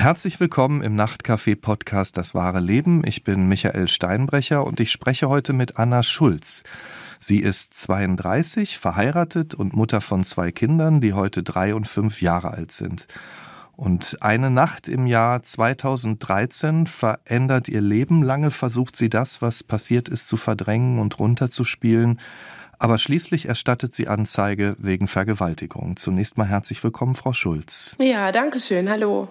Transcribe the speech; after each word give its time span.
Herzlich 0.00 0.40
willkommen 0.40 0.80
im 0.80 0.96
Nachtcafé-Podcast 0.96 2.16
Das 2.16 2.34
wahre 2.34 2.60
Leben. 2.60 3.02
Ich 3.04 3.22
bin 3.22 3.48
Michael 3.48 3.86
Steinbrecher 3.86 4.64
und 4.64 4.80
ich 4.80 4.90
spreche 4.90 5.28
heute 5.28 5.52
mit 5.52 5.76
Anna 5.76 6.02
Schulz. 6.02 6.62
Sie 7.18 7.38
ist 7.38 7.78
32, 7.78 8.78
verheiratet 8.78 9.54
und 9.54 9.74
Mutter 9.74 10.00
von 10.00 10.24
zwei 10.24 10.52
Kindern, 10.52 11.02
die 11.02 11.12
heute 11.12 11.42
drei 11.42 11.74
und 11.74 11.86
fünf 11.86 12.22
Jahre 12.22 12.52
alt 12.52 12.72
sind. 12.72 13.08
Und 13.76 14.16
eine 14.22 14.50
Nacht 14.50 14.88
im 14.88 15.06
Jahr 15.06 15.42
2013 15.42 16.86
verändert 16.86 17.68
ihr 17.68 17.82
Leben. 17.82 18.22
Lange 18.22 18.50
versucht 18.50 18.96
sie 18.96 19.10
das, 19.10 19.42
was 19.42 19.62
passiert 19.62 20.08
ist, 20.08 20.28
zu 20.28 20.38
verdrängen 20.38 20.98
und 20.98 21.18
runterzuspielen. 21.18 22.20
Aber 22.78 22.96
schließlich 22.96 23.48
erstattet 23.48 23.92
sie 23.92 24.08
Anzeige 24.08 24.76
wegen 24.78 25.08
Vergewaltigung. 25.08 25.98
Zunächst 25.98 26.38
mal 26.38 26.46
herzlich 26.46 26.82
willkommen, 26.82 27.16
Frau 27.16 27.34
Schulz. 27.34 27.96
Ja, 27.98 28.32
danke 28.32 28.60
schön. 28.60 28.88
Hallo. 28.88 29.28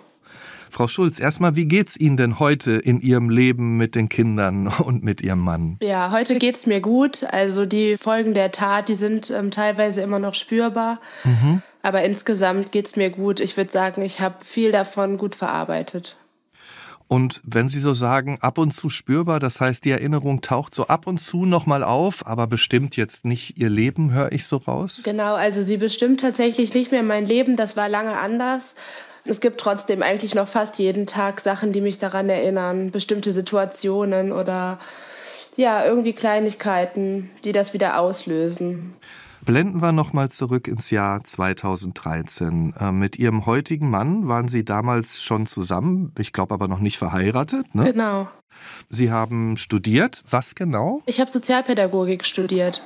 Frau 0.69 0.87
Schulz, 0.87 1.19
erstmal, 1.19 1.55
wie 1.55 1.65
geht's 1.65 1.97
Ihnen 1.97 2.17
denn 2.17 2.39
heute 2.39 2.71
in 2.71 3.01
Ihrem 3.01 3.29
Leben 3.29 3.77
mit 3.77 3.95
den 3.95 4.09
Kindern 4.09 4.67
und 4.83 5.03
mit 5.03 5.21
Ihrem 5.21 5.39
Mann? 5.39 5.77
Ja, 5.81 6.11
heute 6.11 6.37
geht's 6.37 6.65
mir 6.65 6.81
gut. 6.81 7.23
Also 7.23 7.65
die 7.65 7.97
Folgen 7.97 8.33
der 8.33 8.51
Tat, 8.51 8.89
die 8.89 8.95
sind 8.95 9.29
ähm, 9.31 9.51
teilweise 9.51 10.01
immer 10.01 10.19
noch 10.19 10.35
spürbar. 10.35 10.99
Mhm. 11.23 11.61
Aber 11.81 12.03
insgesamt 12.03 12.71
geht's 12.71 12.95
mir 12.95 13.09
gut. 13.09 13.39
Ich 13.39 13.55
würde 13.55 13.71
sagen, 13.71 14.01
ich 14.01 14.19
habe 14.19 14.43
viel 14.43 14.71
davon 14.71 15.17
gut 15.17 15.35
verarbeitet. 15.35 16.17
Und 17.09 17.41
wenn 17.43 17.69
Sie 17.69 17.79
so 17.79 17.95
sagen, 17.95 18.38
ab 18.39 18.59
und 18.59 18.71
zu 18.71 18.88
spürbar, 18.88 19.39
das 19.39 19.59
heißt, 19.59 19.83
die 19.83 19.89
Erinnerung 19.89 20.41
taucht 20.41 20.75
so 20.75 20.85
ab 20.85 21.07
und 21.07 21.19
zu 21.19 21.47
nochmal 21.47 21.83
auf, 21.83 22.27
aber 22.27 22.45
bestimmt 22.45 22.95
jetzt 22.97 23.25
nicht 23.25 23.57
Ihr 23.57 23.69
Leben, 23.71 24.11
höre 24.13 24.31
ich 24.31 24.45
so 24.45 24.57
raus? 24.57 25.01
Genau, 25.03 25.33
also 25.33 25.63
sie 25.63 25.77
bestimmt 25.77 26.19
tatsächlich 26.19 26.71
nicht 26.75 26.91
mehr 26.91 27.01
mein 27.01 27.25
Leben, 27.25 27.55
das 27.55 27.75
war 27.75 27.89
lange 27.89 28.19
anders. 28.19 28.75
Es 29.30 29.41
gibt 29.41 29.59
trotzdem 29.59 30.02
eigentlich 30.02 30.33
noch 30.35 30.47
fast 30.47 30.80
jeden 30.80 31.05
Tag 31.05 31.41
Sachen, 31.41 31.72
die 31.72 31.81
mich 31.81 31.99
daran 31.99 32.30
erinnern, 32.30 32.91
bestimmte 32.91 33.31
Situationen 33.31 34.31
oder 34.31 34.80
ja, 35.55 35.85
irgendwie 35.85 36.13
Kleinigkeiten, 36.13 37.30
die 37.44 37.52
das 37.52 37.73
wieder 37.73 38.00
auslösen. 38.00 38.95
Blenden 39.41 39.81
wir 39.81 39.91
nochmal 39.91 40.30
zurück 40.30 40.67
ins 40.67 40.89
Jahr 40.89 41.23
2013. 41.23 42.73
Äh, 42.80 42.91
mit 42.91 43.17
Ihrem 43.17 43.45
heutigen 43.45 43.89
Mann 43.89 44.27
waren 44.27 44.47
Sie 44.47 44.66
damals 44.66 45.22
schon 45.22 45.45
zusammen, 45.45 46.13
ich 46.17 46.33
glaube 46.33 46.53
aber 46.53 46.67
noch 46.67 46.80
nicht 46.80 46.97
verheiratet, 46.97 47.73
ne? 47.73 47.91
Genau. 47.91 48.27
Sie 48.89 49.11
haben 49.11 49.57
studiert. 49.57 50.23
Was 50.30 50.55
genau? 50.55 51.02
Ich 51.05 51.19
habe 51.19 51.31
Sozialpädagogik 51.31 52.25
studiert. 52.25 52.81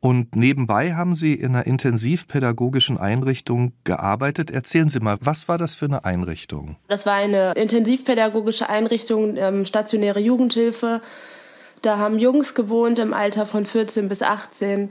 Und 0.00 0.36
nebenbei 0.36 0.94
haben 0.94 1.14
Sie 1.14 1.34
in 1.34 1.54
einer 1.54 1.66
intensivpädagogischen 1.66 2.98
Einrichtung 2.98 3.72
gearbeitet. 3.84 4.50
Erzählen 4.50 4.88
Sie 4.88 5.00
mal, 5.00 5.16
was 5.20 5.48
war 5.48 5.58
das 5.58 5.74
für 5.74 5.86
eine 5.86 6.04
Einrichtung? 6.04 6.76
Das 6.86 7.04
war 7.04 7.14
eine 7.14 7.52
intensivpädagogische 7.52 8.68
Einrichtung, 8.68 9.36
ähm, 9.36 9.64
stationäre 9.64 10.20
Jugendhilfe. 10.20 11.00
Da 11.82 11.98
haben 11.98 12.18
Jungs 12.18 12.54
gewohnt 12.54 12.98
im 12.98 13.12
Alter 13.12 13.46
von 13.46 13.66
14 13.66 14.08
bis 14.08 14.22
18. 14.22 14.90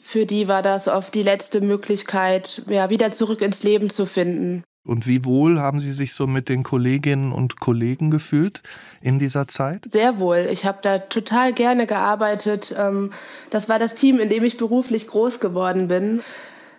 Für 0.00 0.26
die 0.26 0.48
war 0.48 0.62
das 0.62 0.88
oft 0.88 1.14
die 1.14 1.22
letzte 1.22 1.60
Möglichkeit, 1.60 2.62
ja, 2.68 2.90
wieder 2.90 3.12
zurück 3.12 3.40
ins 3.40 3.62
Leben 3.62 3.90
zu 3.90 4.06
finden. 4.06 4.64
Und 4.84 5.06
wie 5.06 5.24
wohl 5.24 5.60
haben 5.60 5.78
Sie 5.78 5.92
sich 5.92 6.12
so 6.12 6.26
mit 6.26 6.48
den 6.48 6.64
Kolleginnen 6.64 7.32
und 7.32 7.60
Kollegen 7.60 8.10
gefühlt 8.10 8.62
in 9.00 9.18
dieser 9.20 9.46
Zeit? 9.46 9.84
Sehr 9.88 10.18
wohl. 10.18 10.48
Ich 10.50 10.64
habe 10.64 10.78
da 10.82 10.98
total 10.98 11.52
gerne 11.52 11.86
gearbeitet. 11.86 12.74
Ähm, 12.76 13.12
das 13.50 13.68
war 13.68 13.78
das 13.78 13.94
Team, 13.94 14.18
in 14.18 14.28
dem 14.28 14.42
ich 14.44 14.56
beruflich 14.56 15.06
groß 15.06 15.38
geworden 15.38 15.86
bin. 15.86 16.20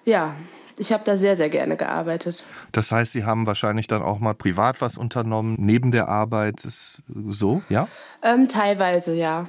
Ja, 0.03 0.35
ich 0.77 0.91
habe 0.91 1.03
da 1.05 1.15
sehr, 1.15 1.35
sehr 1.35 1.49
gerne 1.49 1.77
gearbeitet. 1.77 2.43
Das 2.71 2.91
heißt, 2.91 3.13
Sie 3.13 3.23
haben 3.23 3.45
wahrscheinlich 3.45 3.87
dann 3.87 4.01
auch 4.01 4.19
mal 4.19 4.33
privat 4.33 4.81
was 4.81 4.97
unternommen, 4.97 5.55
neben 5.59 5.91
der 5.91 6.09
Arbeit, 6.09 6.65
ist 6.65 7.03
so, 7.07 7.61
ja? 7.69 7.87
Ähm, 8.21 8.49
teilweise, 8.49 9.15
ja. 9.15 9.47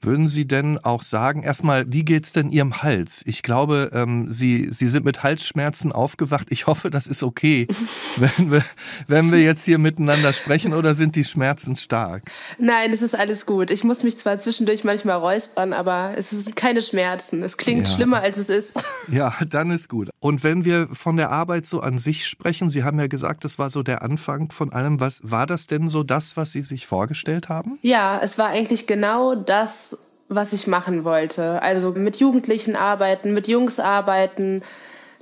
Würden 0.00 0.28
Sie 0.28 0.46
denn 0.46 0.78
auch 0.78 1.02
sagen, 1.02 1.42
erstmal, 1.42 1.90
wie 1.90 2.04
geht's 2.04 2.32
denn 2.32 2.50
Ihrem 2.50 2.82
Hals? 2.82 3.22
Ich 3.26 3.42
glaube, 3.42 3.90
ähm, 3.92 4.30
Sie, 4.30 4.68
Sie 4.70 4.90
sind 4.90 5.04
mit 5.04 5.22
Halsschmerzen 5.22 5.90
aufgewacht. 5.92 6.48
Ich 6.50 6.66
hoffe, 6.66 6.90
das 6.90 7.06
ist 7.06 7.22
okay, 7.22 7.66
wenn 8.16 8.50
wir, 8.50 8.64
wenn 9.08 9.32
wir 9.32 9.40
jetzt 9.40 9.64
hier 9.64 9.78
miteinander 9.78 10.32
sprechen 10.32 10.74
oder 10.74 10.94
sind 10.94 11.16
die 11.16 11.24
Schmerzen 11.24 11.76
stark? 11.76 12.24
Nein, 12.58 12.92
es 12.92 13.02
ist 13.02 13.14
alles 13.14 13.46
gut. 13.46 13.70
Ich 13.70 13.84
muss 13.84 14.02
mich 14.02 14.18
zwar 14.18 14.38
zwischendurch 14.40 14.84
manchmal 14.84 15.16
räuspern, 15.16 15.72
aber 15.72 16.14
es 16.16 16.30
sind 16.30 16.56
keine 16.56 16.82
Schmerzen. 16.82 17.42
Es 17.42 17.56
klingt 17.56 17.88
ja. 17.88 17.94
schlimmer, 17.94 18.20
als 18.20 18.38
es 18.38 18.48
ist. 18.48 18.74
Ja, 19.08 19.32
dann 19.48 19.70
ist 19.70 19.88
gut. 19.88 20.10
Und 20.18 20.42
wenn 20.42 20.64
wir 20.64 20.88
von 20.88 21.16
der 21.16 21.30
Arbeit 21.30 21.64
so 21.66 21.80
an 21.80 21.96
sich 21.96 22.26
sprechen, 22.26 22.70
Sie 22.70 22.82
haben 22.82 22.98
ja 22.98 23.06
gesagt, 23.06 23.44
das 23.44 23.56
war 23.56 23.70
so 23.70 23.84
der 23.84 24.02
Anfang 24.02 24.50
von 24.50 24.72
allem. 24.72 24.98
Was 24.98 25.20
war 25.22 25.46
das 25.46 25.68
denn 25.68 25.86
so 25.88 26.02
das, 26.02 26.36
was 26.36 26.50
Sie 26.50 26.62
sich 26.62 26.88
vorgestellt 26.88 27.48
haben? 27.48 27.78
Ja, 27.82 28.18
es 28.20 28.36
war 28.36 28.48
eigentlich 28.48 28.88
genau 28.88 29.36
das, 29.36 29.85
was 30.28 30.52
ich 30.52 30.66
machen 30.66 31.04
wollte. 31.04 31.62
Also 31.62 31.92
mit 31.92 32.16
Jugendlichen 32.16 32.76
arbeiten, 32.76 33.34
mit 33.34 33.48
Jungs 33.48 33.80
arbeiten. 33.80 34.62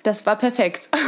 Das 0.02 0.26
war 0.26 0.36
perfekt. 0.36 0.88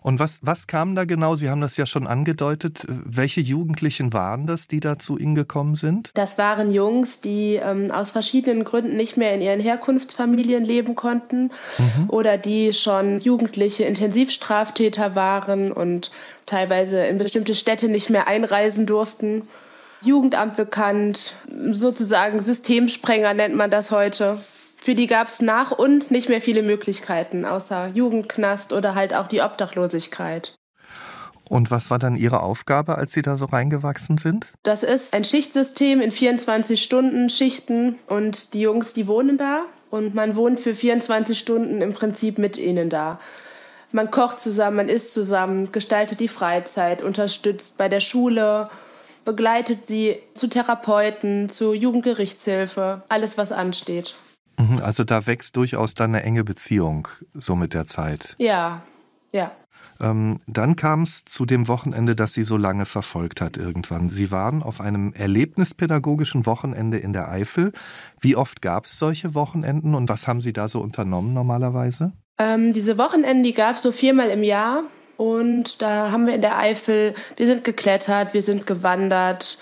Und 0.00 0.20
was, 0.20 0.38
was 0.42 0.66
kam 0.66 0.94
da 0.94 1.04
genau? 1.04 1.34
Sie 1.34 1.50
haben 1.50 1.60
das 1.60 1.76
ja 1.76 1.84
schon 1.84 2.06
angedeutet. 2.06 2.86
Welche 2.88 3.40
Jugendlichen 3.40 4.12
waren 4.12 4.46
das, 4.46 4.68
die 4.68 4.80
da 4.80 4.98
zu 4.98 5.18
Ihnen 5.18 5.34
gekommen 5.34 5.74
sind? 5.74 6.12
Das 6.14 6.38
waren 6.38 6.72
Jungs, 6.72 7.20
die 7.20 7.56
ähm, 7.56 7.90
aus 7.90 8.10
verschiedenen 8.10 8.64
Gründen 8.64 8.96
nicht 8.96 9.16
mehr 9.16 9.34
in 9.34 9.40
ihren 9.40 9.60
Herkunftsfamilien 9.60 10.64
leben 10.64 10.94
konnten 10.94 11.50
mhm. 11.78 12.08
oder 12.08 12.38
die 12.38 12.72
schon 12.72 13.18
jugendliche 13.20 13.84
Intensivstraftäter 13.84 15.14
waren 15.14 15.72
und 15.72 16.12
teilweise 16.46 17.04
in 17.06 17.18
bestimmte 17.18 17.54
Städte 17.54 17.88
nicht 17.88 18.08
mehr 18.08 18.28
einreisen 18.28 18.86
durften. 18.86 19.42
Jugendamt 20.00 20.56
bekannt, 20.56 21.34
sozusagen 21.72 22.40
Systemsprenger 22.40 23.34
nennt 23.34 23.56
man 23.56 23.70
das 23.70 23.90
heute. 23.90 24.38
Für 24.76 24.94
die 24.94 25.06
gab 25.06 25.28
es 25.28 25.42
nach 25.42 25.72
uns 25.72 26.10
nicht 26.10 26.28
mehr 26.28 26.40
viele 26.40 26.62
Möglichkeiten, 26.62 27.44
außer 27.44 27.88
Jugendknast 27.88 28.72
oder 28.72 28.94
halt 28.94 29.14
auch 29.14 29.26
die 29.26 29.40
Obdachlosigkeit. 29.40 30.54
Und 31.48 31.70
was 31.70 31.90
war 31.90 31.98
dann 31.98 32.16
Ihre 32.16 32.42
Aufgabe, 32.42 32.96
als 32.96 33.12
Sie 33.12 33.22
da 33.22 33.36
so 33.36 33.46
reingewachsen 33.46 34.18
sind? 34.18 34.52
Das 34.62 34.82
ist 34.82 35.14
ein 35.14 35.24
Schichtsystem 35.24 36.00
in 36.00 36.10
24 36.10 36.82
Stunden 36.82 37.30
Schichten 37.30 37.98
und 38.06 38.54
die 38.54 38.60
Jungs, 38.60 38.92
die 38.92 39.08
wohnen 39.08 39.38
da 39.38 39.62
und 39.90 40.14
man 40.14 40.36
wohnt 40.36 40.60
für 40.60 40.74
24 40.74 41.38
Stunden 41.38 41.80
im 41.80 41.94
Prinzip 41.94 42.38
mit 42.38 42.58
ihnen 42.58 42.90
da. 42.90 43.18
Man 43.90 44.10
kocht 44.10 44.38
zusammen, 44.38 44.76
man 44.76 44.88
isst 44.90 45.14
zusammen, 45.14 45.72
gestaltet 45.72 46.20
die 46.20 46.28
Freizeit, 46.28 47.02
unterstützt 47.02 47.78
bei 47.78 47.88
der 47.88 48.00
Schule 48.00 48.68
begleitet 49.28 49.86
sie 49.86 50.16
zu 50.32 50.48
Therapeuten, 50.48 51.50
zu 51.50 51.74
Jugendgerichtshilfe, 51.74 53.02
alles, 53.10 53.36
was 53.36 53.52
ansteht. 53.52 54.14
Mhm, 54.58 54.78
also 54.82 55.04
da 55.04 55.26
wächst 55.26 55.54
durchaus 55.56 55.92
dann 55.92 56.14
eine 56.14 56.24
enge 56.24 56.44
Beziehung 56.44 57.08
so 57.34 57.54
mit 57.54 57.74
der 57.74 57.84
Zeit. 57.84 58.36
Ja, 58.38 58.80
ja. 59.30 59.52
Ähm, 60.00 60.40
dann 60.46 60.76
kam 60.76 61.02
es 61.02 61.26
zu 61.26 61.44
dem 61.44 61.68
Wochenende, 61.68 62.16
das 62.16 62.32
Sie 62.32 62.42
so 62.42 62.56
lange 62.56 62.86
verfolgt 62.86 63.42
hat 63.42 63.58
irgendwann. 63.58 64.08
Sie 64.08 64.30
waren 64.30 64.62
auf 64.62 64.80
einem 64.80 65.12
erlebnispädagogischen 65.12 66.46
Wochenende 66.46 66.96
in 66.96 67.12
der 67.12 67.28
Eifel. 67.28 67.72
Wie 68.18 68.34
oft 68.34 68.62
gab 68.62 68.86
es 68.86 68.98
solche 68.98 69.34
Wochenenden 69.34 69.94
und 69.94 70.08
was 70.08 70.26
haben 70.26 70.40
Sie 70.40 70.54
da 70.54 70.68
so 70.68 70.80
unternommen 70.80 71.34
normalerweise? 71.34 72.12
Ähm, 72.38 72.72
diese 72.72 72.96
Wochenenden, 72.96 73.42
die 73.42 73.52
gab 73.52 73.76
es 73.76 73.82
so 73.82 73.92
viermal 73.92 74.30
im 74.30 74.42
Jahr. 74.42 74.84
Und 75.18 75.82
da 75.82 76.12
haben 76.12 76.26
wir 76.26 76.34
in 76.34 76.42
der 76.42 76.56
Eifel, 76.58 77.12
wir 77.36 77.46
sind 77.46 77.64
geklettert, 77.64 78.34
wir 78.34 78.42
sind 78.42 78.68
gewandert 78.68 79.58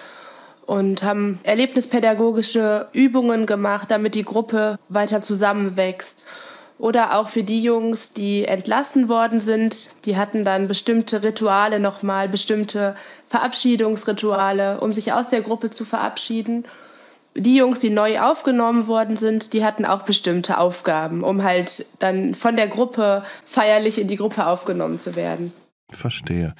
und 0.66 1.02
haben 1.02 1.40
erlebnispädagogische 1.44 2.88
Übungen 2.92 3.46
gemacht, 3.46 3.90
damit 3.90 4.14
die 4.14 4.22
Gruppe 4.22 4.78
weiter 4.90 5.22
zusammenwächst. 5.22 6.26
Oder 6.78 7.16
auch 7.16 7.28
für 7.28 7.42
die 7.42 7.62
Jungs, 7.62 8.12
die 8.12 8.44
entlassen 8.44 9.08
worden 9.08 9.41
sind, 9.41 9.92
die 10.04 10.18
hatten 10.18 10.44
dann 10.44 10.68
bestimmte 10.68 11.22
Rituale 11.22 11.80
nochmal, 11.80 12.28
bestimmte 12.28 12.94
Verabschiedungsrituale, 13.28 14.80
um 14.80 14.92
sich 14.92 15.14
aus 15.14 15.30
der 15.30 15.41
Gruppe 15.41 15.70
zu 15.70 15.86
verabschieden 15.86 16.66
die 17.36 17.56
Jungs, 17.56 17.78
die 17.78 17.91
neu 17.91 18.21
aufgenommen 18.21 18.86
worden 18.86 19.16
sind, 19.16 19.53
die 19.53 19.65
hatten 19.65 19.84
auch 19.84 20.03
bestimmte 20.03 20.59
Aufgaben, 20.59 21.22
um 21.22 21.42
halt 21.42 21.86
dann 21.98 22.34
von 22.34 22.56
der 22.56 22.68
Gruppe 22.68 23.24
feierlich 23.44 24.00
in 24.00 24.09
die 24.09 24.16
Gruppe 24.16 24.47
aufgenommen 24.47 24.98
zu 24.98 25.16
werden. 25.16 25.53
Verstehe. 25.91 26.54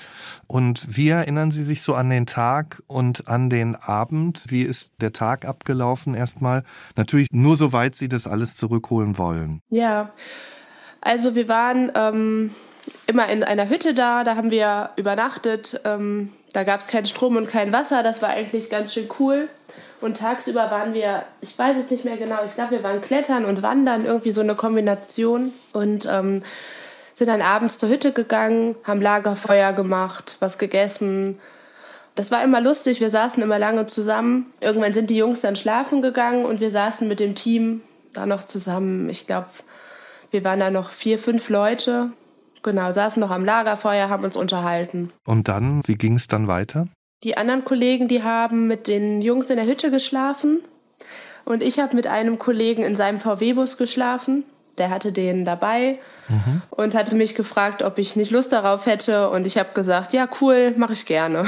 Und 0.47 0.97
wie 0.97 1.09
erinnern 1.09 1.51
Sie 1.51 1.65
sich 1.65 1.83
so 1.83 1.95
an 1.95 2.11
den 2.11 2.27
Tag 2.27 2.83
und 2.87 3.27
an 3.27 3.51
den 3.51 3.75
Abend? 3.75 4.45
Wie 4.49 4.63
ist 4.63 4.93
der 5.01 5.13
Tag 5.13 5.45
abgelaufen 5.45 6.15
erstmal? 6.15 6.63
Natürlich 6.95 7.29
nur 7.33 7.57
soweit 7.57 7.97
Sie 7.97 8.09
das 8.09 8.29
alles 8.29 8.55
zurückholen 8.55 9.19
wollen. 9.19 9.63
Ja, 9.69 10.13
also 11.01 11.35
wir 11.35 11.49
waren 11.49 11.91
ähm, 11.97 12.55
immer 13.09 13.29
in 13.29 13.43
einer 13.43 13.69
Hütte 13.69 13.95
da, 13.95 14.23
da 14.23 14.37
haben 14.37 14.53
wir 14.53 14.91
übernachtet. 14.95 15.81
Ähm, 15.85 16.33
da 16.53 16.63
gab 16.63 16.81
es 16.81 16.87
keinen 16.87 17.07
Strom 17.07 17.37
und 17.37 17.49
kein 17.49 17.73
Wasser, 17.73 18.05
das 18.05 18.23
war 18.23 18.29
eigentlich 18.29 18.71
ganz 18.71 18.95
schön 18.95 19.09
cool. 19.19 19.49
Und 20.01 20.19
tagsüber 20.19 20.71
waren 20.71 20.95
wir, 20.95 21.25
ich 21.41 21.59
weiß 21.59 21.77
es 21.79 21.91
nicht 21.91 22.05
mehr 22.05 22.17
genau, 22.17 22.39
ich 22.47 22.55
glaube, 22.55 22.73
wir 22.73 22.83
waren 22.83 23.01
klettern 23.01 23.45
und 23.45 23.63
wandern, 23.63 24.05
irgendwie 24.05 24.31
so 24.31 24.43
eine 24.43 24.55
Kombination. 24.55 25.53
Und 25.73 26.07
ähm, 26.11 26.43
sind 27.15 27.29
dann 27.29 27.41
abends 27.41 27.79
zur 27.79 27.89
Hütte 27.89 28.13
gegangen, 28.13 28.77
haben 28.85 29.01
Lagerfeuer 29.01 29.73
gemacht, 29.73 30.37
was 30.41 30.59
gegessen. 30.59 31.39
Das 32.15 32.31
war 32.31 32.45
immer 32.45 32.61
lustig, 32.61 33.01
wir 33.01 33.11
saßen 33.11 33.43
immer 33.43 33.59
lange 33.59 33.87
zusammen. 33.87 34.53
Irgendwann 34.61 34.93
sind 34.93 35.09
die 35.09 35.17
Jungs 35.17 35.41
dann 35.41 35.57
schlafen 35.57 36.03
gegangen 36.03 36.45
und 36.45 36.61
wir 36.61 36.71
saßen 36.71 37.09
mit 37.09 37.19
dem 37.19 37.35
Team 37.35 37.81
da 38.13 38.27
noch 38.27 38.45
zusammen. 38.45 39.09
Ich 39.09 39.27
glaube, 39.27 39.49
wir 40.31 40.45
waren 40.45 40.61
da 40.61 40.71
noch 40.71 40.91
vier, 40.91 41.19
fünf 41.19 41.49
Leute. 41.49 42.11
Genau, 42.63 42.93
saßen 42.93 43.21
noch 43.21 43.31
am 43.31 43.45
Lagerfeuer, 43.45 44.11
haben 44.11 44.25
uns 44.25 44.37
unterhalten. 44.37 45.11
Und 45.25 45.49
dann, 45.49 45.83
wie 45.87 45.95
ging 45.95 46.17
es 46.17 46.29
dann 46.29 46.49
weiter? 46.49 46.89
Die 47.23 47.37
anderen 47.37 47.65
Kollegen, 47.65 48.09
die 48.09 48.23
haben 48.23 48.67
mit 48.67 48.89
den 48.89 49.23
Jungs 49.23 49.51
in 49.51 49.57
der 49.57 49.67
Hütte 49.67 49.91
geschlafen. 49.91 50.61
Und 51.45 51.63
ich 51.63 51.79
habe 51.79 51.97
mit 51.97 52.07
einem 52.07 52.39
Kollegen 52.39 52.83
in 52.83 52.97
seinem 52.97 53.21
VW-Bus 53.21 53.77
geschlafen. 53.79 54.45
Der 54.79 54.91
hatte 54.91 55.13
den 55.13 55.45
dabei 55.45 55.99
mhm. 56.29 56.61
und 56.71 56.95
hatte 56.95 57.17
mich 57.17 57.35
gefragt, 57.35 57.83
ob 57.83 57.99
ich 57.99 58.17
nicht 58.17 58.31
Lust 58.31 58.53
darauf 58.53 58.85
hätte. 58.85 59.31
Und 59.31 59.47
ich 59.47 59.57
habe 59.57 59.71
gesagt, 59.73 60.13
ja, 60.13 60.29
cool, 60.41 60.75
mache 60.77 60.93
ich 60.93 61.07
gerne. 61.07 61.45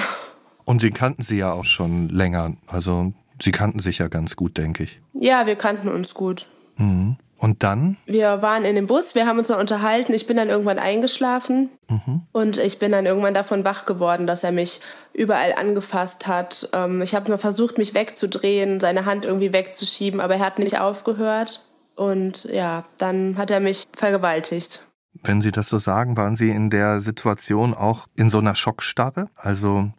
Und 0.65 0.81
Sie 0.81 0.91
kannten 0.91 1.23
Sie 1.23 1.39
ja 1.39 1.53
auch 1.53 1.65
schon 1.65 2.09
länger. 2.09 2.55
Also 2.67 3.13
Sie 3.41 3.53
kannten 3.53 3.81
sich 3.81 3.99
ja 3.99 4.09
ganz 4.09 4.37
gut, 4.37 4.57
denke 4.57 4.85
ich. 4.85 5.01
Ja, 5.13 5.47
wir 5.47 5.57
kannten 5.57 5.89
uns 5.89 6.15
gut. 6.15 6.47
Mhm. 6.77 7.17
Und 7.39 7.63
dann? 7.63 7.97
Wir 8.05 8.43
waren 8.43 8.65
in 8.65 8.75
dem 8.75 8.89
Bus, 8.89 9.15
wir 9.15 9.27
haben 9.27 9.39
uns 9.39 9.49
noch 9.49 9.61
unterhalten. 9.61 10.13
Ich 10.13 10.27
bin 10.27 10.37
dann 10.37 10.49
irgendwann 10.49 10.81
eingeschlafen 10.81 11.71
mhm. 11.89 12.23
und 12.33 12.59
ich 12.59 12.81
bin 12.81 12.91
dann 12.91 13.07
irgendwann 13.07 13.33
davon 13.33 13.65
wach 13.65 13.87
geworden, 13.87 14.27
dass 14.27 14.43
er 14.43 14.51
mich 14.51 14.81
überall 15.13 15.55
angefasst 15.55 16.27
hat. 16.27 16.69
Ähm, 16.73 17.01
ich 17.01 17.15
habe 17.15 17.31
mal 17.31 17.39
versucht, 17.39 17.79
mich 17.79 17.95
wegzudrehen, 17.95 18.81
seine 18.81 19.05
Hand 19.05 19.25
irgendwie 19.25 19.53
wegzuschieben, 19.53 20.21
aber 20.21 20.35
er 20.35 20.41
hat 20.41 20.59
nicht 20.59 20.81
aufgehört. 20.81 21.71
Und 21.95 22.45
ja, 22.45 22.85
dann 22.99 23.39
hat 23.39 23.53
er 23.53 23.61
mich 23.61 23.85
vergewaltigt. 23.97 24.83
Wenn 25.23 25.41
Sie 25.41 25.53
das 25.53 25.69
so 25.69 25.79
sagen, 25.79 26.17
waren 26.17 26.35
Sie 26.35 26.51
in 26.51 26.71
der 26.71 27.01
Situation 27.01 27.73
auch 27.73 28.07
in 28.17 28.31
so 28.31 28.39
einer 28.39 28.55
Schockstarre? 28.57 29.29
Also, 29.37 29.91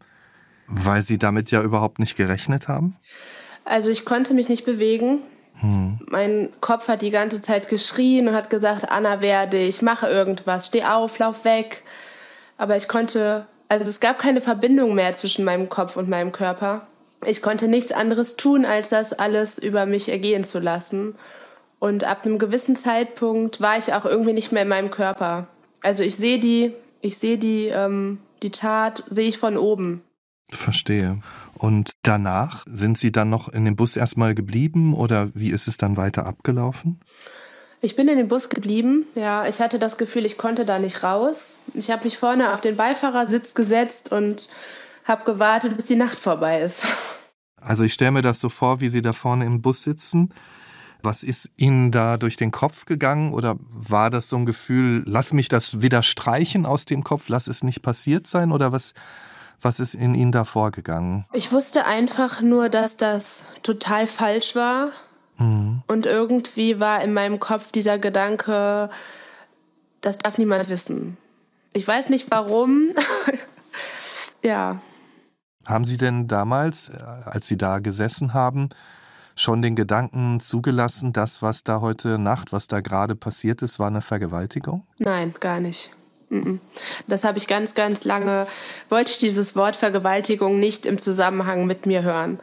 weil 0.67 1.01
Sie 1.01 1.17
damit 1.17 1.51
ja 1.51 1.61
überhaupt 1.61 1.99
nicht 1.99 2.15
gerechnet 2.15 2.67
haben? 2.67 2.97
Also, 3.65 3.91
ich 3.91 4.05
konnte 4.05 4.33
mich 4.33 4.49
nicht 4.49 4.65
bewegen. 4.65 5.19
Hm. 5.59 5.99
Mein 6.07 6.49
Kopf 6.61 6.87
hat 6.87 7.01
die 7.01 7.09
ganze 7.09 7.41
Zeit 7.41 7.69
geschrien 7.69 8.27
und 8.27 8.35
hat 8.35 8.49
gesagt, 8.49 8.89
Anna, 8.89 9.21
werde 9.21 9.57
ich, 9.57 9.81
mache 9.81 10.07
irgendwas, 10.07 10.67
steh 10.67 10.83
auf, 10.83 11.19
lauf 11.19 11.43
weg. 11.45 11.83
Aber 12.57 12.75
ich 12.75 12.87
konnte, 12.87 13.45
also 13.67 13.89
es 13.89 13.99
gab 13.99 14.19
keine 14.19 14.41
Verbindung 14.41 14.95
mehr 14.95 15.13
zwischen 15.13 15.45
meinem 15.45 15.69
Kopf 15.69 15.97
und 15.97 16.09
meinem 16.09 16.31
Körper. 16.31 16.87
Ich 17.25 17.41
konnte 17.41 17.67
nichts 17.67 17.91
anderes 17.91 18.37
tun, 18.37 18.65
als 18.65 18.89
das 18.89 19.13
alles 19.13 19.57
über 19.57 19.85
mich 19.85 20.09
ergehen 20.09 20.43
zu 20.43 20.59
lassen. 20.59 21.15
Und 21.79 22.03
ab 22.03 22.25
einem 22.25 22.39
gewissen 22.39 22.75
Zeitpunkt 22.75 23.61
war 23.61 23.77
ich 23.77 23.93
auch 23.93 24.05
irgendwie 24.05 24.33
nicht 24.33 24.51
mehr 24.51 24.63
in 24.63 24.67
meinem 24.67 24.91
Körper. 24.91 25.47
Also 25.81 26.03
ich 26.03 26.15
sehe 26.15 26.39
die, 26.39 26.73
ich 27.01 27.17
sehe 27.17 27.37
die, 27.37 27.67
ähm, 27.67 28.19
die 28.43 28.51
Tat, 28.51 29.03
sehe 29.09 29.27
ich 29.27 29.37
von 29.37 29.57
oben. 29.57 30.01
Verstehe. 30.51 31.19
Und 31.59 31.91
danach 32.03 32.63
sind 32.67 32.97
Sie 32.97 33.11
dann 33.11 33.29
noch 33.29 33.49
in 33.49 33.65
dem 33.65 33.75
Bus 33.75 33.97
erstmal 33.97 34.33
geblieben 34.33 34.93
oder 34.93 35.29
wie 35.35 35.49
ist 35.49 35.67
es 35.67 35.75
dann 35.75 35.97
weiter 35.97 36.25
abgelaufen? 36.25 37.01
Ich 37.81 37.97
bin 37.97 38.07
in 38.07 38.17
dem 38.17 38.29
Bus 38.29 38.47
geblieben. 38.47 39.05
Ja, 39.13 39.45
ich 39.45 39.59
hatte 39.59 39.77
das 39.77 39.97
Gefühl, 39.97 40.25
ich 40.25 40.37
konnte 40.37 40.63
da 40.63 40.79
nicht 40.79 41.03
raus. 41.03 41.57
Ich 41.73 41.91
habe 41.91 42.05
mich 42.05 42.17
vorne 42.17 42.53
auf 42.53 42.61
den 42.61 42.77
Beifahrersitz 42.77 43.55
gesetzt 43.55 44.13
und 44.13 44.47
habe 45.03 45.25
gewartet, 45.25 45.75
bis 45.75 45.85
die 45.85 45.97
Nacht 45.97 46.17
vorbei 46.17 46.61
ist. 46.61 46.85
Also 47.57 47.83
ich 47.83 47.93
stelle 47.93 48.11
mir 48.11 48.21
das 48.21 48.39
so 48.39 48.47
vor, 48.47 48.79
wie 48.79 48.87
Sie 48.87 49.01
da 49.01 49.11
vorne 49.11 49.43
im 49.43 49.61
Bus 49.61 49.83
sitzen. 49.83 50.33
Was 51.03 51.23
ist 51.23 51.51
Ihnen 51.57 51.91
da 51.91 52.15
durch 52.15 52.37
den 52.37 52.51
Kopf 52.51 52.85
gegangen 52.85 53.33
oder 53.33 53.57
war 53.59 54.09
das 54.09 54.29
so 54.29 54.37
ein 54.37 54.45
Gefühl, 54.45 55.03
lass 55.05 55.33
mich 55.33 55.49
das 55.49 55.81
wieder 55.81 56.03
streichen 56.03 56.65
aus 56.65 56.85
dem 56.85 57.03
Kopf, 57.03 57.27
lass 57.27 57.47
es 57.47 57.63
nicht 57.63 57.81
passiert 57.81 58.27
sein 58.27 58.53
oder 58.53 58.71
was, 58.71 58.93
was 59.61 59.79
ist 59.79 59.93
in 59.93 60.15
Ihnen 60.15 60.31
da 60.31 60.45
vorgegangen? 60.45 61.25
Ich 61.33 61.51
wusste 61.51 61.85
einfach 61.85 62.41
nur, 62.41 62.69
dass 62.69 62.97
das 62.97 63.43
total 63.63 64.07
falsch 64.07 64.55
war. 64.55 64.91
Mhm. 65.37 65.81
Und 65.87 66.05
irgendwie 66.05 66.79
war 66.79 67.01
in 67.03 67.13
meinem 67.13 67.39
Kopf 67.39 67.71
dieser 67.71 67.97
Gedanke, 67.97 68.89
das 70.01 70.17
darf 70.17 70.37
niemand 70.37 70.69
wissen. 70.69 71.17
Ich 71.73 71.87
weiß 71.87 72.09
nicht 72.09 72.31
warum. 72.31 72.89
ja. 74.43 74.79
Haben 75.67 75.85
Sie 75.85 75.97
denn 75.97 76.27
damals, 76.27 76.89
äh, 76.89 76.97
als 77.25 77.47
Sie 77.47 77.57
da 77.57 77.79
gesessen 77.79 78.33
haben, 78.33 78.69
schon 79.35 79.61
den 79.61 79.75
Gedanken 79.75 80.39
zugelassen, 80.39 81.13
das, 81.13 81.41
was 81.41 81.63
da 81.63 81.79
heute 81.79 82.17
Nacht, 82.17 82.51
was 82.51 82.67
da 82.67 82.81
gerade 82.81 83.15
passiert 83.15 83.61
ist, 83.61 83.79
war 83.79 83.87
eine 83.87 84.01
Vergewaltigung? 84.01 84.85
Nein, 84.97 85.33
gar 85.39 85.59
nicht. 85.59 85.91
Das 87.07 87.23
habe 87.23 87.37
ich 87.37 87.47
ganz, 87.47 87.73
ganz 87.73 88.03
lange, 88.03 88.47
wollte 88.89 89.11
ich 89.11 89.17
dieses 89.17 89.55
Wort 89.55 89.75
Vergewaltigung 89.75 90.59
nicht 90.59 90.85
im 90.85 90.99
Zusammenhang 90.99 91.65
mit 91.65 91.85
mir 91.85 92.03
hören. 92.03 92.39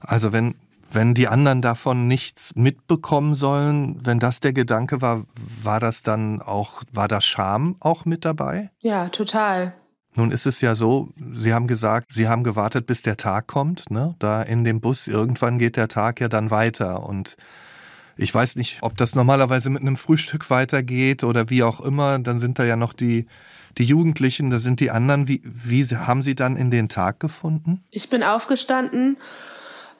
Also 0.00 0.32
wenn, 0.32 0.54
wenn 0.90 1.14
die 1.14 1.28
anderen 1.28 1.60
davon 1.60 2.06
nichts 2.06 2.54
mitbekommen 2.54 3.34
sollen, 3.34 4.00
wenn 4.04 4.18
das 4.18 4.40
der 4.40 4.52
Gedanke 4.52 5.02
war, 5.02 5.24
war 5.62 5.80
das 5.80 6.02
dann 6.02 6.40
auch, 6.40 6.82
war 6.92 7.08
da 7.08 7.20
Scham 7.20 7.76
auch 7.80 8.04
mit 8.04 8.24
dabei? 8.24 8.70
Ja, 8.80 9.08
total. 9.08 9.74
Nun 10.14 10.32
ist 10.32 10.46
es 10.46 10.60
ja 10.60 10.74
so, 10.74 11.10
Sie 11.32 11.54
haben 11.54 11.66
gesagt, 11.66 12.12
Sie 12.12 12.28
haben 12.28 12.42
gewartet, 12.42 12.86
bis 12.86 13.02
der 13.02 13.16
Tag 13.16 13.46
kommt, 13.46 13.90
ne? 13.90 14.16
Da 14.18 14.42
in 14.42 14.64
dem 14.64 14.80
Bus, 14.80 15.06
irgendwann 15.06 15.58
geht 15.58 15.76
der 15.76 15.88
Tag 15.88 16.20
ja 16.20 16.28
dann 16.28 16.50
weiter 16.50 17.04
und 17.04 17.36
ich 18.18 18.34
weiß 18.34 18.56
nicht, 18.56 18.78
ob 18.82 18.96
das 18.96 19.14
normalerweise 19.14 19.70
mit 19.70 19.82
einem 19.82 19.96
Frühstück 19.96 20.50
weitergeht 20.50 21.22
oder 21.22 21.50
wie 21.50 21.62
auch 21.62 21.80
immer. 21.80 22.18
Dann 22.18 22.38
sind 22.38 22.58
da 22.58 22.64
ja 22.64 22.76
noch 22.76 22.92
die, 22.92 23.26
die 23.78 23.84
Jugendlichen, 23.84 24.50
da 24.50 24.58
sind 24.58 24.80
die 24.80 24.90
anderen. 24.90 25.28
Wie, 25.28 25.40
wie 25.44 25.84
haben 25.84 26.22
Sie 26.22 26.34
dann 26.34 26.56
in 26.56 26.70
den 26.70 26.88
Tag 26.88 27.20
gefunden? 27.20 27.84
Ich 27.90 28.10
bin 28.10 28.24
aufgestanden, 28.24 29.16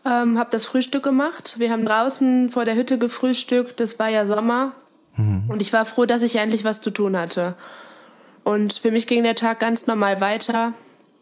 ähm, 0.04 0.36
habe 0.36 0.50
das 0.50 0.66
Frühstück 0.66 1.04
gemacht. 1.04 1.54
Wir 1.58 1.70
haben 1.70 1.84
draußen 1.84 2.50
vor 2.50 2.64
der 2.64 2.74
Hütte 2.74 2.98
gefrühstückt. 2.98 3.78
Das 3.78 3.98
war 4.00 4.08
ja 4.08 4.26
Sommer. 4.26 4.72
Mhm. 5.16 5.44
Und 5.48 5.62
ich 5.62 5.72
war 5.72 5.84
froh, 5.84 6.04
dass 6.04 6.22
ich 6.22 6.36
endlich 6.36 6.64
was 6.64 6.80
zu 6.80 6.90
tun 6.90 7.16
hatte. 7.16 7.54
Und 8.42 8.72
für 8.72 8.90
mich 8.90 9.06
ging 9.06 9.22
der 9.22 9.36
Tag 9.36 9.60
ganz 9.60 9.86
normal 9.86 10.20
weiter. 10.20 10.72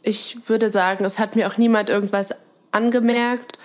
Ich 0.03 0.49
würde 0.49 0.71
sagen, 0.71 1.05
es 1.05 1.19
hat 1.19 1.37
mir 1.37 1.47
auch 1.49 1.59
niemand 1.59 1.91
irgendwas 1.91 2.31
angemerkt. 2.71 3.59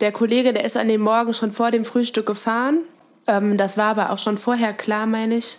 Der 0.00 0.12
Kollege, 0.12 0.52
der 0.52 0.64
ist 0.64 0.76
an 0.76 0.88
dem 0.88 1.00
Morgen 1.00 1.34
schon 1.34 1.52
vor 1.52 1.70
dem 1.70 1.84
Frühstück 1.84 2.26
gefahren. 2.26 2.78
Ähm, 3.26 3.58
das 3.58 3.76
war 3.76 3.90
aber 3.90 4.10
auch 4.10 4.18
schon 4.18 4.38
vorher 4.38 4.72
klar, 4.72 5.06
meine 5.06 5.36
ich. 5.36 5.58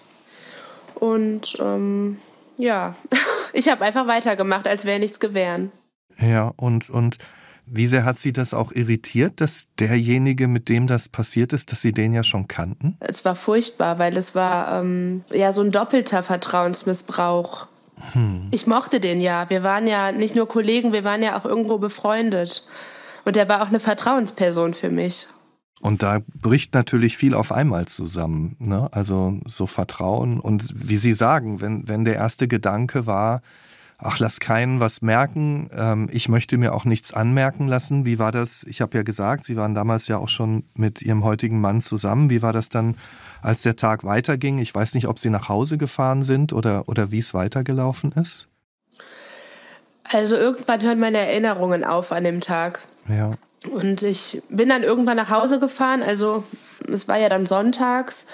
Und 0.95 1.57
ähm, 1.59 2.17
ja, 2.57 2.95
ich 3.53 3.69
habe 3.69 3.85
einfach 3.85 4.07
weitergemacht, 4.07 4.67
als 4.67 4.85
wäre 4.85 4.99
nichts 4.99 5.19
gewähren. 5.19 5.71
Ja, 6.19 6.53
und, 6.57 6.89
und 6.89 7.17
wie 7.65 7.87
sehr 7.87 8.03
hat 8.03 8.17
Sie 8.17 8.33
das 8.33 8.53
auch 8.53 8.71
irritiert, 8.71 9.41
dass 9.41 9.67
derjenige, 9.79 10.47
mit 10.47 10.69
dem 10.69 10.87
das 10.87 11.07
passiert 11.07 11.53
ist, 11.53 11.71
dass 11.71 11.81
Sie 11.81 11.93
den 11.93 12.13
ja 12.13 12.23
schon 12.23 12.47
kannten? 12.47 12.97
Es 12.99 13.23
war 13.25 13.35
furchtbar, 13.35 13.99
weil 13.99 14.17
es 14.17 14.35
war 14.35 14.81
ähm, 14.81 15.23
ja 15.31 15.53
so 15.53 15.61
ein 15.61 15.71
doppelter 15.71 16.23
Vertrauensmissbrauch. 16.23 17.67
Hm. 18.13 18.47
Ich 18.51 18.65
mochte 18.65 18.99
den 18.99 19.21
ja. 19.21 19.49
Wir 19.49 19.63
waren 19.63 19.85
ja 19.85 20.11
nicht 20.11 20.35
nur 20.35 20.47
Kollegen, 20.47 20.93
wir 20.93 21.03
waren 21.03 21.21
ja 21.21 21.39
auch 21.39 21.45
irgendwo 21.45 21.77
befreundet. 21.77 22.63
Und 23.25 23.37
er 23.37 23.49
war 23.49 23.61
auch 23.61 23.67
eine 23.67 23.79
Vertrauensperson 23.79 24.73
für 24.73 24.89
mich. 24.89 25.27
Und 25.81 26.03
da 26.03 26.19
bricht 26.33 26.73
natürlich 26.73 27.17
viel 27.17 27.33
auf 27.33 27.51
einmal 27.51 27.87
zusammen. 27.87 28.55
Ne? 28.59 28.89
Also 28.91 29.39
so 29.45 29.65
Vertrauen. 29.65 30.39
Und 30.39 30.73
wie 30.75 30.97
Sie 30.97 31.13
sagen, 31.13 31.61
wenn, 31.61 31.87
wenn 31.87 32.03
der 32.03 32.15
erste 32.15 32.47
Gedanke 32.47 33.05
war, 33.05 33.41
ach, 33.97 34.19
lass 34.19 34.39
keinen 34.39 34.79
was 34.79 35.01
merken, 35.01 35.69
ähm, 35.73 36.09
ich 36.11 36.27
möchte 36.27 36.57
mir 36.57 36.73
auch 36.73 36.85
nichts 36.85 37.13
anmerken 37.13 37.67
lassen. 37.67 38.05
Wie 38.05 38.19
war 38.19 38.31
das? 38.31 38.63
Ich 38.63 38.81
habe 38.81 38.97
ja 38.97 39.03
gesagt, 39.03 39.45
Sie 39.45 39.55
waren 39.55 39.73
damals 39.73 40.07
ja 40.07 40.17
auch 40.17 40.27
schon 40.27 40.63
mit 40.75 41.01
Ihrem 41.01 41.23
heutigen 41.23 41.61
Mann 41.61 41.81
zusammen. 41.81 42.29
Wie 42.29 42.41
war 42.41 42.53
das 42.53 42.69
dann, 42.69 42.97
als 43.41 43.61
der 43.61 43.75
Tag 43.77 44.03
weiterging? 44.03 44.59
Ich 44.59 44.75
weiß 44.75 44.95
nicht, 44.95 45.07
ob 45.07 45.19
Sie 45.19 45.29
nach 45.29 45.47
Hause 45.47 45.77
gefahren 45.77 46.23
sind 46.23 46.51
oder, 46.51 46.89
oder 46.89 47.11
wie 47.11 47.19
es 47.19 47.33
weitergelaufen 47.33 48.11
ist. 48.13 48.47
Also 50.03 50.35
irgendwann 50.35 50.81
hören 50.81 50.99
meine 50.99 51.19
Erinnerungen 51.19 51.83
auf 51.83 52.11
an 52.11 52.23
dem 52.23 52.41
Tag. 52.41 52.81
Ja. 53.09 53.31
Und 53.69 54.03
ich 54.03 54.41
bin 54.49 54.69
dann 54.69 54.83
irgendwann 54.83 55.17
nach 55.17 55.29
Hause 55.29 55.59
gefahren, 55.59 56.01
also 56.01 56.43
es 56.87 57.07
war 57.07 57.17
ja 57.17 57.27
dann 57.27 57.45
sonntags. 57.45 58.25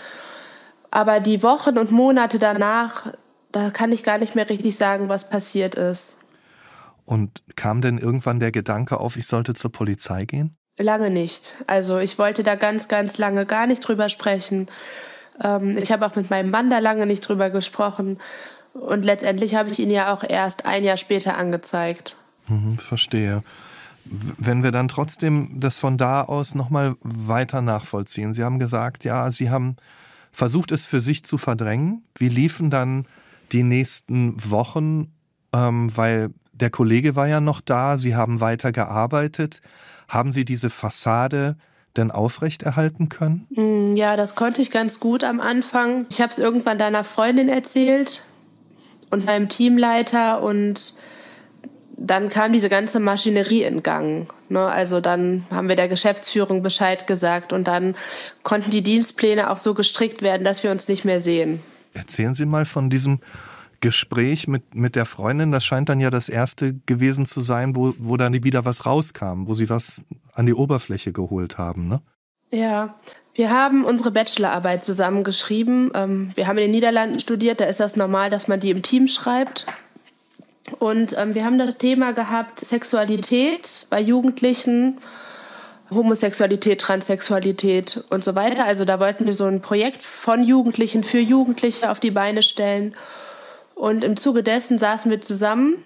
Aber 0.91 1.19
die 1.19 1.41
Wochen 1.43 1.77
und 1.77 1.91
Monate 1.91 2.39
danach, 2.39 3.13
da 3.51 3.69
kann 3.69 3.91
ich 3.91 4.03
gar 4.03 4.17
nicht 4.17 4.35
mehr 4.35 4.49
richtig 4.49 4.77
sagen, 4.77 5.09
was 5.09 5.29
passiert 5.29 5.75
ist. 5.75 6.15
Und 7.05 7.41
kam 7.55 7.81
denn 7.81 7.97
irgendwann 7.97 8.39
der 8.39 8.51
Gedanke 8.51 8.99
auf, 8.99 9.17
ich 9.17 9.27
sollte 9.27 9.53
zur 9.53 9.71
Polizei 9.71 10.25
gehen? 10.25 10.55
Lange 10.77 11.09
nicht. 11.09 11.55
Also 11.67 11.99
ich 11.99 12.17
wollte 12.17 12.43
da 12.43 12.55
ganz, 12.55 12.87
ganz 12.87 13.17
lange 13.17 13.45
gar 13.45 13.67
nicht 13.67 13.81
drüber 13.81 14.09
sprechen. 14.09 14.67
Ähm, 15.41 15.77
ich 15.77 15.91
habe 15.91 16.05
auch 16.05 16.15
mit 16.15 16.29
meinem 16.29 16.49
Mann 16.49 16.69
da 16.69 16.79
lange 16.79 17.05
nicht 17.05 17.21
drüber 17.21 17.49
gesprochen. 17.49 18.19
Und 18.73 19.05
letztendlich 19.05 19.55
habe 19.55 19.69
ich 19.69 19.79
ihn 19.79 19.91
ja 19.91 20.13
auch 20.13 20.23
erst 20.23 20.65
ein 20.65 20.83
Jahr 20.83 20.97
später 20.97 21.37
angezeigt. 21.37 22.17
Mhm, 22.47 22.77
verstehe. 22.77 23.43
Wenn 24.05 24.63
wir 24.63 24.71
dann 24.71 24.87
trotzdem 24.87 25.59
das 25.59 25.77
von 25.77 25.97
da 25.97 26.21
aus 26.21 26.53
nochmal 26.53 26.95
weiter 27.01 27.61
nachvollziehen. 27.61 28.33
Sie 28.33 28.43
haben 28.43 28.59
gesagt, 28.59 29.03
ja, 29.03 29.31
Sie 29.31 29.49
haben 29.49 29.77
versucht 30.31 30.71
es 30.71 30.85
für 30.85 31.01
sich 31.01 31.23
zu 31.23 31.37
verdrängen. 31.37 32.03
Wie 32.17 32.29
liefen 32.29 32.69
dann 32.69 33.07
die 33.51 33.63
nächsten 33.63 34.35
Wochen? 34.51 35.13
Ähm, 35.53 35.95
weil 35.95 36.31
der 36.53 36.69
Kollege 36.69 37.15
war 37.15 37.27
ja 37.27 37.39
noch 37.39 37.61
da, 37.61 37.97
Sie 37.97 38.15
haben 38.15 38.41
weiter 38.41 38.71
gearbeitet. 38.71 39.61
Haben 40.07 40.31
Sie 40.31 40.45
diese 40.45 40.69
Fassade 40.69 41.57
denn 41.97 42.11
aufrechterhalten 42.11 43.09
können? 43.09 43.47
Mm, 43.49 43.95
ja, 43.95 44.17
das 44.17 44.35
konnte 44.35 44.61
ich 44.61 44.71
ganz 44.71 44.99
gut 44.99 45.23
am 45.23 45.39
Anfang. 45.39 46.05
Ich 46.09 46.21
habe 46.21 46.31
es 46.31 46.37
irgendwann 46.37 46.77
deiner 46.77 47.03
Freundin 47.03 47.49
erzählt 47.49 48.21
und 49.09 49.25
meinem 49.25 49.49
Teamleiter 49.49 50.43
und 50.43 50.95
dann 51.97 52.29
kam 52.29 52.53
diese 52.53 52.69
ganze 52.69 52.99
Maschinerie 52.99 53.63
in 53.63 53.83
Gang. 53.83 54.27
Ne? 54.49 54.65
Also 54.65 55.01
dann 55.01 55.45
haben 55.49 55.69
wir 55.69 55.75
der 55.75 55.87
Geschäftsführung 55.87 56.61
Bescheid 56.61 57.07
gesagt 57.07 57.53
und 57.53 57.67
dann 57.67 57.95
konnten 58.43 58.71
die 58.71 58.83
Dienstpläne 58.83 59.49
auch 59.49 59.57
so 59.57 59.73
gestrickt 59.73 60.21
werden, 60.21 60.43
dass 60.43 60.63
wir 60.63 60.71
uns 60.71 60.87
nicht 60.87 61.05
mehr 61.05 61.19
sehen. 61.19 61.61
Erzählen 61.93 62.33
Sie 62.33 62.45
mal 62.45 62.65
von 62.65 62.89
diesem 62.89 63.19
Gespräch 63.79 64.47
mit, 64.47 64.75
mit 64.75 64.95
der 64.95 65.05
Freundin. 65.05 65.51
Das 65.51 65.63
scheint 65.63 65.89
dann 65.89 65.99
ja 65.99 66.09
das 66.09 66.27
erste 66.27 66.73
gewesen 66.85 67.25
zu 67.25 67.41
sein, 67.41 67.75
wo, 67.75 67.93
wo 67.97 68.17
dann 68.17 68.33
wieder 68.43 68.65
was 68.65 68.85
rauskam, 68.85 69.47
wo 69.47 69.53
Sie 69.53 69.69
was 69.69 70.01
an 70.33 70.45
die 70.45 70.53
Oberfläche 70.53 71.13
geholt 71.13 71.57
haben. 71.57 71.87
Ne? 71.87 72.01
Ja, 72.51 72.95
wir 73.33 73.51
haben 73.51 73.85
unsere 73.85 74.11
Bachelorarbeit 74.11 74.83
zusammengeschrieben. 74.83 75.91
Ähm, 75.93 76.31
wir 76.35 76.47
haben 76.47 76.57
in 76.57 76.63
den 76.63 76.71
Niederlanden 76.71 77.19
studiert, 77.19 77.59
da 77.59 77.65
ist 77.65 77.79
das 77.79 77.95
normal, 77.95 78.29
dass 78.29 78.47
man 78.47 78.59
die 78.59 78.69
im 78.69 78.81
Team 78.81 79.07
schreibt. 79.07 79.65
Und 80.79 81.15
ähm, 81.17 81.35
wir 81.35 81.45
haben 81.45 81.59
das 81.59 81.77
Thema 81.77 82.13
gehabt, 82.13 82.59
Sexualität 82.59 83.85
bei 83.89 84.01
Jugendlichen, 84.01 84.99
Homosexualität, 85.91 86.81
Transsexualität 86.81 88.03
und 88.09 88.23
so 88.23 88.33
weiter. 88.33 88.65
Also 88.65 88.85
da 88.85 88.99
wollten 88.99 89.25
wir 89.25 89.33
so 89.33 89.45
ein 89.45 89.61
Projekt 89.61 90.01
von 90.01 90.43
Jugendlichen 90.43 91.03
für 91.03 91.19
Jugendliche 91.19 91.89
auf 91.91 91.99
die 91.99 92.11
Beine 92.11 92.41
stellen. 92.41 92.95
Und 93.75 94.03
im 94.03 94.17
Zuge 94.17 94.41
dessen 94.41 94.79
saßen 94.79 95.11
wir 95.11 95.21
zusammen 95.21 95.83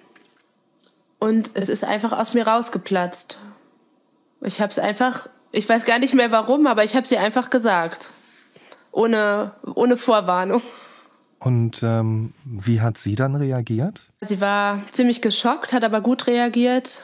und 1.19 1.51
es 1.55 1.67
ist 1.67 1.83
einfach 1.83 2.13
aus 2.13 2.33
mir 2.33 2.47
rausgeplatzt. 2.47 3.39
Ich 4.41 4.61
habe 4.61 4.71
es 4.71 4.79
einfach, 4.79 5.27
ich 5.51 5.67
weiß 5.67 5.83
gar 5.85 5.99
nicht 5.99 6.13
mehr 6.13 6.31
warum, 6.31 6.65
aber 6.67 6.85
ich 6.85 6.95
habe 6.95 7.05
sie 7.05 7.17
einfach 7.17 7.49
gesagt. 7.49 8.11
Ohne, 8.91 9.51
ohne 9.75 9.97
Vorwarnung. 9.97 10.61
Und 11.39 11.83
ähm, 11.83 12.33
wie 12.43 12.81
hat 12.81 12.97
sie 12.97 13.15
dann 13.15 13.35
reagiert? 13.35 14.01
Sie 14.21 14.41
war 14.41 14.81
ziemlich 14.91 15.21
geschockt, 15.21 15.71
hat 15.71 15.83
aber 15.83 16.01
gut 16.01 16.27
reagiert. 16.27 17.03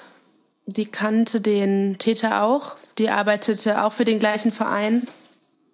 Die 0.66 0.86
kannte 0.86 1.40
den 1.42 1.98
Täter 2.00 2.44
auch. 2.44 2.76
Die 2.98 3.10
arbeitete 3.10 3.84
auch 3.84 3.94
für 3.94 4.06
den 4.06 4.20
gleichen 4.20 4.52
Verein 4.52 5.08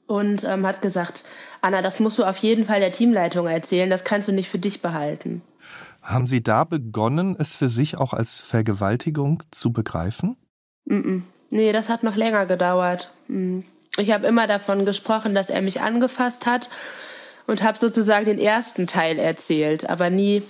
und 0.05 0.43
ähm, 0.43 0.65
hat 0.67 0.81
gesagt, 0.81 1.23
Anna, 1.61 1.81
das 1.81 1.99
musst 1.99 2.19
du 2.19 2.23
auf 2.23 2.37
jeden 2.37 2.65
Fall 2.65 2.79
der 2.79 2.91
Teamleitung 2.91 3.47
erzählen. 3.47 3.89
Das 3.89 4.03
kannst 4.03 4.27
du 4.27 4.31
nicht 4.31 4.49
für 4.49 4.59
dich 4.59 4.81
behalten. 4.81 5.41
Haben 6.01 6.27
Sie 6.27 6.41
da 6.43 6.63
begonnen, 6.63 7.35
es 7.37 7.53
für 7.53 7.69
sich 7.69 7.97
auch 7.97 8.13
als 8.13 8.41
Vergewaltigung 8.41 9.43
zu 9.51 9.71
begreifen? 9.71 10.35
Mm 10.85 10.95
-mm. 10.95 11.21
Nee, 11.51 11.71
das 11.73 11.89
hat 11.89 12.01
noch 12.03 12.15
länger 12.15 12.45
gedauert. 12.45 13.13
Mm. 13.27 13.59
Ich 13.97 14.11
habe 14.11 14.25
immer 14.25 14.47
davon 14.47 14.85
gesprochen, 14.85 15.35
dass 15.35 15.49
er 15.49 15.61
mich 15.61 15.81
angefasst 15.81 16.45
hat 16.45 16.69
und 17.47 17.63
habe 17.63 17.77
sozusagen 17.77 18.25
den 18.25 18.39
ersten 18.39 18.87
Teil 18.87 19.17
erzählt, 19.17 19.89
aber 19.89 20.09
nie, 20.09 20.43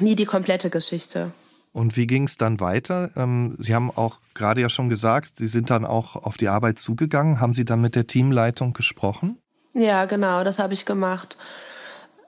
nie 0.00 0.14
die 0.14 0.26
komplette 0.26 0.70
Geschichte. 0.70 1.32
Und 1.72 1.96
wie 1.98 2.06
ging 2.06 2.24
es 2.24 2.38
dann 2.38 2.58
weiter? 2.58 3.10
Ähm, 3.16 3.54
Sie 3.58 3.74
haben 3.74 3.90
auch 3.90 4.16
gerade 4.32 4.62
ja 4.62 4.70
schon 4.70 4.88
gesagt, 4.88 5.32
Sie 5.36 5.46
sind 5.46 5.68
dann 5.68 5.84
auch 5.84 6.16
auf 6.16 6.38
die 6.38 6.48
Arbeit 6.48 6.78
zugegangen. 6.78 7.38
Haben 7.38 7.52
Sie 7.52 7.66
dann 7.66 7.82
mit 7.82 7.94
der 7.94 8.06
Teamleitung 8.06 8.72
gesprochen? 8.72 9.38
Ja, 9.74 10.06
genau, 10.06 10.42
das 10.42 10.58
habe 10.58 10.72
ich 10.72 10.86
gemacht. 10.86 11.36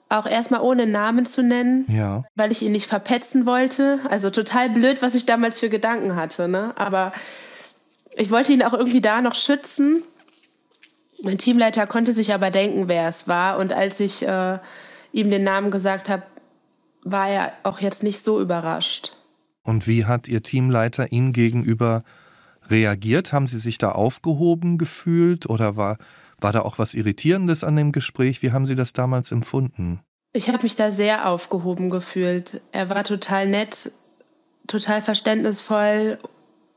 Auch 0.07 0.27
erstmal 0.27 0.61
ohne 0.61 0.85
Namen 0.85 1.25
zu 1.25 1.41
nennen, 1.41 1.85
ja. 1.87 2.25
weil 2.35 2.51
ich 2.51 2.61
ihn 2.61 2.71
nicht 2.71 2.87
verpetzen 2.87 3.47
wollte. 3.47 3.99
Also 4.07 4.29
total 4.29 4.69
blöd, 4.69 5.01
was 5.01 5.15
ich 5.15 5.25
damals 5.25 5.59
für 5.59 5.69
Gedanken 5.69 6.15
hatte. 6.15 6.47
Ne? 6.47 6.73
Aber 6.77 7.11
ich 8.15 8.29
wollte 8.29 8.53
ihn 8.53 8.61
auch 8.61 8.73
irgendwie 8.73 9.01
da 9.01 9.21
noch 9.21 9.33
schützen 9.33 10.03
mein 11.23 11.37
Teamleiter 11.37 11.87
konnte 11.87 12.13
sich 12.13 12.33
aber 12.33 12.51
denken, 12.51 12.87
wer 12.87 13.07
es 13.07 13.27
war. 13.27 13.57
Und 13.57 13.73
als 13.73 13.99
ich 13.99 14.25
äh, 14.25 14.59
ihm 15.11 15.29
den 15.29 15.43
Namen 15.43 15.71
gesagt 15.71 16.09
habe, 16.09 16.23
war 17.03 17.29
er 17.29 17.53
auch 17.63 17.79
jetzt 17.79 18.03
nicht 18.03 18.23
so 18.23 18.39
überrascht. 18.39 19.13
Und 19.63 19.87
wie 19.87 20.05
hat 20.05 20.27
Ihr 20.27 20.43
Teamleiter 20.43 21.11
Ihnen 21.11 21.33
gegenüber 21.33 22.03
reagiert? 22.69 23.33
Haben 23.33 23.47
Sie 23.47 23.57
sich 23.57 23.77
da 23.77 23.91
aufgehoben 23.91 24.77
gefühlt 24.77 25.49
oder 25.49 25.75
war, 25.75 25.97
war 26.39 26.51
da 26.51 26.61
auch 26.61 26.79
was 26.79 26.93
Irritierendes 26.93 27.63
an 27.63 27.75
dem 27.75 27.91
Gespräch? 27.91 28.41
Wie 28.41 28.51
haben 28.51 28.65
Sie 28.65 28.75
das 28.75 28.93
damals 28.93 29.31
empfunden? 29.31 30.01
Ich 30.31 30.47
habe 30.49 30.63
mich 30.63 30.75
da 30.75 30.91
sehr 30.91 31.27
aufgehoben 31.27 31.89
gefühlt. 31.89 32.61
Er 32.71 32.89
war 32.89 33.03
total 33.03 33.47
nett, 33.47 33.91
total 34.67 35.01
verständnisvoll 35.01 36.19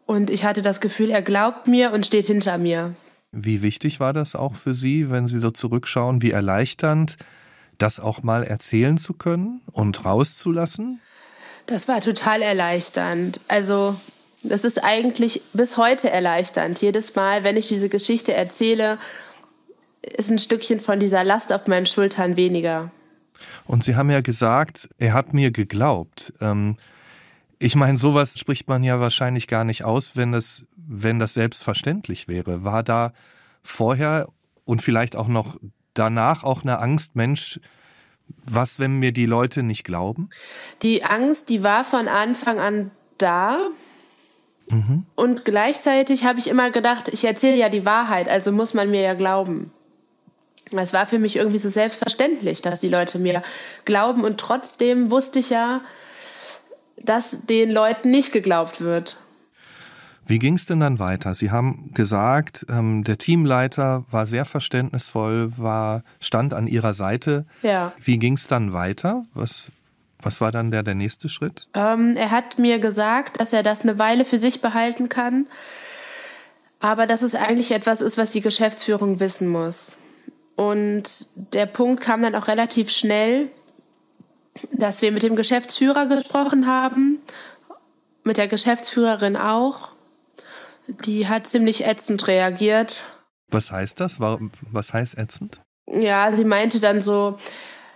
und 0.06 0.30
ich 0.30 0.44
hatte 0.44 0.62
das 0.62 0.80
Gefühl, 0.80 1.10
er 1.10 1.22
glaubt 1.22 1.68
mir 1.68 1.92
und 1.92 2.06
steht 2.06 2.26
hinter 2.26 2.58
mir. 2.58 2.94
Wie 3.32 3.62
wichtig 3.62 3.98
war 3.98 4.12
das 4.12 4.36
auch 4.36 4.54
für 4.54 4.74
Sie, 4.74 5.10
wenn 5.10 5.26
Sie 5.26 5.38
so 5.38 5.50
zurückschauen, 5.50 6.20
wie 6.20 6.30
erleichternd, 6.30 7.16
das 7.78 7.98
auch 7.98 8.22
mal 8.22 8.44
erzählen 8.44 8.98
zu 8.98 9.14
können 9.14 9.62
und 9.72 10.04
rauszulassen? 10.04 11.00
Das 11.66 11.88
war 11.88 12.02
total 12.02 12.42
erleichternd. 12.42 13.40
Also, 13.48 13.96
das 14.42 14.64
ist 14.64 14.84
eigentlich 14.84 15.42
bis 15.54 15.78
heute 15.78 16.10
erleichternd. 16.10 16.80
Jedes 16.82 17.14
Mal, 17.14 17.42
wenn 17.42 17.56
ich 17.56 17.68
diese 17.68 17.88
Geschichte 17.88 18.34
erzähle, 18.34 18.98
ist 20.02 20.30
ein 20.30 20.38
Stückchen 20.38 20.80
von 20.80 21.00
dieser 21.00 21.24
Last 21.24 21.52
auf 21.52 21.66
meinen 21.68 21.86
Schultern 21.86 22.36
weniger. 22.36 22.90
Und 23.64 23.82
Sie 23.82 23.96
haben 23.96 24.10
ja 24.10 24.20
gesagt, 24.20 24.88
er 24.98 25.14
hat 25.14 25.32
mir 25.32 25.50
geglaubt. 25.50 26.34
Ähm, 26.40 26.76
ich 27.62 27.76
meine, 27.76 27.96
sowas 27.96 28.36
spricht 28.38 28.68
man 28.68 28.82
ja 28.82 28.98
wahrscheinlich 28.98 29.46
gar 29.46 29.62
nicht 29.62 29.84
aus, 29.84 30.16
wenn 30.16 30.32
das, 30.32 30.66
wenn 30.76 31.20
das 31.20 31.34
selbstverständlich 31.34 32.26
wäre. 32.26 32.64
War 32.64 32.82
da 32.82 33.12
vorher 33.62 34.28
und 34.64 34.82
vielleicht 34.82 35.14
auch 35.14 35.28
noch 35.28 35.56
danach 35.94 36.42
auch 36.42 36.62
eine 36.62 36.80
Angst, 36.80 37.14
Mensch, 37.14 37.60
was, 38.44 38.80
wenn 38.80 38.98
mir 38.98 39.12
die 39.12 39.26
Leute 39.26 39.62
nicht 39.62 39.84
glauben? 39.84 40.28
Die 40.82 41.04
Angst, 41.04 41.50
die 41.50 41.62
war 41.62 41.84
von 41.84 42.08
Anfang 42.08 42.58
an 42.58 42.90
da. 43.18 43.68
Mhm. 44.68 45.06
Und 45.14 45.44
gleichzeitig 45.44 46.24
habe 46.24 46.40
ich 46.40 46.48
immer 46.48 46.72
gedacht, 46.72 47.08
ich 47.08 47.24
erzähle 47.24 47.56
ja 47.56 47.68
die 47.68 47.86
Wahrheit, 47.86 48.28
also 48.28 48.50
muss 48.50 48.74
man 48.74 48.90
mir 48.90 49.02
ja 49.02 49.14
glauben. 49.14 49.72
Es 50.72 50.92
war 50.92 51.06
für 51.06 51.20
mich 51.20 51.36
irgendwie 51.36 51.58
so 51.58 51.70
selbstverständlich, 51.70 52.60
dass 52.60 52.80
die 52.80 52.88
Leute 52.88 53.20
mir 53.20 53.44
glauben 53.84 54.24
und 54.24 54.38
trotzdem 54.38 55.12
wusste 55.12 55.38
ich 55.38 55.50
ja, 55.50 55.82
dass 57.04 57.46
den 57.46 57.70
Leuten 57.70 58.10
nicht 58.10 58.32
geglaubt 58.32 58.80
wird. 58.80 59.18
Wie 60.24 60.38
ging 60.38 60.54
es 60.54 60.66
denn 60.66 60.80
dann 60.80 60.98
weiter? 60.98 61.34
Sie 61.34 61.50
haben 61.50 61.90
gesagt, 61.94 62.64
ähm, 62.70 63.02
der 63.04 63.18
Teamleiter 63.18 64.04
war 64.10 64.26
sehr 64.26 64.44
verständnisvoll, 64.44 65.52
war, 65.56 66.04
stand 66.20 66.54
an 66.54 66.68
ihrer 66.68 66.94
Seite. 66.94 67.44
Ja. 67.62 67.92
Wie 68.02 68.18
ging 68.18 68.34
es 68.34 68.46
dann 68.46 68.72
weiter? 68.72 69.24
Was, 69.34 69.72
was 70.22 70.40
war 70.40 70.52
dann 70.52 70.70
der, 70.70 70.84
der 70.84 70.94
nächste 70.94 71.28
Schritt? 71.28 71.66
Ähm, 71.74 72.16
er 72.16 72.30
hat 72.30 72.58
mir 72.58 72.78
gesagt, 72.78 73.40
dass 73.40 73.52
er 73.52 73.62
das 73.62 73.82
eine 73.82 73.98
Weile 73.98 74.24
für 74.24 74.38
sich 74.38 74.62
behalten 74.62 75.08
kann, 75.08 75.46
aber 76.78 77.06
dass 77.06 77.22
es 77.22 77.34
eigentlich 77.34 77.72
etwas 77.72 78.00
ist, 78.00 78.16
was 78.16 78.30
die 78.30 78.40
Geschäftsführung 78.40 79.18
wissen 79.18 79.48
muss. 79.48 79.92
Und 80.54 81.26
der 81.34 81.66
Punkt 81.66 82.00
kam 82.00 82.22
dann 82.22 82.36
auch 82.36 82.46
relativ 82.46 82.90
schnell, 82.90 83.48
dass 84.72 85.02
wir 85.02 85.12
mit 85.12 85.22
dem 85.22 85.36
Geschäftsführer 85.36 86.06
gesprochen 86.06 86.66
haben, 86.66 87.20
mit 88.24 88.36
der 88.36 88.48
Geschäftsführerin 88.48 89.36
auch. 89.36 89.90
Die 90.86 91.28
hat 91.28 91.46
ziemlich 91.46 91.86
ätzend 91.86 92.26
reagiert. 92.26 93.04
Was 93.48 93.70
heißt 93.70 94.00
das? 94.00 94.18
Was 94.20 94.92
heißt 94.92 95.18
ätzend? 95.18 95.60
Ja, 95.88 96.34
sie 96.34 96.44
meinte 96.44 96.80
dann 96.80 97.00
so, 97.00 97.38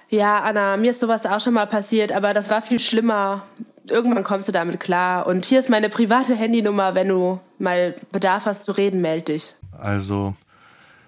ja, 0.08 0.40
Anna, 0.42 0.76
mir 0.76 0.90
ist 0.90 1.00
sowas 1.00 1.26
auch 1.26 1.40
schon 1.40 1.54
mal 1.54 1.66
passiert, 1.66 2.12
aber 2.12 2.34
das 2.34 2.50
war 2.50 2.62
viel 2.62 2.78
schlimmer. 2.78 3.44
Irgendwann 3.88 4.24
kommst 4.24 4.48
du 4.48 4.52
damit 4.52 4.80
klar. 4.80 5.26
Und 5.26 5.44
hier 5.46 5.60
ist 5.60 5.68
meine 5.68 5.88
private 5.88 6.34
Handynummer, 6.34 6.94
wenn 6.94 7.08
du 7.08 7.40
mal 7.58 7.94
Bedarf 8.12 8.46
hast 8.46 8.64
zu 8.64 8.72
reden, 8.72 9.00
melde 9.00 9.32
dich. 9.32 9.54
Also 9.78 10.34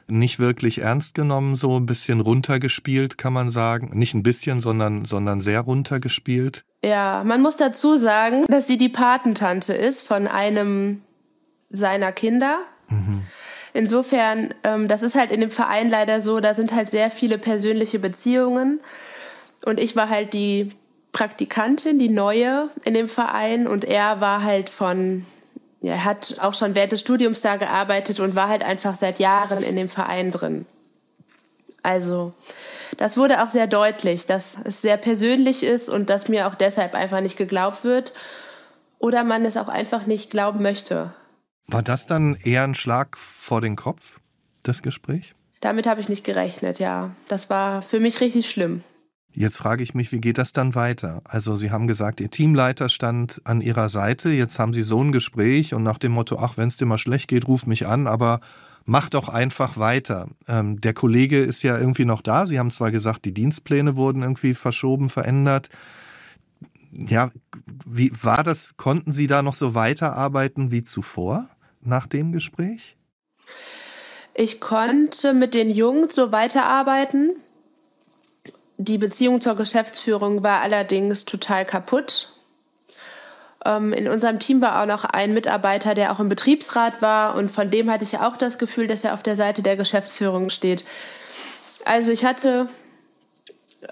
nicht 0.08 0.38
wirklich 0.38 0.80
ernst 0.80 1.14
genommen, 1.14 1.56
so 1.56 1.76
ein 1.76 1.86
bisschen 1.86 2.20
runtergespielt, 2.20 3.18
kann 3.18 3.32
man 3.32 3.50
sagen. 3.50 3.90
Nicht 3.92 4.14
ein 4.14 4.22
bisschen, 4.22 4.60
sondern, 4.60 5.04
sondern 5.04 5.40
sehr 5.40 5.60
runtergespielt. 5.60 6.64
Ja, 6.84 7.22
man 7.24 7.42
muss 7.42 7.56
dazu 7.56 7.96
sagen, 7.96 8.44
dass 8.48 8.66
sie 8.66 8.78
die 8.78 8.88
Patentante 8.88 9.74
ist 9.74 10.06
von 10.06 10.26
einem 10.26 11.02
seiner 11.68 12.12
Kinder. 12.12 12.58
Mhm. 12.88 13.22
Insofern, 13.74 14.54
ähm, 14.64 14.88
das 14.88 15.02
ist 15.02 15.14
halt 15.14 15.30
in 15.30 15.40
dem 15.40 15.50
Verein 15.50 15.90
leider 15.90 16.20
so, 16.20 16.40
da 16.40 16.54
sind 16.54 16.72
halt 16.74 16.90
sehr 16.90 17.10
viele 17.10 17.38
persönliche 17.38 17.98
Beziehungen. 17.98 18.80
Und 19.64 19.78
ich 19.78 19.96
war 19.96 20.08
halt 20.08 20.32
die 20.32 20.70
Praktikantin, 21.12 21.98
die 21.98 22.08
neue 22.08 22.70
in 22.84 22.94
dem 22.94 23.08
Verein 23.08 23.66
und 23.66 23.84
er 23.84 24.20
war 24.20 24.42
halt 24.42 24.70
von 24.70 25.26
er 25.82 26.04
hat 26.04 26.36
auch 26.40 26.54
schon 26.54 26.74
während 26.74 26.92
des 26.92 27.00
Studiums 27.00 27.40
da 27.40 27.56
gearbeitet 27.56 28.20
und 28.20 28.34
war 28.34 28.48
halt 28.48 28.62
einfach 28.62 28.94
seit 28.96 29.18
Jahren 29.18 29.62
in 29.62 29.76
dem 29.76 29.88
Verein 29.88 30.32
drin. 30.32 30.66
Also, 31.82 32.32
das 32.96 33.16
wurde 33.16 33.42
auch 33.42 33.48
sehr 33.48 33.66
deutlich, 33.66 34.26
dass 34.26 34.56
es 34.64 34.82
sehr 34.82 34.96
persönlich 34.96 35.62
ist 35.62 35.88
und 35.88 36.10
dass 36.10 36.28
mir 36.28 36.48
auch 36.48 36.54
deshalb 36.54 36.94
einfach 36.94 37.20
nicht 37.20 37.36
geglaubt 37.36 37.84
wird 37.84 38.12
oder 38.98 39.22
man 39.22 39.44
es 39.44 39.56
auch 39.56 39.68
einfach 39.68 40.06
nicht 40.06 40.30
glauben 40.30 40.62
möchte. 40.62 41.12
War 41.66 41.82
das 41.82 42.06
dann 42.06 42.36
eher 42.42 42.64
ein 42.64 42.74
Schlag 42.74 43.16
vor 43.16 43.60
den 43.60 43.76
Kopf, 43.76 44.20
das 44.64 44.82
Gespräch? 44.82 45.34
Damit 45.60 45.86
habe 45.86 46.00
ich 46.00 46.08
nicht 46.08 46.24
gerechnet, 46.24 46.78
ja. 46.78 47.10
Das 47.28 47.50
war 47.50 47.82
für 47.82 48.00
mich 48.00 48.20
richtig 48.20 48.50
schlimm. 48.50 48.82
Jetzt 49.34 49.58
frage 49.58 49.82
ich 49.82 49.94
mich, 49.94 50.10
wie 50.10 50.20
geht 50.20 50.38
das 50.38 50.52
dann 50.52 50.74
weiter? 50.74 51.20
Also 51.24 51.54
Sie 51.54 51.70
haben 51.70 51.86
gesagt, 51.86 52.20
Ihr 52.20 52.30
Teamleiter 52.30 52.88
stand 52.88 53.40
an 53.44 53.60
Ihrer 53.60 53.88
Seite, 53.88 54.30
jetzt 54.30 54.58
haben 54.58 54.72
Sie 54.72 54.82
so 54.82 55.02
ein 55.02 55.12
Gespräch 55.12 55.74
und 55.74 55.82
nach 55.82 55.98
dem 55.98 56.12
Motto, 56.12 56.38
ach, 56.38 56.56
wenn 56.56 56.68
es 56.68 56.76
dir 56.76 56.86
mal 56.86 56.98
schlecht 56.98 57.28
geht, 57.28 57.46
ruf 57.46 57.66
mich 57.66 57.86
an, 57.86 58.06
aber 58.06 58.40
mach 58.84 59.10
doch 59.10 59.28
einfach 59.28 59.76
weiter. 59.76 60.28
Ähm, 60.48 60.80
der 60.80 60.94
Kollege 60.94 61.38
ist 61.38 61.62
ja 61.62 61.78
irgendwie 61.78 62.06
noch 62.06 62.22
da. 62.22 62.46
Sie 62.46 62.58
haben 62.58 62.70
zwar 62.70 62.90
gesagt, 62.90 63.26
die 63.26 63.34
Dienstpläne 63.34 63.96
wurden 63.96 64.22
irgendwie 64.22 64.54
verschoben, 64.54 65.10
verändert. 65.10 65.68
Ja, 66.90 67.30
wie 67.86 68.10
war 68.22 68.42
das? 68.42 68.78
Konnten 68.78 69.12
Sie 69.12 69.26
da 69.26 69.42
noch 69.42 69.54
so 69.54 69.74
weiterarbeiten 69.74 70.70
wie 70.70 70.84
zuvor 70.84 71.46
nach 71.82 72.06
dem 72.06 72.32
Gespräch? 72.32 72.96
Ich 74.34 74.60
konnte 74.60 75.34
mit 75.34 75.52
den 75.52 75.70
Jungs 75.70 76.14
so 76.14 76.32
weiterarbeiten. 76.32 77.36
Die 78.80 78.96
Beziehung 78.96 79.40
zur 79.40 79.56
Geschäftsführung 79.56 80.44
war 80.44 80.60
allerdings 80.60 81.24
total 81.24 81.64
kaputt. 81.64 82.32
Ähm, 83.64 83.92
in 83.92 84.06
unserem 84.06 84.38
Team 84.38 84.60
war 84.60 84.80
auch 84.80 84.86
noch 84.86 85.04
ein 85.04 85.34
Mitarbeiter, 85.34 85.94
der 85.94 86.12
auch 86.12 86.20
im 86.20 86.28
Betriebsrat 86.28 87.02
war 87.02 87.34
und 87.34 87.50
von 87.50 87.70
dem 87.70 87.90
hatte 87.90 88.04
ich 88.04 88.18
auch 88.18 88.36
das 88.36 88.56
Gefühl, 88.56 88.86
dass 88.86 89.02
er 89.02 89.14
auf 89.14 89.24
der 89.24 89.34
Seite 89.34 89.62
der 89.62 89.76
Geschäftsführung 89.76 90.48
steht. 90.48 90.84
Also 91.84 92.12
ich 92.12 92.24
hatte 92.24 92.68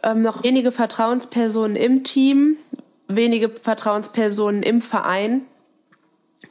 ähm, 0.05 0.23
noch 0.23 0.45
wenige 0.45 0.71
Vertrauenspersonen 0.71 1.76
im 1.76 2.05
Team, 2.05 2.57
wenige 3.09 3.49
Vertrauenspersonen 3.49 4.62
im 4.62 4.81
Verein 4.81 5.43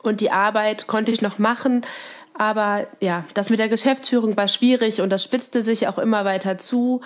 und 0.04 0.20
die 0.20 0.32
Arbeit 0.32 0.88
konnte 0.88 1.14
ich 1.14 1.22
noch 1.22 1.40
machen. 1.40 1.84
Aber 2.34 2.86
ja, 3.00 3.24
das 3.34 3.50
mit 3.50 3.60
der 3.60 3.70
Geschäftsführung 3.70 4.36
war 4.36 4.50
schwierig 4.50 5.00
und 5.00 5.10
das 5.10 5.24
spitzte 5.24 5.64
sich 5.64 5.88
auch 5.88 5.98
immer 5.98 6.26
weiter 6.26 6.58
zu. 6.58 7.00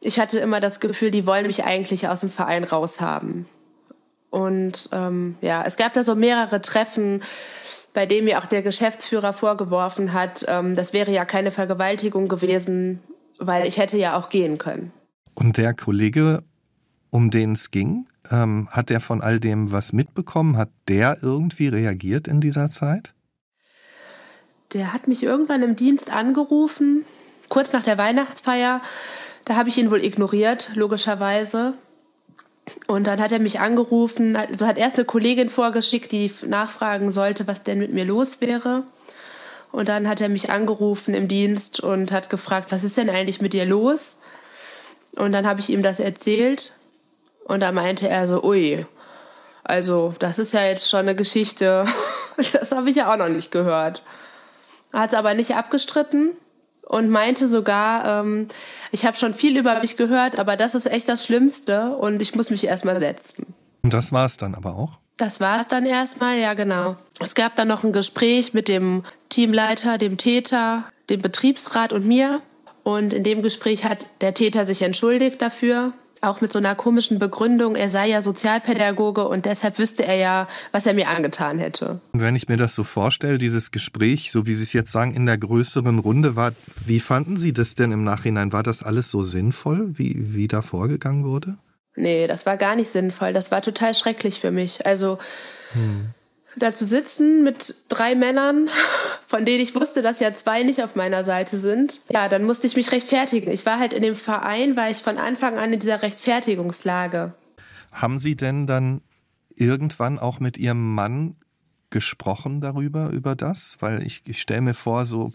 Ich 0.00 0.18
hatte 0.18 0.38
immer 0.38 0.60
das 0.60 0.80
Gefühl, 0.80 1.10
die 1.10 1.26
wollen 1.26 1.46
mich 1.46 1.64
eigentlich 1.64 2.08
aus 2.08 2.20
dem 2.20 2.30
Verein 2.30 2.64
raushaben. 2.64 3.46
Und 4.30 4.90
ähm, 4.92 5.36
ja, 5.40 5.62
es 5.64 5.76
gab 5.76 5.94
da 5.94 6.04
so 6.04 6.14
mehrere 6.14 6.60
Treffen, 6.60 7.22
bei 7.94 8.06
denen 8.06 8.26
mir 8.26 8.38
auch 8.38 8.46
der 8.46 8.62
Geschäftsführer 8.62 9.32
vorgeworfen 9.32 10.12
hat, 10.12 10.44
ähm, 10.46 10.76
das 10.76 10.92
wäre 10.92 11.10
ja 11.10 11.24
keine 11.24 11.50
Vergewaltigung 11.50 12.28
gewesen, 12.28 13.00
weil 13.38 13.66
ich 13.66 13.78
hätte 13.78 13.96
ja 13.96 14.16
auch 14.16 14.28
gehen 14.28 14.58
können. 14.58 14.92
Und 15.34 15.56
der 15.56 15.74
Kollege, 15.74 16.44
um 17.10 17.30
den 17.30 17.52
es 17.52 17.70
ging, 17.70 18.06
ähm, 18.30 18.68
hat 18.70 18.90
der 18.90 19.00
von 19.00 19.22
all 19.22 19.40
dem 19.40 19.72
was 19.72 19.92
mitbekommen? 19.92 20.56
Hat 20.56 20.70
der 20.88 21.18
irgendwie 21.22 21.68
reagiert 21.68 22.28
in 22.28 22.40
dieser 22.40 22.70
Zeit? 22.70 23.14
Der 24.74 24.92
hat 24.92 25.08
mich 25.08 25.22
irgendwann 25.22 25.62
im 25.62 25.76
Dienst 25.76 26.12
angerufen, 26.12 27.04
kurz 27.48 27.72
nach 27.72 27.82
der 27.82 27.96
Weihnachtsfeier. 27.96 28.82
Da 29.48 29.56
habe 29.56 29.70
ich 29.70 29.78
ihn 29.78 29.90
wohl 29.90 30.04
ignoriert, 30.04 30.72
logischerweise. 30.74 31.72
Und 32.86 33.06
dann 33.06 33.18
hat 33.18 33.32
er 33.32 33.38
mich 33.38 33.60
angerufen, 33.60 34.36
also 34.36 34.66
hat 34.66 34.76
erst 34.76 34.96
eine 34.96 35.06
Kollegin 35.06 35.48
vorgeschickt, 35.48 36.12
die 36.12 36.30
nachfragen 36.46 37.12
sollte, 37.12 37.46
was 37.46 37.64
denn 37.64 37.78
mit 37.78 37.90
mir 37.90 38.04
los 38.04 38.42
wäre. 38.42 38.82
Und 39.72 39.88
dann 39.88 40.06
hat 40.06 40.20
er 40.20 40.28
mich 40.28 40.50
angerufen 40.50 41.14
im 41.14 41.28
Dienst 41.28 41.80
und 41.80 42.12
hat 42.12 42.28
gefragt, 42.28 42.72
was 42.72 42.84
ist 42.84 42.98
denn 42.98 43.08
eigentlich 43.08 43.40
mit 43.40 43.54
dir 43.54 43.64
los? 43.64 44.18
Und 45.16 45.32
dann 45.32 45.46
habe 45.46 45.60
ich 45.60 45.70
ihm 45.70 45.82
das 45.82 45.98
erzählt. 45.98 46.74
Und 47.44 47.60
da 47.60 47.72
meinte 47.72 48.06
er 48.06 48.28
so, 48.28 48.44
ui, 48.44 48.84
also 49.64 50.14
das 50.18 50.38
ist 50.38 50.52
ja 50.52 50.66
jetzt 50.66 50.90
schon 50.90 51.00
eine 51.00 51.14
Geschichte. 51.14 51.86
das 52.36 52.70
habe 52.72 52.90
ich 52.90 52.96
ja 52.96 53.10
auch 53.10 53.16
noch 53.16 53.30
nicht 53.30 53.50
gehört. 53.50 54.02
Hat 54.92 55.12
es 55.12 55.18
aber 55.18 55.32
nicht 55.32 55.56
abgestritten 55.56 56.36
und 56.88 57.10
meinte 57.10 57.48
sogar, 57.48 58.20
ähm, 58.20 58.48
ich 58.90 59.04
habe 59.04 59.16
schon 59.16 59.34
viel 59.34 59.56
über 59.56 59.80
mich 59.80 59.96
gehört, 59.96 60.38
aber 60.38 60.56
das 60.56 60.74
ist 60.74 60.90
echt 60.90 61.08
das 61.08 61.24
Schlimmste 61.24 61.96
und 61.96 62.20
ich 62.20 62.34
muss 62.34 62.50
mich 62.50 62.64
erstmal 62.64 62.98
setzen. 62.98 63.54
Und 63.82 63.92
das 63.92 64.10
war 64.10 64.24
es 64.24 64.38
dann 64.38 64.54
aber 64.54 64.74
auch? 64.74 64.98
Das 65.18 65.40
war 65.40 65.60
es 65.60 65.68
dann 65.68 65.84
erstmal, 65.84 66.38
ja 66.38 66.54
genau. 66.54 66.96
Es 67.20 67.34
gab 67.34 67.56
dann 67.56 67.68
noch 67.68 67.84
ein 67.84 67.92
Gespräch 67.92 68.54
mit 68.54 68.68
dem 68.68 69.04
Teamleiter, 69.28 69.98
dem 69.98 70.16
Täter, 70.16 70.84
dem 71.10 71.20
Betriebsrat 71.20 71.92
und 71.92 72.06
mir. 72.06 72.40
Und 72.84 73.12
in 73.12 73.24
dem 73.24 73.42
Gespräch 73.42 73.84
hat 73.84 74.06
der 74.22 74.32
Täter 74.32 74.64
sich 74.64 74.80
entschuldigt 74.80 75.42
dafür, 75.42 75.92
auch 76.22 76.40
mit 76.40 76.52
so 76.52 76.58
einer 76.58 76.74
komischen 76.74 77.18
Begründung, 77.18 77.76
er 77.76 77.88
sei 77.88 78.08
ja 78.08 78.22
Sozialpädagoge 78.22 79.26
und 79.26 79.46
deshalb 79.46 79.78
wüsste 79.78 80.04
er 80.04 80.16
ja, 80.16 80.48
was 80.72 80.86
er 80.86 80.94
mir 80.94 81.08
angetan 81.08 81.58
hätte. 81.58 82.00
Wenn 82.12 82.36
ich 82.36 82.48
mir 82.48 82.56
das 82.56 82.74
so 82.74 82.84
vorstelle, 82.84 83.38
dieses 83.38 83.70
Gespräch, 83.70 84.30
so 84.32 84.46
wie 84.46 84.54
Sie 84.54 84.62
es 84.62 84.72
jetzt 84.72 84.92
sagen, 84.92 85.14
in 85.14 85.26
der 85.26 85.38
größeren 85.38 85.98
Runde 85.98 86.36
war, 86.36 86.52
wie 86.84 87.00
fanden 87.00 87.36
Sie 87.36 87.52
das 87.52 87.74
denn 87.74 87.92
im 87.92 88.04
Nachhinein? 88.04 88.52
War 88.52 88.62
das 88.62 88.82
alles 88.82 89.10
so 89.10 89.22
sinnvoll, 89.22 89.98
wie, 89.98 90.34
wie 90.34 90.48
da 90.48 90.62
vorgegangen 90.62 91.24
wurde? 91.24 91.58
Nee, 91.96 92.26
das 92.26 92.46
war 92.46 92.56
gar 92.56 92.76
nicht 92.76 92.90
sinnvoll. 92.90 93.32
Das 93.32 93.50
war 93.50 93.60
total 93.60 93.94
schrecklich 93.94 94.38
für 94.38 94.52
mich. 94.52 94.86
Also, 94.86 95.18
hm 95.72 96.14
da 96.58 96.74
zu 96.74 96.86
sitzen 96.86 97.42
mit 97.42 97.74
drei 97.88 98.14
Männern, 98.14 98.68
von 99.26 99.44
denen 99.44 99.60
ich 99.60 99.74
wusste, 99.74 100.02
dass 100.02 100.20
ja 100.20 100.34
zwei 100.34 100.62
nicht 100.62 100.82
auf 100.82 100.96
meiner 100.96 101.24
Seite 101.24 101.58
sind. 101.58 102.00
Ja, 102.08 102.28
dann 102.28 102.44
musste 102.44 102.66
ich 102.66 102.76
mich 102.76 102.92
rechtfertigen. 102.92 103.50
Ich 103.50 103.66
war 103.66 103.78
halt 103.78 103.92
in 103.92 104.02
dem 104.02 104.16
Verein, 104.16 104.76
war 104.76 104.90
ich 104.90 104.98
von 104.98 105.18
Anfang 105.18 105.58
an 105.58 105.72
in 105.72 105.80
dieser 105.80 106.02
Rechtfertigungslage. 106.02 107.34
Haben 107.92 108.18
Sie 108.18 108.36
denn 108.36 108.66
dann 108.66 109.00
irgendwann 109.54 110.18
auch 110.18 110.40
mit 110.40 110.58
Ihrem 110.58 110.94
Mann 110.94 111.36
gesprochen 111.90 112.60
darüber, 112.60 113.10
über 113.10 113.34
das? 113.34 113.76
Weil 113.80 114.06
ich, 114.06 114.22
ich 114.26 114.40
stelle 114.40 114.60
mir 114.60 114.74
vor, 114.74 115.06
so, 115.06 115.32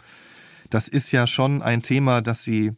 das 0.69 0.88
ist 0.88 1.12
ja 1.12 1.27
schon 1.27 1.62
ein 1.62 1.81
Thema, 1.81 2.21
das 2.21 2.43
Sie 2.43 2.73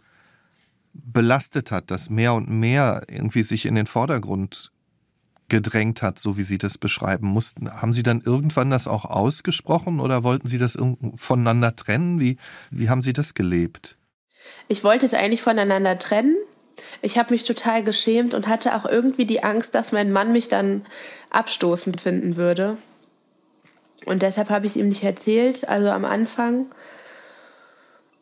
belastet 0.94 1.72
hat, 1.72 1.92
das 1.92 2.10
mehr 2.10 2.34
und 2.34 2.50
mehr 2.50 3.04
irgendwie 3.10 3.44
sich 3.44 3.66
in 3.66 3.76
den 3.76 3.86
Vordergrund 3.86 4.72
gedrängt 5.50 6.02
hat, 6.02 6.20
so 6.20 6.38
wie 6.38 6.44
Sie 6.44 6.58
das 6.58 6.78
beschreiben 6.78 7.28
mussten. 7.28 7.72
Haben 7.72 7.94
Sie 7.94 8.04
dann 8.04 8.22
irgendwann 8.22 8.70
das 8.70 8.88
auch 8.88 9.06
ausgesprochen 9.06 10.00
oder 10.00 10.24
wollten 10.24 10.48
Sie 10.48 10.58
das 10.58 10.78
voneinander 11.16 11.76
trennen? 11.76 12.20
Wie, 12.20 12.38
wie 12.72 12.90
haben 12.90 13.02
Sie 13.02 13.14
das 13.14 13.34
gelebt? 13.34 13.98
Ich 14.68 14.84
wollte 14.84 15.06
es 15.06 15.14
eigentlich 15.14 15.42
voneinander 15.42 15.98
trennen. 15.98 16.36
Ich 17.02 17.18
habe 17.18 17.34
mich 17.34 17.46
total 17.46 17.84
geschämt 17.84 18.34
und 18.34 18.48
hatte 18.48 18.76
auch 18.76 18.86
irgendwie 18.86 19.26
die 19.26 19.44
Angst, 19.44 19.76
dass 19.76 19.92
mein 19.92 20.12
Mann 20.12 20.32
mich 20.32 20.48
dann 20.48 20.86
abstoßend 21.30 22.02
finden 22.02 22.36
würde. 22.36 22.78
Und 24.06 24.22
deshalb 24.22 24.50
habe 24.50 24.66
ich 24.66 24.74
es 24.74 24.78
ihm 24.78 24.90
nicht 24.90 25.04
erzählt, 25.04 25.68
also 25.68 25.90
am 25.90 26.06
Anfang. 26.06 26.68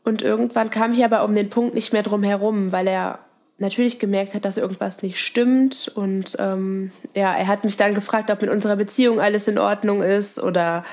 Und 0.03 0.21
irgendwann 0.21 0.69
kam 0.69 0.93
ich 0.93 1.03
aber 1.03 1.23
um 1.23 1.33
den 1.35 1.49
Punkt 1.49 1.75
nicht 1.75 1.93
mehr 1.93 2.03
drum 2.03 2.23
herum, 2.23 2.71
weil 2.71 2.87
er 2.87 3.19
natürlich 3.57 3.99
gemerkt 3.99 4.33
hat, 4.33 4.45
dass 4.45 4.57
irgendwas 4.57 5.03
nicht 5.03 5.19
stimmt. 5.19 5.91
Und 5.95 6.35
ähm, 6.39 6.91
ja, 7.15 7.33
er 7.35 7.47
hat 7.47 7.63
mich 7.63 7.77
dann 7.77 7.93
gefragt, 7.93 8.31
ob 8.31 8.41
mit 8.41 8.49
unserer 8.49 8.75
Beziehung 8.75 9.19
alles 9.19 9.47
in 9.47 9.57
Ordnung 9.57 10.01
ist 10.01 10.39
oder 10.39 10.83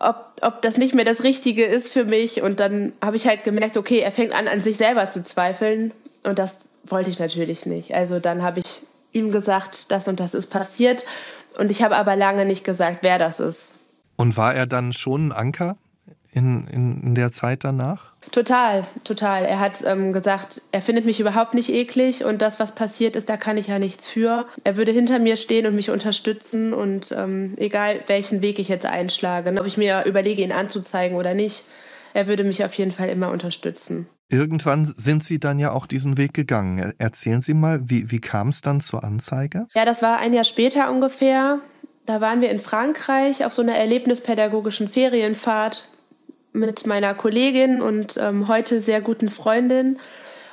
ob, 0.00 0.32
ob 0.42 0.62
das 0.62 0.76
nicht 0.76 0.94
mehr 0.94 1.04
das 1.04 1.22
Richtige 1.22 1.64
ist 1.64 1.92
für 1.92 2.04
mich. 2.04 2.42
Und 2.42 2.60
dann 2.60 2.92
habe 3.02 3.16
ich 3.16 3.26
halt 3.26 3.44
gemerkt, 3.44 3.76
okay, 3.76 4.00
er 4.00 4.12
fängt 4.12 4.32
an, 4.32 4.48
an 4.48 4.60
sich 4.60 4.76
selber 4.76 5.08
zu 5.08 5.24
zweifeln. 5.24 5.92
Und 6.24 6.38
das 6.38 6.68
wollte 6.84 7.10
ich 7.10 7.18
natürlich 7.18 7.66
nicht. 7.66 7.94
Also 7.94 8.18
dann 8.18 8.42
habe 8.42 8.60
ich 8.60 8.82
ihm 9.12 9.30
gesagt, 9.30 9.90
das 9.90 10.08
und 10.08 10.20
das 10.20 10.34
ist 10.34 10.46
passiert. 10.46 11.06
Und 11.58 11.70
ich 11.70 11.82
habe 11.82 11.96
aber 11.96 12.16
lange 12.16 12.44
nicht 12.44 12.64
gesagt, 12.64 12.98
wer 13.02 13.18
das 13.18 13.40
ist. 13.40 13.70
Und 14.16 14.36
war 14.36 14.54
er 14.54 14.66
dann 14.66 14.92
schon 14.92 15.28
ein 15.28 15.32
Anker 15.32 15.76
in, 16.32 16.66
in, 16.66 17.00
in 17.02 17.14
der 17.14 17.32
Zeit 17.32 17.64
danach? 17.64 18.13
Total, 18.32 18.84
total. 19.04 19.44
Er 19.44 19.60
hat 19.60 19.84
ähm, 19.86 20.12
gesagt, 20.12 20.62
er 20.72 20.80
findet 20.80 21.04
mich 21.04 21.20
überhaupt 21.20 21.54
nicht 21.54 21.70
eklig 21.70 22.24
und 22.24 22.42
das, 22.42 22.58
was 22.58 22.74
passiert 22.74 23.16
ist, 23.16 23.28
da 23.28 23.36
kann 23.36 23.56
ich 23.56 23.68
ja 23.68 23.78
nichts 23.78 24.08
für. 24.08 24.46
Er 24.64 24.76
würde 24.76 24.92
hinter 24.92 25.18
mir 25.18 25.36
stehen 25.36 25.66
und 25.66 25.74
mich 25.74 25.90
unterstützen 25.90 26.72
und 26.72 27.12
ähm, 27.12 27.54
egal 27.56 28.00
welchen 28.06 28.42
Weg 28.42 28.58
ich 28.58 28.68
jetzt 28.68 28.86
einschlage, 28.86 29.54
ob 29.60 29.66
ich 29.66 29.76
mir 29.76 30.04
überlege, 30.04 30.42
ihn 30.42 30.52
anzuzeigen 30.52 31.16
oder 31.16 31.34
nicht, 31.34 31.64
er 32.12 32.26
würde 32.26 32.44
mich 32.44 32.64
auf 32.64 32.74
jeden 32.74 32.92
Fall 32.92 33.08
immer 33.08 33.30
unterstützen. 33.30 34.06
Irgendwann 34.30 34.86
sind 34.96 35.22
Sie 35.22 35.38
dann 35.38 35.58
ja 35.58 35.72
auch 35.72 35.86
diesen 35.86 36.16
Weg 36.16 36.34
gegangen. 36.34 36.94
Erzählen 36.98 37.42
Sie 37.42 37.54
mal, 37.54 37.88
wie, 37.88 38.10
wie 38.10 38.20
kam 38.20 38.48
es 38.48 38.62
dann 38.62 38.80
zur 38.80 39.04
Anzeige? 39.04 39.66
Ja, 39.74 39.84
das 39.84 40.02
war 40.02 40.18
ein 40.18 40.32
Jahr 40.32 40.44
später 40.44 40.90
ungefähr. 40.90 41.58
Da 42.06 42.20
waren 42.20 42.40
wir 42.40 42.50
in 42.50 42.58
Frankreich 42.58 43.44
auf 43.44 43.54
so 43.54 43.62
einer 43.62 43.74
erlebnispädagogischen 43.74 44.88
Ferienfahrt 44.88 45.88
mit 46.54 46.86
meiner 46.86 47.14
Kollegin 47.14 47.82
und 47.82 48.16
ähm, 48.16 48.48
heute 48.48 48.80
sehr 48.80 49.00
guten 49.00 49.28
Freundin 49.28 49.98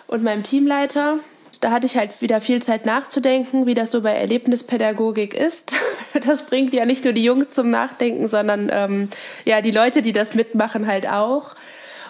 und 0.08 0.24
meinem 0.24 0.44
Teamleiter. 0.44 1.20
Da 1.62 1.70
hatte 1.70 1.86
ich 1.86 1.96
halt 1.96 2.22
wieder 2.22 2.42
viel 2.42 2.62
Zeit 2.62 2.88
nachzudenken, 2.88 3.68
wie 3.68 3.76
das 3.76 3.92
so 3.92 4.02
bei 4.02 4.14
Erlebnispädagogik 4.14 5.34
ist. 5.34 5.72
Das 6.26 6.48
bringt 6.48 6.74
ja 6.74 6.86
nicht 6.86 7.06
nur 7.06 7.14
die 7.14 7.24
Jungs 7.24 7.52
zum 7.52 7.70
Nachdenken, 7.70 8.28
sondern 8.28 8.70
ähm, 8.70 9.08
ja 9.46 9.62
die 9.62 9.72
Leute, 9.72 10.02
die 10.02 10.12
das 10.12 10.36
mitmachen, 10.36 10.86
halt 10.86 11.08
auch. 11.08 11.56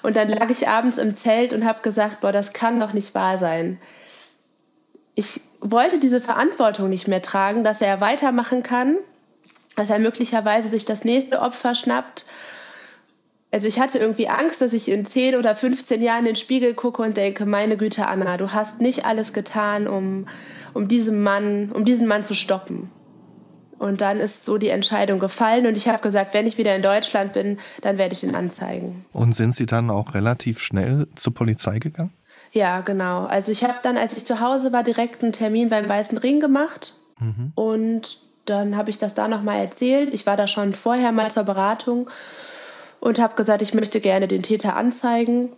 Und 0.02 0.16
dann 0.16 0.28
lag 0.28 0.50
ich 0.50 0.68
abends 0.68 0.98
im 0.98 1.16
Zelt 1.16 1.54
und 1.54 1.66
habe 1.66 1.84
gesagt, 1.84 2.22
boah, 2.22 2.32
das 2.32 2.52
kann 2.52 2.80
doch 2.80 2.94
nicht 2.94 3.14
wahr 3.14 3.38
sein. 3.38 3.80
Ich 5.14 5.42
wollte 5.60 6.00
diese 6.00 6.20
Verantwortung 6.20 6.90
nicht 6.90 7.08
mehr 7.08 7.22
tragen, 7.22 7.64
dass 7.64 7.80
er 7.80 8.02
weitermachen 8.02 8.64
kann, 8.64 8.98
dass 9.76 9.92
er 9.92 10.00
möglicherweise 10.00 10.70
sich 10.70 10.86
das 10.86 11.04
nächste 11.04 11.40
Opfer 11.40 11.76
schnappt. 11.76 12.26
Also 13.52 13.68
ich 13.68 13.80
hatte 13.80 13.98
irgendwie 13.98 14.30
Angst, 14.30 14.62
dass 14.62 14.72
ich 14.72 14.88
in 14.88 15.06
10 15.06 15.36
oder 15.36 15.56
15 15.56 16.02
Jahren 16.02 16.20
in 16.20 16.26
den 16.28 16.36
Spiegel 16.38 16.74
gucke 16.74 17.02
und 17.02 17.18
denke, 17.18 17.46
meine 17.46 17.76
Güte, 17.76 18.08
Anna, 18.08 18.38
du 18.38 18.54
hast 18.54 18.80
nicht 18.80 19.06
alles 19.06 19.34
getan, 19.34 19.88
um, 19.88 20.28
um 20.74 20.88
diesen 20.88 21.22
Mann, 21.22 21.72
um 21.74 21.84
diesen 21.84 22.08
Mann 22.08 22.24
zu 22.24 22.34
stoppen. 22.34 22.90
Und 23.78 24.00
dann 24.00 24.20
ist 24.20 24.46
so 24.46 24.58
die 24.58 24.70
Entscheidung 24.70 25.20
gefallen 25.20 25.66
und 25.66 25.76
ich 25.76 25.88
habe 25.88 26.02
gesagt, 26.02 26.34
wenn 26.34 26.48
ich 26.48 26.58
wieder 26.58 26.76
in 26.76 26.84
Deutschland 26.84 27.34
bin, 27.34 27.58
dann 27.82 27.98
werde 27.98 28.14
ich 28.14 28.24
ihn 28.24 28.36
anzeigen. 28.36 29.06
Und 29.12 29.36
sind 29.36 29.56
Sie 29.56 29.66
dann 29.66 29.90
auch 29.90 30.14
relativ 30.14 30.60
schnell 30.60 31.08
zur 31.16 31.34
Polizei 31.34 31.80
gegangen? 31.80 32.14
Ja, 32.54 32.82
genau. 32.82 33.26
Also 33.26 33.52
ich 33.52 33.64
habe 33.64 33.80
dann, 33.82 33.98
als 33.98 34.16
ich 34.16 34.24
zu 34.24 34.40
Hause 34.40 34.72
war, 34.72 34.84
direkt 34.84 35.24
einen 35.24 35.34
Termin 35.34 35.70
beim 35.70 35.90
Weißen 35.90 36.18
Ring 36.20 36.40
gemacht 36.40 36.94
mhm. 37.20 37.54
und 37.56 38.20
dann 38.46 38.78
habe 38.78 38.92
ich 38.92 39.00
das 39.00 39.16
da 39.16 39.28
nochmal 39.28 39.60
erzählt. 39.60 40.14
Ich 40.14 40.26
war 40.26 40.38
da 40.38 40.48
schon 40.48 40.74
vorher 40.74 41.12
mal 41.12 41.32
zur 41.32 41.44
Beratung 41.44 42.10
und 43.02 43.20
habe 43.20 43.36
gesagt, 43.36 43.62
ich 43.62 43.74
möchte 43.74 44.00
gerne 44.00 44.30
den 44.30 44.44
Täter 44.44 44.78
anzeigen. 44.78 45.50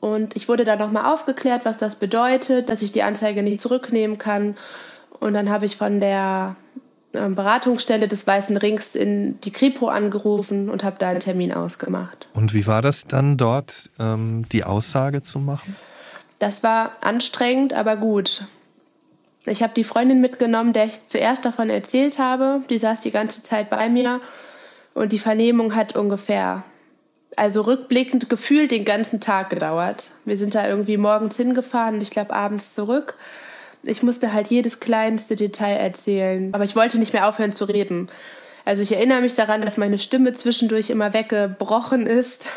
Und 0.00 0.36
ich 0.36 0.48
wurde 0.48 0.64
dann 0.64 0.78
nochmal 0.78 1.12
aufgeklärt, 1.12 1.64
was 1.64 1.76
das 1.76 1.96
bedeutet, 1.96 2.70
dass 2.70 2.80
ich 2.80 2.92
die 2.92 3.02
Anzeige 3.02 3.42
nicht 3.42 3.60
zurücknehmen 3.60 4.16
kann. 4.16 4.56
Und 5.20 5.34
dann 5.34 5.50
habe 5.50 5.66
ich 5.66 5.76
von 5.76 6.00
der 6.00 6.56
ähm, 7.12 7.34
Beratungsstelle 7.34 8.06
des 8.06 8.26
Weißen 8.26 8.56
Rings 8.56 8.94
in 8.94 9.40
die 9.40 9.50
Kripo 9.50 9.88
angerufen 9.88 10.70
und 10.70 10.84
habe 10.84 10.96
da 11.00 11.08
einen 11.08 11.20
Termin 11.20 11.52
ausgemacht. 11.52 12.28
Und 12.34 12.54
wie 12.54 12.66
war 12.66 12.82
das 12.82 13.06
dann 13.06 13.36
dort, 13.36 13.90
ähm, 13.98 14.46
die 14.50 14.62
Aussage 14.62 15.22
zu 15.22 15.40
machen? 15.40 15.76
Das 16.38 16.62
war 16.62 16.92
anstrengend, 17.00 17.72
aber 17.72 17.96
gut. 17.96 18.44
Ich 19.44 19.62
habe 19.64 19.72
die 19.74 19.84
Freundin 19.84 20.20
mitgenommen, 20.20 20.72
der 20.72 20.86
ich 20.86 21.06
zuerst 21.08 21.44
davon 21.44 21.68
erzählt 21.68 22.20
habe. 22.20 22.62
Die 22.70 22.78
saß 22.78 23.00
die 23.00 23.10
ganze 23.10 23.42
Zeit 23.42 23.70
bei 23.70 23.88
mir 23.88 24.20
und 24.98 25.12
die 25.12 25.18
Vernehmung 25.18 25.74
hat 25.74 25.96
ungefähr, 25.96 26.64
also 27.36 27.62
rückblickend 27.62 28.28
gefühlt 28.28 28.70
den 28.70 28.84
ganzen 28.84 29.20
Tag 29.20 29.50
gedauert. 29.50 30.10
Wir 30.24 30.36
sind 30.36 30.54
da 30.54 30.66
irgendwie 30.66 30.96
morgens 30.96 31.36
hingefahren 31.36 31.96
und 31.96 32.00
ich 32.00 32.10
glaube 32.10 32.34
abends 32.34 32.74
zurück 32.74 33.16
ich 33.82 34.02
musste 34.02 34.32
halt 34.32 34.48
jedes 34.48 34.80
kleinste 34.80 35.36
Detail 35.36 35.76
erzählen. 35.76 36.52
Aber 36.54 36.64
ich 36.64 36.76
wollte 36.76 36.98
nicht 36.98 37.12
mehr 37.12 37.28
aufhören 37.28 37.52
zu 37.52 37.64
reden. 37.64 38.08
Also 38.64 38.82
ich 38.82 38.92
erinnere 38.92 39.20
mich 39.20 39.34
daran, 39.34 39.62
dass 39.62 39.76
meine 39.76 39.98
Stimme 39.98 40.34
zwischendurch 40.34 40.90
immer 40.90 41.12
weggebrochen 41.12 42.06
ist. 42.06 42.50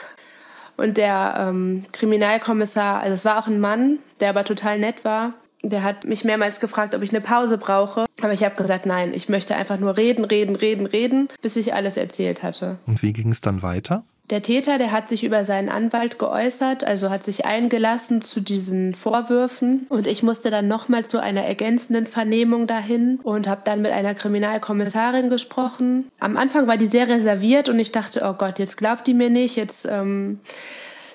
Und 0.77 0.97
der 0.97 1.36
ähm, 1.38 1.86
Kriminalkommissar, 1.91 3.01
also 3.01 3.13
es 3.13 3.25
war 3.25 3.38
auch 3.38 3.47
ein 3.47 3.60
Mann, 3.60 3.99
der 4.19 4.30
aber 4.30 4.43
total 4.43 4.80
nett 4.80 5.06
war, 5.06 5.34
der 5.63 5.84
hat 5.84 6.06
mich 6.06 6.24
mehrmals 6.24 6.60
gefragt, 6.60 6.95
ob 6.95 7.02
ich 7.02 7.12
eine 7.12 7.21
Pause 7.21 7.58
brauche. 7.58 8.06
Aber 8.21 8.34
ich 8.34 8.43
habe 8.43 8.56
gesagt, 8.56 8.86
nein, 8.86 9.13
ich 9.13 9.30
möchte 9.30 9.56
einfach 9.56 9.78
nur 9.78 9.97
reden, 9.97 10.26
reden, 10.26 10.56
reden, 10.56 10.86
reden, 10.86 11.30
bis 11.41 11.56
ich 11.56 11.74
alles 11.74 11.97
erzählt 11.97 12.43
hatte. 12.43 12.78
Und 12.88 13.02
wie 13.02 13.13
ging 13.13 13.32
es 13.32 13.41
dann 13.41 13.62
weiter? 13.62 14.04
Der 14.32 14.41
Täter, 14.41 14.78
der 14.78 14.91
hat 14.91 15.10
sich 15.10 15.26
über 15.26 15.43
seinen 15.43 15.67
Anwalt 15.67 16.17
geäußert, 16.17 16.86
also 16.86 17.10
hat 17.10 17.26
sich 17.26 17.45
eingelassen 17.45 18.21
zu 18.21 18.39
diesen 18.39 18.93
Vorwürfen. 18.93 19.88
Und 19.89 20.08
ich 20.08 20.24
musste 20.24 20.50
dann 20.50 20.69
nochmal 20.69 21.06
zu 21.06 21.19
einer 21.19 21.43
ergänzenden 21.43 22.08
Vernehmung 22.08 22.65
dahin 22.65 23.19
und 23.24 23.47
habe 23.47 23.62
dann 23.65 23.82
mit 23.82 23.91
einer 23.91 24.15
Kriminalkommissarin 24.15 25.30
gesprochen. 25.30 26.10
Am 26.19 26.38
Anfang 26.38 26.65
war 26.65 26.78
die 26.78 26.88
sehr 26.88 27.10
reserviert 27.10 27.67
und 27.67 27.78
ich 27.78 27.91
dachte, 27.91 28.21
oh 28.24 28.34
Gott, 28.34 28.58
jetzt 28.58 28.78
glaubt 28.78 29.06
die 29.06 29.13
mir 29.13 29.30
nicht, 29.30 29.58
jetzt 29.58 29.86
ähm, 29.89 30.39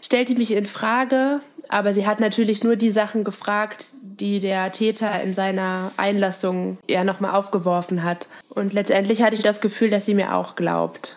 stellt 0.02 0.28
die 0.28 0.34
mich 0.34 0.52
in 0.52 0.66
Frage. 0.66 1.40
Aber 1.68 1.94
sie 1.94 2.06
hat 2.06 2.20
natürlich 2.20 2.62
nur 2.62 2.76
die 2.76 2.90
Sachen 2.90 3.24
gefragt, 3.24 3.86
die 4.20 4.40
der 4.40 4.72
Täter 4.72 5.22
in 5.22 5.34
seiner 5.34 5.92
Einlassung 5.96 6.78
ja 6.88 7.04
nochmal 7.04 7.34
aufgeworfen 7.34 8.02
hat. 8.02 8.28
Und 8.48 8.72
letztendlich 8.72 9.22
hatte 9.22 9.34
ich 9.34 9.42
das 9.42 9.60
Gefühl, 9.60 9.90
dass 9.90 10.06
sie 10.06 10.14
mir 10.14 10.34
auch 10.34 10.56
glaubt. 10.56 11.16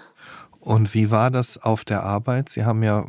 Und 0.61 0.93
wie 0.93 1.09
war 1.09 1.31
das 1.31 1.57
auf 1.57 1.85
der 1.85 2.03
Arbeit? 2.03 2.49
Sie 2.49 2.65
haben 2.65 2.83
ja 2.83 3.05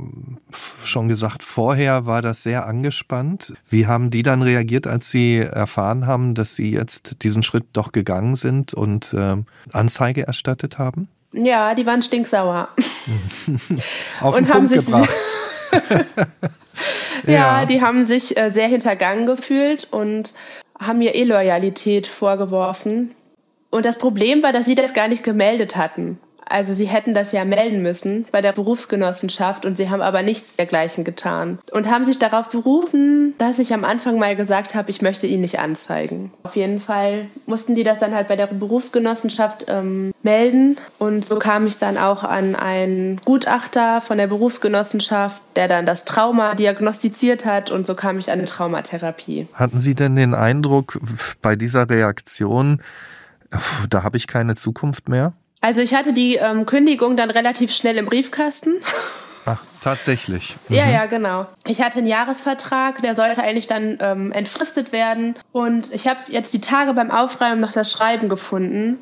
schon 0.84 1.08
gesagt, 1.08 1.42
vorher 1.42 2.06
war 2.06 2.22
das 2.22 2.42
sehr 2.44 2.66
angespannt. 2.66 3.52
Wie 3.68 3.86
haben 3.86 4.10
die 4.10 4.22
dann 4.22 4.42
reagiert, 4.42 4.86
als 4.86 5.10
Sie 5.10 5.38
erfahren 5.38 6.06
haben, 6.06 6.34
dass 6.34 6.54
Sie 6.54 6.70
jetzt 6.70 7.22
diesen 7.22 7.42
Schritt 7.42 7.66
doch 7.72 7.90
gegangen 7.90 8.36
sind 8.36 8.72
und 8.72 9.12
äh, 9.14 9.36
Anzeige 9.72 10.26
erstattet 10.26 10.78
haben? 10.78 11.08
Ja, 11.32 11.74
die 11.74 11.86
waren 11.86 12.02
stinksauer. 12.02 12.68
auf 14.20 14.36
den 14.36 14.44
und 14.44 14.50
Punkt 14.50 14.72
gebracht. 14.72 15.10
ja, 17.26 17.60
ja, 17.60 17.66
die 17.66 17.82
haben 17.82 18.04
sich 18.04 18.36
äh, 18.36 18.50
sehr 18.50 18.68
hintergangen 18.68 19.26
gefühlt 19.26 19.88
und 19.90 20.34
haben 20.78 20.98
mir 20.98 21.14
Illoyalität 21.14 22.06
vorgeworfen. 22.06 23.14
Und 23.70 23.84
das 23.84 23.98
Problem 23.98 24.42
war, 24.42 24.52
dass 24.52 24.66
sie 24.66 24.74
das 24.74 24.94
gar 24.94 25.08
nicht 25.08 25.22
gemeldet 25.22 25.76
hatten. 25.76 26.18
Also 26.50 26.74
sie 26.74 26.86
hätten 26.86 27.14
das 27.14 27.30
ja 27.30 27.44
melden 27.44 27.80
müssen 27.80 28.26
bei 28.32 28.42
der 28.42 28.52
Berufsgenossenschaft 28.52 29.64
und 29.64 29.76
sie 29.76 29.88
haben 29.88 30.02
aber 30.02 30.22
nichts 30.22 30.56
dergleichen 30.56 31.04
getan 31.04 31.58
und 31.70 31.88
haben 31.88 32.04
sich 32.04 32.18
darauf 32.18 32.48
berufen, 32.48 33.34
dass 33.38 33.60
ich 33.60 33.72
am 33.72 33.84
Anfang 33.84 34.18
mal 34.18 34.34
gesagt 34.34 34.74
habe, 34.74 34.90
ich 34.90 35.00
möchte 35.00 35.28
ihn 35.28 35.42
nicht 35.42 35.60
anzeigen. 35.60 36.32
Auf 36.42 36.56
jeden 36.56 36.80
Fall 36.80 37.26
mussten 37.46 37.76
die 37.76 37.84
das 37.84 38.00
dann 38.00 38.14
halt 38.14 38.26
bei 38.26 38.34
der 38.34 38.48
Berufsgenossenschaft 38.48 39.66
ähm, 39.68 40.12
melden 40.24 40.76
und 40.98 41.24
so 41.24 41.38
kam 41.38 41.68
ich 41.68 41.78
dann 41.78 41.96
auch 41.96 42.24
an 42.24 42.56
einen 42.56 43.20
Gutachter 43.24 44.00
von 44.00 44.18
der 44.18 44.26
Berufsgenossenschaft, 44.26 45.40
der 45.54 45.68
dann 45.68 45.86
das 45.86 46.04
Trauma 46.04 46.56
diagnostiziert 46.56 47.44
hat 47.44 47.70
und 47.70 47.86
so 47.86 47.94
kam 47.94 48.18
ich 48.18 48.32
an 48.32 48.40
eine 48.40 48.48
Traumatherapie. 48.48 49.46
Hatten 49.54 49.78
Sie 49.78 49.94
denn 49.94 50.16
den 50.16 50.34
Eindruck 50.34 50.98
bei 51.42 51.54
dieser 51.54 51.88
Reaktion, 51.88 52.82
da 53.88 54.02
habe 54.02 54.16
ich 54.16 54.26
keine 54.26 54.56
Zukunft 54.56 55.08
mehr? 55.08 55.32
Also 55.60 55.82
ich 55.82 55.94
hatte 55.94 56.12
die 56.12 56.36
ähm, 56.36 56.66
Kündigung 56.66 57.16
dann 57.16 57.30
relativ 57.30 57.72
schnell 57.72 57.98
im 57.98 58.06
Briefkasten. 58.06 58.76
Ach, 59.46 59.62
tatsächlich. 59.82 60.56
Mhm. 60.68 60.76
Ja, 60.76 60.88
ja, 60.88 61.06
genau. 61.06 61.46
Ich 61.66 61.82
hatte 61.82 61.98
einen 61.98 62.06
Jahresvertrag, 62.06 63.02
der 63.02 63.16
sollte 63.16 63.42
eigentlich 63.42 63.66
dann 63.66 63.98
ähm, 64.00 64.32
entfristet 64.32 64.92
werden. 64.92 65.34
Und 65.52 65.92
ich 65.92 66.06
habe 66.06 66.20
jetzt 66.28 66.52
die 66.52 66.60
Tage 66.60 66.94
beim 66.94 67.10
Aufräumen 67.10 67.60
noch 67.60 67.72
das 67.72 67.90
Schreiben 67.90 68.28
gefunden. 68.28 68.98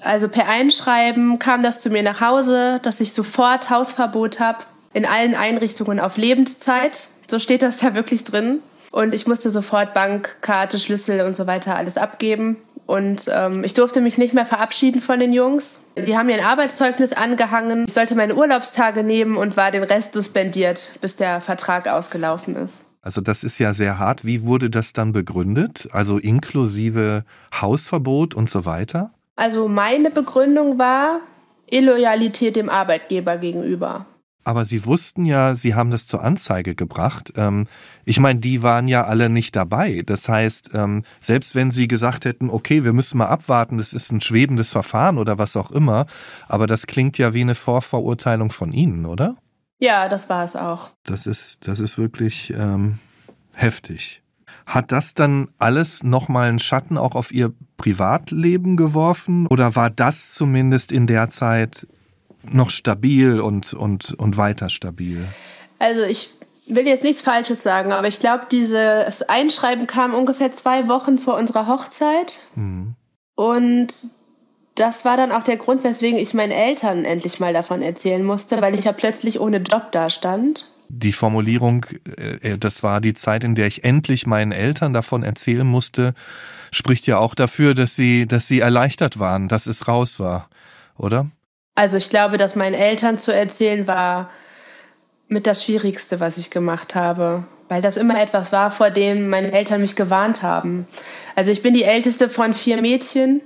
Also 0.00 0.28
per 0.28 0.48
Einschreiben 0.48 1.38
kam 1.38 1.62
das 1.62 1.80
zu 1.80 1.88
mir 1.88 2.02
nach 2.02 2.20
Hause, 2.20 2.80
dass 2.82 3.00
ich 3.00 3.12
sofort 3.12 3.70
Hausverbot 3.70 4.40
habe 4.40 4.58
in 4.92 5.06
allen 5.06 5.34
Einrichtungen 5.34 6.00
auf 6.00 6.16
Lebenszeit. 6.16 7.08
So 7.28 7.38
steht 7.38 7.62
das 7.62 7.78
da 7.78 7.94
wirklich 7.94 8.24
drin. 8.24 8.60
Und 8.90 9.14
ich 9.14 9.26
musste 9.26 9.50
sofort 9.50 9.94
Bankkarte, 9.94 10.78
Schlüssel 10.78 11.22
und 11.22 11.36
so 11.36 11.46
weiter 11.46 11.76
alles 11.76 11.96
abgeben. 11.96 12.56
Und 12.86 13.30
ähm, 13.32 13.64
ich 13.64 13.74
durfte 13.74 14.00
mich 14.00 14.18
nicht 14.18 14.34
mehr 14.34 14.44
verabschieden 14.44 15.00
von 15.00 15.18
den 15.18 15.32
Jungs. 15.32 15.80
Die 15.96 16.16
haben 16.16 16.26
mir 16.26 16.34
ein 16.34 16.44
Arbeitszeugnis 16.44 17.12
angehangen. 17.12 17.84
Ich 17.86 17.94
sollte 17.94 18.14
meine 18.14 18.34
Urlaubstage 18.34 19.02
nehmen 19.02 19.36
und 19.36 19.56
war 19.56 19.70
den 19.70 19.84
Rest 19.84 20.14
suspendiert, 20.14 20.98
bis 21.00 21.16
der 21.16 21.40
Vertrag 21.40 21.88
ausgelaufen 21.88 22.56
ist. 22.56 22.74
Also 23.00 23.20
das 23.20 23.44
ist 23.44 23.58
ja 23.58 23.74
sehr 23.74 23.98
hart. 23.98 24.24
Wie 24.24 24.42
wurde 24.42 24.70
das 24.70 24.92
dann 24.92 25.12
begründet? 25.12 25.88
Also 25.92 26.18
inklusive 26.18 27.24
Hausverbot 27.54 28.34
und 28.34 28.50
so 28.50 28.64
weiter? 28.64 29.10
Also 29.36 29.68
meine 29.68 30.10
Begründung 30.10 30.78
war 30.78 31.20
Illoyalität 31.68 32.56
dem 32.56 32.70
Arbeitgeber 32.70 33.36
gegenüber. 33.36 34.06
Aber 34.44 34.64
Sie 34.64 34.84
wussten 34.84 35.24
ja, 35.24 35.54
Sie 35.54 35.74
haben 35.74 35.90
das 35.90 36.06
zur 36.06 36.22
Anzeige 36.22 36.74
gebracht. 36.74 37.32
Ähm, 37.36 37.66
ich 38.04 38.20
meine, 38.20 38.38
die 38.38 38.62
waren 38.62 38.88
ja 38.88 39.04
alle 39.04 39.30
nicht 39.30 39.56
dabei. 39.56 40.02
Das 40.04 40.28
heißt, 40.28 40.70
ähm, 40.74 41.04
selbst 41.18 41.54
wenn 41.54 41.70
Sie 41.70 41.88
gesagt 41.88 42.26
hätten, 42.26 42.50
okay, 42.50 42.84
wir 42.84 42.92
müssen 42.92 43.18
mal 43.18 43.26
abwarten, 43.26 43.78
das 43.78 43.94
ist 43.94 44.12
ein 44.12 44.20
schwebendes 44.20 44.70
Verfahren 44.70 45.18
oder 45.18 45.38
was 45.38 45.56
auch 45.56 45.70
immer, 45.70 46.06
aber 46.46 46.66
das 46.66 46.86
klingt 46.86 47.16
ja 47.16 47.32
wie 47.32 47.40
eine 47.40 47.54
Vorverurteilung 47.54 48.50
von 48.50 48.72
Ihnen, 48.72 49.06
oder? 49.06 49.36
Ja, 49.78 50.08
das 50.08 50.28
war 50.28 50.44
es 50.44 50.56
auch. 50.56 50.90
Das 51.04 51.26
ist, 51.26 51.66
das 51.66 51.80
ist 51.80 51.98
wirklich 51.98 52.52
ähm, 52.56 52.98
heftig. 53.54 54.22
Hat 54.66 54.92
das 54.92 55.14
dann 55.14 55.48
alles 55.58 56.02
nochmal 56.02 56.48
einen 56.48 56.58
Schatten 56.58 56.96
auch 56.96 57.14
auf 57.14 57.32
Ihr 57.32 57.52
Privatleben 57.76 58.76
geworfen? 58.76 59.46
Oder 59.46 59.76
war 59.76 59.90
das 59.90 60.32
zumindest 60.32 60.90
in 60.90 61.06
der 61.06 61.28
Zeit 61.30 61.86
noch 62.50 62.70
stabil 62.70 63.40
und, 63.40 63.74
und, 63.74 64.14
und 64.14 64.36
weiter 64.36 64.70
stabil? 64.70 65.26
Also 65.78 66.02
ich 66.02 66.30
will 66.66 66.86
jetzt 66.86 67.04
nichts 67.04 67.22
Falsches 67.22 67.62
sagen, 67.62 67.92
aber 67.92 68.08
ich 68.08 68.20
glaube, 68.20 68.46
dieses 68.50 69.22
Einschreiben 69.22 69.86
kam 69.86 70.14
ungefähr 70.14 70.52
zwei 70.52 70.88
Wochen 70.88 71.18
vor 71.18 71.36
unserer 71.36 71.66
Hochzeit. 71.66 72.38
Mhm. 72.54 72.94
Und 73.34 73.92
das 74.74 75.04
war 75.04 75.16
dann 75.16 75.32
auch 75.32 75.44
der 75.44 75.56
Grund, 75.56 75.84
weswegen 75.84 76.18
ich 76.18 76.34
meinen 76.34 76.52
Eltern 76.52 77.04
endlich 77.04 77.38
mal 77.38 77.52
davon 77.52 77.82
erzählen 77.82 78.24
musste, 78.24 78.60
weil 78.60 78.74
ich 78.74 78.84
ja 78.84 78.92
plötzlich 78.92 79.40
ohne 79.40 79.58
Job 79.58 79.92
dastand. 79.92 80.70
Die 80.88 81.12
Formulierung, 81.12 81.86
äh, 82.16 82.58
das 82.58 82.82
war 82.82 83.00
die 83.00 83.14
Zeit, 83.14 83.44
in 83.44 83.54
der 83.54 83.66
ich 83.66 83.84
endlich 83.84 84.26
meinen 84.26 84.52
Eltern 84.52 84.92
davon 84.92 85.22
erzählen 85.22 85.66
musste, 85.66 86.14
spricht 86.72 87.06
ja 87.06 87.18
auch 87.18 87.34
dafür, 87.34 87.74
dass 87.74 87.94
sie, 87.94 88.26
dass 88.26 88.48
sie 88.48 88.60
erleichtert 88.60 89.18
waren, 89.18 89.48
dass 89.48 89.66
es 89.66 89.86
raus 89.86 90.18
war, 90.18 90.48
oder? 90.96 91.30
Also 91.74 91.96
ich 91.96 92.10
glaube, 92.10 92.36
dass 92.36 92.54
meinen 92.54 92.74
Eltern 92.74 93.18
zu 93.18 93.34
erzählen 93.34 93.86
war 93.86 94.30
mit 95.28 95.46
das 95.46 95.64
Schwierigste, 95.64 96.20
was 96.20 96.38
ich 96.38 96.50
gemacht 96.50 96.94
habe, 96.94 97.44
weil 97.68 97.82
das 97.82 97.96
immer 97.96 98.20
etwas 98.20 98.52
war, 98.52 98.70
vor 98.70 98.90
dem 98.90 99.28
meine 99.28 99.52
Eltern 99.52 99.80
mich 99.80 99.96
gewarnt 99.96 100.42
haben. 100.42 100.86
Also 101.34 101.50
ich 101.50 101.62
bin 101.62 101.74
die 101.74 101.82
älteste 101.82 102.28
von 102.28 102.54
vier 102.54 102.80
Mädchen 102.80 103.40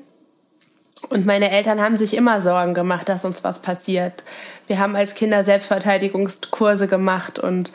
und 1.08 1.24
meine 1.24 1.50
Eltern 1.50 1.80
haben 1.80 1.96
sich 1.96 2.14
immer 2.14 2.40
Sorgen 2.40 2.74
gemacht, 2.74 3.08
dass 3.08 3.24
uns 3.24 3.44
was 3.44 3.60
passiert. 3.60 4.24
Wir 4.66 4.78
haben 4.78 4.96
als 4.96 5.14
Kinder 5.14 5.44
Selbstverteidigungskurse 5.44 6.88
gemacht 6.88 7.38
und 7.38 7.72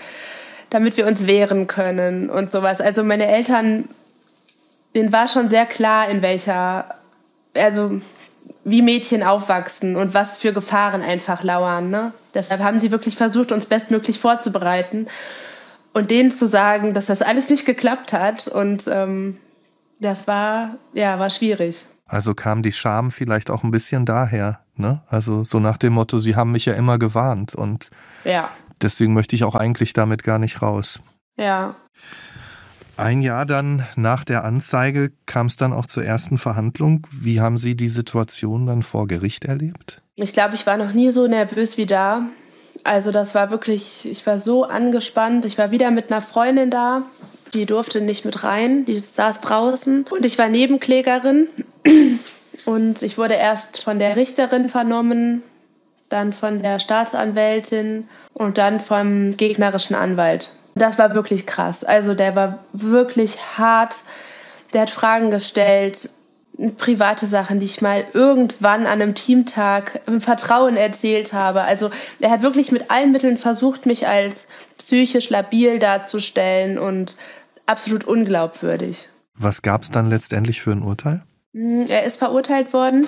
damit 0.69 0.97
wir 0.97 1.07
uns 1.07 1.25
wehren 1.25 1.67
können 1.67 2.29
und 2.29 2.51
sowas. 2.51 2.81
Also 2.81 3.03
meine 3.03 3.27
Eltern, 3.27 3.87
denen 4.95 5.13
war 5.13 5.27
schon 5.27 5.49
sehr 5.49 5.65
klar, 5.65 6.09
in 6.09 6.21
welcher, 6.21 6.95
also 7.55 8.01
wie 8.63 8.81
Mädchen 8.81 9.23
aufwachsen 9.23 9.95
und 9.95 10.13
was 10.13 10.37
für 10.37 10.53
Gefahren 10.53 11.01
einfach 11.01 11.43
lauern. 11.43 11.89
Ne? 11.89 12.13
Deshalb 12.33 12.61
haben 12.61 12.79
sie 12.79 12.91
wirklich 12.91 13.15
versucht, 13.15 13.51
uns 13.51 13.65
bestmöglich 13.65 14.19
vorzubereiten 14.19 15.07
und 15.93 16.11
denen 16.11 16.31
zu 16.31 16.47
sagen, 16.47 16.93
dass 16.93 17.07
das 17.07 17.21
alles 17.21 17.49
nicht 17.49 17.65
geklappt 17.65 18.13
hat. 18.13 18.47
Und 18.47 18.87
ähm, 18.87 19.37
das 19.99 20.27
war, 20.27 20.75
ja, 20.93 21.19
war 21.19 21.29
schwierig. 21.29 21.85
Also 22.05 22.33
kam 22.33 22.63
die 22.63 22.71
Scham 22.71 23.11
vielleicht 23.11 23.49
auch 23.49 23.63
ein 23.63 23.71
bisschen 23.71 24.05
daher, 24.05 24.59
ne? 24.75 25.01
Also 25.07 25.43
so 25.43 25.59
nach 25.59 25.77
dem 25.77 25.93
Motto, 25.93 26.19
sie 26.19 26.35
haben 26.35 26.51
mich 26.51 26.65
ja 26.65 26.73
immer 26.73 26.99
gewarnt 26.99 27.55
und 27.55 27.89
ja. 28.23 28.49
deswegen 28.81 29.13
möchte 29.13 29.35
ich 29.35 29.43
auch 29.43 29.55
eigentlich 29.55 29.93
damit 29.93 30.23
gar 30.23 30.37
nicht 30.37 30.61
raus. 30.61 31.01
Ja. 31.37 31.75
Ein 32.95 33.21
Jahr 33.21 33.45
dann 33.45 33.87
nach 33.95 34.23
der 34.23 34.43
Anzeige 34.43 35.11
kam 35.25 35.47
es 35.47 35.57
dann 35.57 35.73
auch 35.73 35.87
zur 35.87 36.03
ersten 36.03 36.37
Verhandlung. 36.37 37.07
Wie 37.11 37.41
haben 37.41 37.57
Sie 37.57 37.75
die 37.75 37.89
Situation 37.89 38.67
dann 38.67 38.83
vor 38.83 39.07
Gericht 39.07 39.45
erlebt? 39.45 40.01
Ich 40.15 40.33
glaube, 40.33 40.55
ich 40.55 40.67
war 40.67 40.77
noch 40.77 40.93
nie 40.93 41.11
so 41.11 41.27
nervös 41.27 41.77
wie 41.77 41.87
da. 41.87 42.27
Also 42.83 43.11
das 43.11 43.33
war 43.33 43.49
wirklich, 43.49 44.05
ich 44.09 44.25
war 44.27 44.39
so 44.39 44.65
angespannt. 44.65 45.45
Ich 45.45 45.57
war 45.57 45.71
wieder 45.71 45.89
mit 45.89 46.11
einer 46.11 46.21
Freundin 46.21 46.69
da. 46.69 47.01
Die 47.53 47.65
durfte 47.65 48.01
nicht 48.01 48.25
mit 48.25 48.43
rein, 48.43 48.85
die 48.85 48.99
saß 48.99 49.41
draußen. 49.41 50.05
Und 50.09 50.25
ich 50.25 50.37
war 50.37 50.49
Nebenklägerin. 50.49 51.47
Und 52.65 53.01
ich 53.01 53.17
wurde 53.17 53.33
erst 53.33 53.83
von 53.83 53.99
der 53.99 54.15
Richterin 54.15 54.69
vernommen, 54.69 55.41
dann 56.09 56.31
von 56.31 56.61
der 56.61 56.79
Staatsanwältin 56.79 58.07
und 58.33 58.57
dann 58.57 58.79
vom 58.79 59.35
gegnerischen 59.35 59.95
Anwalt. 59.95 60.51
Das 60.75 60.97
war 60.97 61.13
wirklich 61.15 61.45
krass. 61.45 61.83
Also 61.83 62.13
der 62.13 62.35
war 62.35 62.59
wirklich 62.73 63.39
hart. 63.57 63.97
Der 64.73 64.81
hat 64.81 64.89
Fragen 64.89 65.29
gestellt, 65.29 66.09
private 66.77 67.27
Sachen, 67.27 67.59
die 67.59 67.65
ich 67.65 67.81
mal 67.81 68.05
irgendwann 68.13 68.85
an 68.85 69.01
einem 69.01 69.15
Teamtag 69.15 70.01
im 70.07 70.21
Vertrauen 70.21 70.77
erzählt 70.77 71.33
habe. 71.33 71.61
Also 71.61 71.91
er 72.19 72.31
hat 72.31 72.41
wirklich 72.41 72.71
mit 72.71 72.89
allen 72.91 73.11
Mitteln 73.11 73.37
versucht, 73.37 73.85
mich 73.85 74.07
als 74.07 74.47
psychisch 74.77 75.29
labil 75.29 75.79
darzustellen 75.79 76.77
und 76.77 77.17
absolut 77.65 78.05
unglaubwürdig. 78.05 79.09
Was 79.35 79.61
gab 79.61 79.81
es 79.81 79.91
dann 79.91 80.09
letztendlich 80.09 80.61
für 80.61 80.71
ein 80.71 80.83
Urteil? 80.83 81.23
Hm, 81.53 81.85
er 81.87 82.03
ist 82.03 82.17
verurteilt 82.17 82.73
worden 82.73 83.07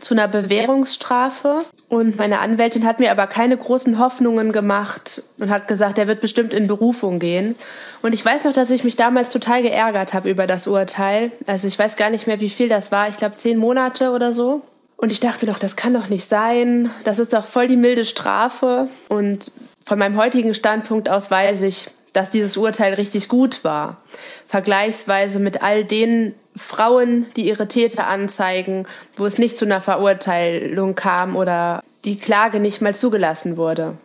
zu 0.00 0.14
einer 0.14 0.28
Bewährungsstrafe. 0.28 1.64
Und 1.88 2.16
meine 2.16 2.40
Anwältin 2.40 2.84
hat 2.84 2.98
mir 2.98 3.10
aber 3.10 3.26
keine 3.26 3.56
großen 3.56 3.98
Hoffnungen 3.98 4.52
gemacht 4.52 5.22
und 5.38 5.50
hat 5.50 5.68
gesagt, 5.68 5.98
er 5.98 6.08
wird 6.08 6.20
bestimmt 6.20 6.52
in 6.52 6.66
Berufung 6.66 7.18
gehen. 7.18 7.54
Und 8.02 8.12
ich 8.12 8.24
weiß 8.24 8.44
noch, 8.44 8.52
dass 8.52 8.70
ich 8.70 8.84
mich 8.84 8.96
damals 8.96 9.30
total 9.30 9.62
geärgert 9.62 10.14
habe 10.14 10.28
über 10.28 10.46
das 10.46 10.66
Urteil. 10.66 11.30
Also 11.46 11.68
ich 11.68 11.78
weiß 11.78 11.96
gar 11.96 12.10
nicht 12.10 12.26
mehr, 12.26 12.40
wie 12.40 12.50
viel 12.50 12.68
das 12.68 12.90
war. 12.90 13.08
Ich 13.08 13.16
glaube, 13.16 13.36
zehn 13.36 13.58
Monate 13.58 14.10
oder 14.10 14.32
so. 14.32 14.62
Und 14.96 15.12
ich 15.12 15.20
dachte 15.20 15.46
doch, 15.46 15.58
das 15.58 15.76
kann 15.76 15.92
doch 15.92 16.08
nicht 16.08 16.28
sein. 16.28 16.90
Das 17.04 17.18
ist 17.18 17.32
doch 17.32 17.44
voll 17.44 17.68
die 17.68 17.76
milde 17.76 18.04
Strafe. 18.04 18.88
Und 19.08 19.52
von 19.84 19.98
meinem 19.98 20.16
heutigen 20.16 20.54
Standpunkt 20.54 21.08
aus 21.08 21.30
weiß 21.30 21.62
ich, 21.62 21.88
dass 22.12 22.30
dieses 22.30 22.56
Urteil 22.56 22.94
richtig 22.94 23.28
gut 23.28 23.62
war. 23.62 23.98
Vergleichsweise 24.46 25.38
mit 25.38 25.62
all 25.62 25.84
den 25.84 26.34
Frauen, 26.56 27.26
die 27.36 27.46
ihre 27.46 27.68
Täter 27.68 28.06
anzeigen, 28.06 28.86
wo 29.16 29.26
es 29.26 29.38
nicht 29.38 29.58
zu 29.58 29.64
einer 29.64 29.80
Verurteilung 29.80 30.94
kam 30.94 31.36
oder 31.36 31.82
die 32.04 32.18
Klage 32.18 32.60
nicht 32.60 32.80
mal 32.80 32.94
zugelassen 32.94 33.56
wurde. 33.56 33.98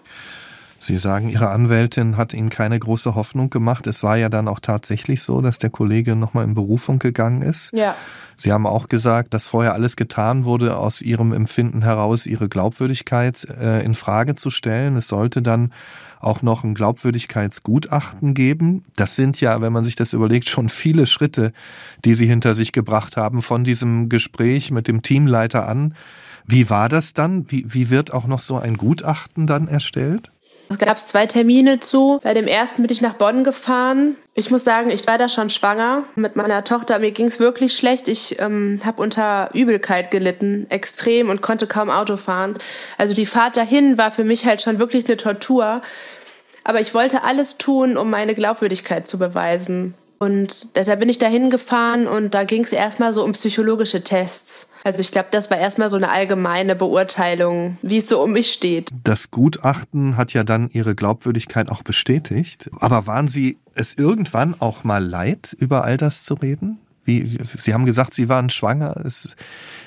Sie 0.84 0.98
sagen, 0.98 1.30
Ihre 1.30 1.50
Anwältin 1.50 2.18
hat 2.18 2.34
Ihnen 2.34 2.50
keine 2.50 2.80
große 2.80 3.14
Hoffnung 3.14 3.52
gemacht. 3.52 3.86
Es 3.86 4.02
war 4.02 4.18
ja 4.18 4.30
dann 4.30 4.48
auch 4.48 4.60
tatsächlich 4.60 5.22
so, 5.22 5.40
dass 5.40 5.60
der 5.60 5.70
Kollege 5.70 6.16
nochmal 6.16 6.44
in 6.44 6.56
Berufung 6.56 6.98
gegangen 6.98 7.44
ist. 7.44 7.72
Ja. 7.72 7.96
Sie 8.36 8.52
haben 8.52 8.66
auch 8.66 8.90
gesagt, 8.90 9.36
dass 9.36 9.46
vorher 9.46 9.74
alles 9.74 9.96
getan 9.96 10.44
wurde, 10.44 10.78
aus 10.78 11.04
Ihrem 11.04 11.34
Empfinden 11.34 11.84
heraus 11.84 12.26
Ihre 12.26 12.50
Glaubwürdigkeit 12.50 13.48
äh, 13.62 13.86
in 13.86 13.94
Frage 13.94 14.34
zu 14.34 14.50
stellen. 14.50 14.96
Es 14.96 15.08
sollte 15.08 15.44
dann 15.44 15.72
auch 16.22 16.42
noch 16.42 16.64
ein 16.64 16.74
Glaubwürdigkeitsgutachten 16.74 18.34
geben. 18.34 18.86
Das 18.96 19.16
sind 19.16 19.42
ja, 19.42 19.62
wenn 19.62 19.74
man 19.74 19.84
sich 19.84 19.96
das 19.96 20.14
überlegt, 20.14 20.50
schon 20.50 20.70
viele 20.70 21.06
Schritte, 21.06 21.52
die 22.06 22.14
Sie 22.14 22.28
hinter 22.28 22.54
sich 22.54 22.72
gebracht 22.72 23.18
haben 23.18 23.42
von 23.42 23.64
diesem 23.64 24.10
Gespräch 24.10 24.72
mit 24.72 24.88
dem 24.88 25.02
Teamleiter 25.02 25.68
an. 25.68 25.96
Wie 26.46 26.70
war 26.70 26.90
das 26.90 27.14
dann? 27.14 27.50
Wie, 27.52 27.66
wie 27.68 27.90
wird 27.90 28.14
auch 28.14 28.28
noch 28.28 28.40
so 28.40 28.58
ein 28.58 28.78
Gutachten 28.78 29.48
dann 29.48 29.68
erstellt? 29.68 30.32
Es 30.72 30.78
gab 30.78 31.00
zwei 31.00 31.26
Termine 31.26 31.80
zu. 31.80 32.20
Bei 32.24 32.34
dem 32.34 32.48
ersten 32.48 32.84
bin 32.84 32.92
ich 32.92 33.02
nach 33.02 33.16
Bonn 33.16 33.44
gefahren. 33.44 34.16
Ich 34.34 34.52
muss 34.52 34.64
sagen, 34.64 34.90
ich 34.90 35.06
war 35.06 35.18
da 35.18 35.28
schon 35.28 35.50
schwanger 35.50 36.04
mit 36.16 36.38
meiner 36.38 36.64
Tochter. 36.64 36.98
Mir 37.00 37.12
ging 37.12 37.26
es 37.26 37.40
wirklich 37.40 37.74
schlecht. 37.74 38.08
Ich 38.08 38.40
ähm, 38.40 38.80
habe 38.86 39.02
unter 39.02 39.50
Übelkeit 39.54 40.12
gelitten, 40.12 40.68
extrem 40.70 41.30
und 41.30 41.42
konnte 41.42 41.68
kaum 41.68 41.90
Auto 41.90 42.16
fahren. 42.16 42.56
Also 42.98 43.14
die 43.14 43.26
Fahrt 43.26 43.58
dahin 43.58 43.98
war 43.98 44.12
für 44.12 44.24
mich 44.24 44.46
halt 44.46 44.62
schon 44.62 44.80
wirklich 44.80 45.06
eine 45.08 45.18
Tortur. 45.18 45.82
Aber 46.64 46.82
ich 46.82 46.94
wollte 46.94 47.24
alles 47.24 47.58
tun, 47.58 47.98
um 47.98 48.10
meine 48.10 48.36
Glaubwürdigkeit 48.36 49.08
zu 49.08 49.18
beweisen. 49.18 49.96
Und 50.20 50.76
deshalb 50.76 51.00
bin 51.00 51.10
ich 51.10 51.18
dahin 51.18 51.50
gefahren 51.50 52.08
und 52.08 52.36
da 52.36 52.44
ging 52.44 52.64
es 52.64 52.72
erstmal 52.72 53.12
so 53.12 53.24
um 53.24 53.32
psychologische 53.32 54.04
Tests. 54.04 54.70
Also 54.84 55.00
ich 55.00 55.12
glaube, 55.12 55.30
das 55.32 55.50
war 55.50 55.58
erstmal 55.58 55.90
so 55.90 55.96
eine 55.96 56.10
allgemeine 56.10 56.76
Beurteilung, 56.76 57.78
wie 57.82 57.98
es 57.98 58.08
so 58.08 58.22
um 58.22 58.32
mich 58.32 58.52
steht. 58.52 58.90
Das 59.04 59.32
Gutachten 59.32 60.18
hat 60.18 60.34
ja 60.34 60.44
dann 60.44 60.70
Ihre 60.72 60.94
Glaubwürdigkeit 60.94 61.70
auch 61.70 61.82
bestätigt. 61.82 62.70
Aber 62.80 63.08
waren 63.08 63.28
Sie 63.28 63.58
es 63.74 63.96
irgendwann 63.96 64.60
auch 64.60 64.84
mal 64.84 65.04
leid, 65.04 65.56
über 65.60 65.84
all 65.84 65.98
das 65.98 66.24
zu 66.24 66.36
reden? 66.36 66.80
Wie, 67.04 67.26
Sie 67.26 67.74
haben 67.74 67.88
gesagt, 67.88 68.14
Sie 68.14 68.30
waren 68.30 68.52
schwanger. 68.52 68.98
Es, 69.04 69.36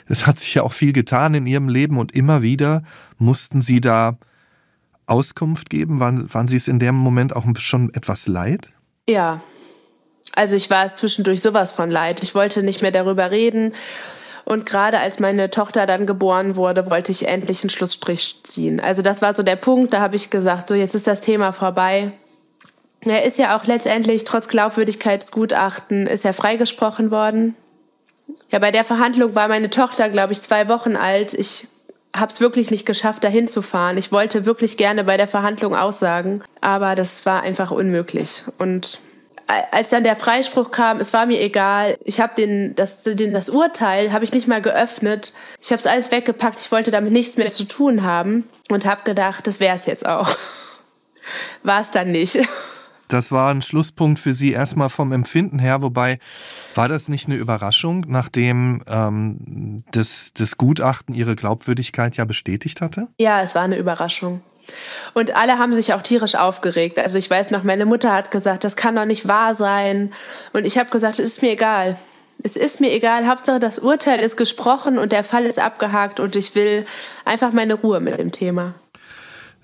es 0.07 0.27
hat 0.27 0.41
sich 0.41 0.55
ja 0.55 0.65
auch 0.65 0.73
viel 0.73 0.93
getan 0.93 1.35
in 1.35 1.47
Ihrem 1.47 1.69
Leben 1.69 1.97
und 1.97 2.13
immer 2.13 2.43
wieder 2.43 2.83
mussten 3.19 3.63
Sie 3.63 3.81
da 3.81 4.19
Auskunft 5.07 5.71
geben? 5.71 6.01
Waren, 6.01 6.33
waren 6.33 6.49
Sie 6.49 6.57
es 6.57 6.69
in 6.69 6.79
dem 6.79 6.95
Moment 6.95 7.35
auch 7.35 7.45
schon 7.59 7.93
etwas 7.95 8.27
leid? 8.27 8.69
Ja. 9.09 9.41
Also 10.35 10.57
ich 10.57 10.71
war 10.71 10.85
es 10.85 10.97
zwischendurch 10.97 11.43
sowas 11.43 11.73
von 11.73 11.91
leid. 11.91 12.23
Ich 12.23 12.35
wollte 12.35 12.63
nicht 12.63 12.83
mehr 12.83 12.91
darüber 12.91 13.31
reden. 13.31 13.73
Und 14.45 14.67
gerade 14.67 14.99
als 14.99 15.21
meine 15.21 15.49
Tochter 15.51 15.87
dann 15.87 16.07
geboren 16.07 16.57
wurde, 16.57 16.91
wollte 16.91 17.13
ich 17.13 17.27
endlich 17.27 17.63
einen 17.63 17.71
Schlussstrich 17.71 18.43
ziehen. 18.45 18.79
Also 18.81 19.01
das 19.01 19.23
war 19.23 19.35
so 19.35 19.43
der 19.43 19.57
Punkt, 19.57 19.95
da 19.95 20.01
habe 20.01 20.17
ich 20.17 20.31
gesagt, 20.31 20.69
so 20.69 20.75
jetzt 20.75 20.95
ist 20.95 21.07
das 21.07 21.21
Thema 21.21 21.53
vorbei. 21.53 22.13
Er 23.01 23.25
ist 23.25 23.39
ja 23.39 23.57
auch 23.57 23.65
letztendlich 23.65 24.25
trotz 24.25 24.49
Glaubwürdigkeitsgutachten 24.49 26.07
ist 26.07 26.25
er 26.25 26.33
freigesprochen 26.33 27.11
worden. 27.11 27.55
Ja, 28.51 28.59
bei 28.59 28.71
der 28.71 28.85
Verhandlung 28.85 29.35
war 29.35 29.49
meine 29.49 29.71
Tochter, 29.71 30.09
glaube 30.09 30.33
ich, 30.33 30.41
zwei 30.41 30.69
Wochen 30.69 30.97
alt. 30.97 31.35
Ich 31.35 31.69
habe 32.15 32.33
es 32.33 32.41
wirklich 32.41 32.71
nicht 32.71 32.87
geschafft, 32.87 33.25
dahin 33.25 33.49
zu 33.49 33.61
fahren. 33.61 33.99
Ich 33.99 34.13
wollte 34.13 34.47
wirklich 34.47 34.77
gerne 34.77 35.05
bei 35.05 35.17
der 35.17 35.27
Verhandlung 35.27 35.75
aussagen, 35.75 36.43
aber 36.61 36.95
das 36.95 37.27
war 37.27 37.43
einfach 37.43 37.71
unmöglich. 37.71 38.45
Und 38.59 39.01
als 39.47 39.91
dann 39.91 40.05
der 40.05 40.17
Freispruch 40.17 40.71
kam, 40.71 41.01
es 41.01 41.13
war 41.13 41.27
mir 41.27 41.41
egal. 41.41 41.99
Ich 42.05 42.21
habe 42.21 42.35
den 42.35 42.75
das 42.77 43.03
den, 43.03 43.33
das 43.33 43.51
Urteil 43.51 44.13
habe 44.13 44.25
ich 44.25 44.33
nicht 44.33 44.47
mal 44.47 44.63
geöffnet. 44.63 45.35
Ich 45.61 45.71
habe 45.71 45.81
es 45.81 45.87
alles 45.87 46.11
weggepackt. 46.11 46.61
Ich 46.61 46.73
wollte 46.73 46.91
damit 46.91 47.13
nichts 47.13 47.37
mehr 47.37 47.49
zu 47.49 47.65
tun 47.65 48.05
haben 48.05 48.45
und 48.71 48.87
habe 48.87 49.03
gedacht, 49.05 49.47
das 49.47 49.61
wäre 49.61 49.77
es 49.77 49.87
jetzt 49.87 50.07
auch. 50.07 50.35
War 51.63 51.81
es 51.81 51.91
dann 51.91 52.13
nicht. 52.13 52.39
Das 53.09 53.33
war 53.33 53.53
ein 53.53 53.63
Schlusspunkt 53.63 54.19
für 54.19 54.35
Sie 54.35 54.53
erstmal 54.53 54.89
vom 54.89 55.13
Empfinden 55.13 55.59
her, 55.59 55.83
wobei 55.83 56.19
war 56.75 56.89
das 56.89 57.09
nicht 57.09 57.27
eine 57.27 57.37
Überraschung, 57.37 58.05
nachdem 58.09 58.83
ähm, 58.87 59.85
das, 59.93 60.33
das 60.35 60.57
Gutachten 60.57 61.15
Ihre 61.15 61.37
Glaubwürdigkeit 61.37 62.17
ja 62.17 62.25
bestätigt 62.25 62.81
hatte? 62.81 63.09
Ja, 63.19 63.43
es 63.43 63.55
war 63.55 63.63
eine 63.63 63.79
Überraschung. 63.79 64.43
Und 65.13 65.37
alle 65.37 65.59
haben 65.59 65.75
sich 65.75 65.93
auch 65.93 66.03
tierisch 66.03 66.35
aufgeregt. 66.35 66.99
Also 66.99 67.19
ich 67.19 67.29
weiß 67.29 67.51
noch, 67.51 67.65
meine 67.65 67.87
Mutter 67.87 68.13
hat 68.13 68.31
gesagt, 68.31 68.65
das 68.65 68.77
kann 68.77 68.97
doch 68.97 69.05
nicht 69.05 69.29
wahr 69.29 69.55
sein. 69.55 70.13
Und 70.53 70.65
ich 70.65 70.79
habe 70.79 70.91
gesagt, 70.91 71.19
es 71.19 71.33
ist 71.33 71.43
mir 71.43 71.53
egal. 71.53 71.99
Es 72.43 72.57
ist 72.57 72.81
mir 72.81 72.93
egal. 72.93 73.29
Hauptsache, 73.29 73.61
das 73.61 73.79
Urteil 73.79 74.21
ist 74.21 74.37
gesprochen 74.37 74.99
und 74.99 75.13
der 75.13 75.25
Fall 75.25 75.45
ist 75.45 75.59
abgehakt 75.59 76.19
und 76.19 76.35
ich 76.35 76.55
will 76.55 76.87
einfach 77.25 77.53
meine 77.53 77.75
Ruhe 77.75 78.01
mit 78.01 78.19
dem 78.19 78.33
Thema. 78.33 78.75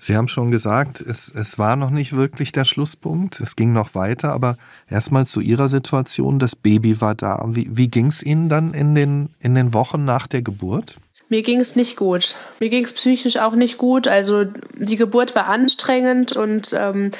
Sie 0.03 0.17
haben 0.17 0.27
schon 0.27 0.49
gesagt, 0.49 0.99
es, 0.99 1.29
es 1.29 1.59
war 1.59 1.75
noch 1.75 1.91
nicht 1.91 2.13
wirklich 2.13 2.51
der 2.51 2.65
Schlusspunkt. 2.65 3.39
Es 3.39 3.55
ging 3.55 3.71
noch 3.71 3.93
weiter, 3.93 4.33
aber 4.33 4.57
erstmal 4.89 5.27
zu 5.27 5.41
Ihrer 5.41 5.67
Situation. 5.67 6.39
Das 6.39 6.55
Baby 6.55 6.99
war 7.01 7.13
da. 7.13 7.39
Wie, 7.49 7.69
wie 7.71 7.87
ging 7.87 8.07
es 8.07 8.23
Ihnen 8.23 8.49
dann 8.49 8.73
in 8.73 8.95
den, 8.95 9.29
in 9.39 9.53
den 9.53 9.75
Wochen 9.75 10.03
nach 10.03 10.25
der 10.25 10.41
Geburt? 10.41 10.95
Mir 11.29 11.43
ging 11.43 11.59
es 11.59 11.75
nicht 11.75 11.97
gut. 11.97 12.33
Mir 12.59 12.69
ging 12.69 12.83
es 12.83 12.93
psychisch 12.93 13.37
auch 13.37 13.53
nicht 13.53 13.77
gut. 13.77 14.07
Also 14.07 14.45
die 14.73 14.97
Geburt 14.97 15.35
war 15.35 15.45
anstrengend 15.45 16.35
und 16.35 16.75
ähm, 16.75 17.11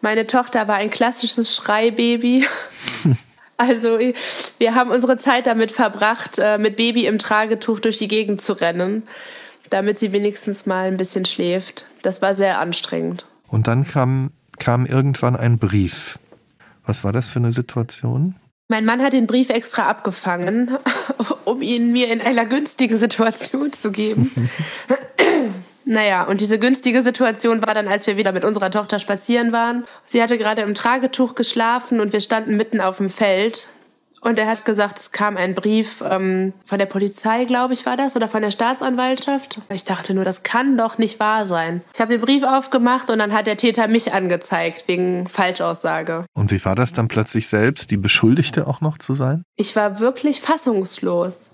meine 0.00 0.26
Tochter 0.26 0.66
war 0.66 0.74
ein 0.74 0.90
klassisches 0.90 1.54
Schreibaby. 1.54 2.44
also 3.56 4.00
wir 4.58 4.74
haben 4.74 4.90
unsere 4.90 5.18
Zeit 5.18 5.46
damit 5.46 5.70
verbracht, 5.70 6.40
äh, 6.40 6.58
mit 6.58 6.74
Baby 6.74 7.06
im 7.06 7.20
Tragetuch 7.20 7.78
durch 7.78 7.96
die 7.96 8.08
Gegend 8.08 8.42
zu 8.42 8.54
rennen, 8.54 9.04
damit 9.74 9.98
sie 9.98 10.12
wenigstens 10.12 10.66
mal 10.66 10.86
ein 10.86 10.96
bisschen 10.96 11.24
schläft. 11.24 11.86
Das 12.02 12.22
war 12.22 12.36
sehr 12.36 12.60
anstrengend. 12.60 13.26
Und 13.48 13.66
dann 13.66 13.84
kam, 13.84 14.30
kam 14.60 14.86
irgendwann 14.86 15.34
ein 15.34 15.58
Brief. 15.58 16.20
Was 16.86 17.02
war 17.02 17.12
das 17.12 17.28
für 17.28 17.40
eine 17.40 17.50
Situation? 17.50 18.36
Mein 18.68 18.84
Mann 18.84 19.02
hat 19.02 19.14
den 19.14 19.26
Brief 19.26 19.50
extra 19.50 19.88
abgefangen, 19.88 20.78
um 21.44 21.60
ihn 21.60 21.90
mir 21.90 22.08
in 22.08 22.20
einer 22.20 22.46
günstigen 22.46 22.98
Situation 22.98 23.72
zu 23.72 23.90
geben. 23.90 24.30
naja, 25.84 26.22
und 26.22 26.40
diese 26.40 26.60
günstige 26.60 27.02
Situation 27.02 27.60
war 27.66 27.74
dann, 27.74 27.88
als 27.88 28.06
wir 28.06 28.16
wieder 28.16 28.30
mit 28.30 28.44
unserer 28.44 28.70
Tochter 28.70 29.00
spazieren 29.00 29.50
waren. 29.50 29.82
Sie 30.06 30.22
hatte 30.22 30.38
gerade 30.38 30.62
im 30.62 30.76
Tragetuch 30.76 31.34
geschlafen 31.34 31.98
und 31.98 32.12
wir 32.12 32.20
standen 32.20 32.56
mitten 32.56 32.80
auf 32.80 32.98
dem 32.98 33.10
Feld. 33.10 33.70
Und 34.24 34.38
er 34.38 34.46
hat 34.46 34.64
gesagt, 34.64 34.98
es 34.98 35.12
kam 35.12 35.36
ein 35.36 35.54
Brief 35.54 36.02
ähm, 36.08 36.54
von 36.64 36.78
der 36.78 36.86
Polizei, 36.86 37.44
glaube 37.44 37.74
ich, 37.74 37.84
war 37.84 37.98
das, 37.98 38.16
oder 38.16 38.26
von 38.26 38.40
der 38.40 38.50
Staatsanwaltschaft. 38.50 39.60
Ich 39.68 39.84
dachte 39.84 40.14
nur, 40.14 40.24
das 40.24 40.42
kann 40.42 40.78
doch 40.78 40.96
nicht 40.96 41.20
wahr 41.20 41.44
sein. 41.44 41.82
Ich 41.92 42.00
habe 42.00 42.12
den 42.12 42.22
Brief 42.22 42.42
aufgemacht 42.42 43.10
und 43.10 43.18
dann 43.18 43.34
hat 43.34 43.46
der 43.46 43.58
Täter 43.58 43.86
mich 43.86 44.14
angezeigt 44.14 44.88
wegen 44.88 45.26
Falschaussage. 45.26 46.24
Und 46.32 46.50
wie 46.52 46.64
war 46.64 46.74
das 46.74 46.94
dann 46.94 47.06
plötzlich 47.08 47.48
selbst, 47.48 47.90
die 47.90 47.98
Beschuldigte 47.98 48.66
auch 48.66 48.80
noch 48.80 48.96
zu 48.96 49.12
sein? 49.12 49.44
Ich 49.56 49.76
war 49.76 50.00
wirklich 50.00 50.40
fassungslos. 50.40 51.50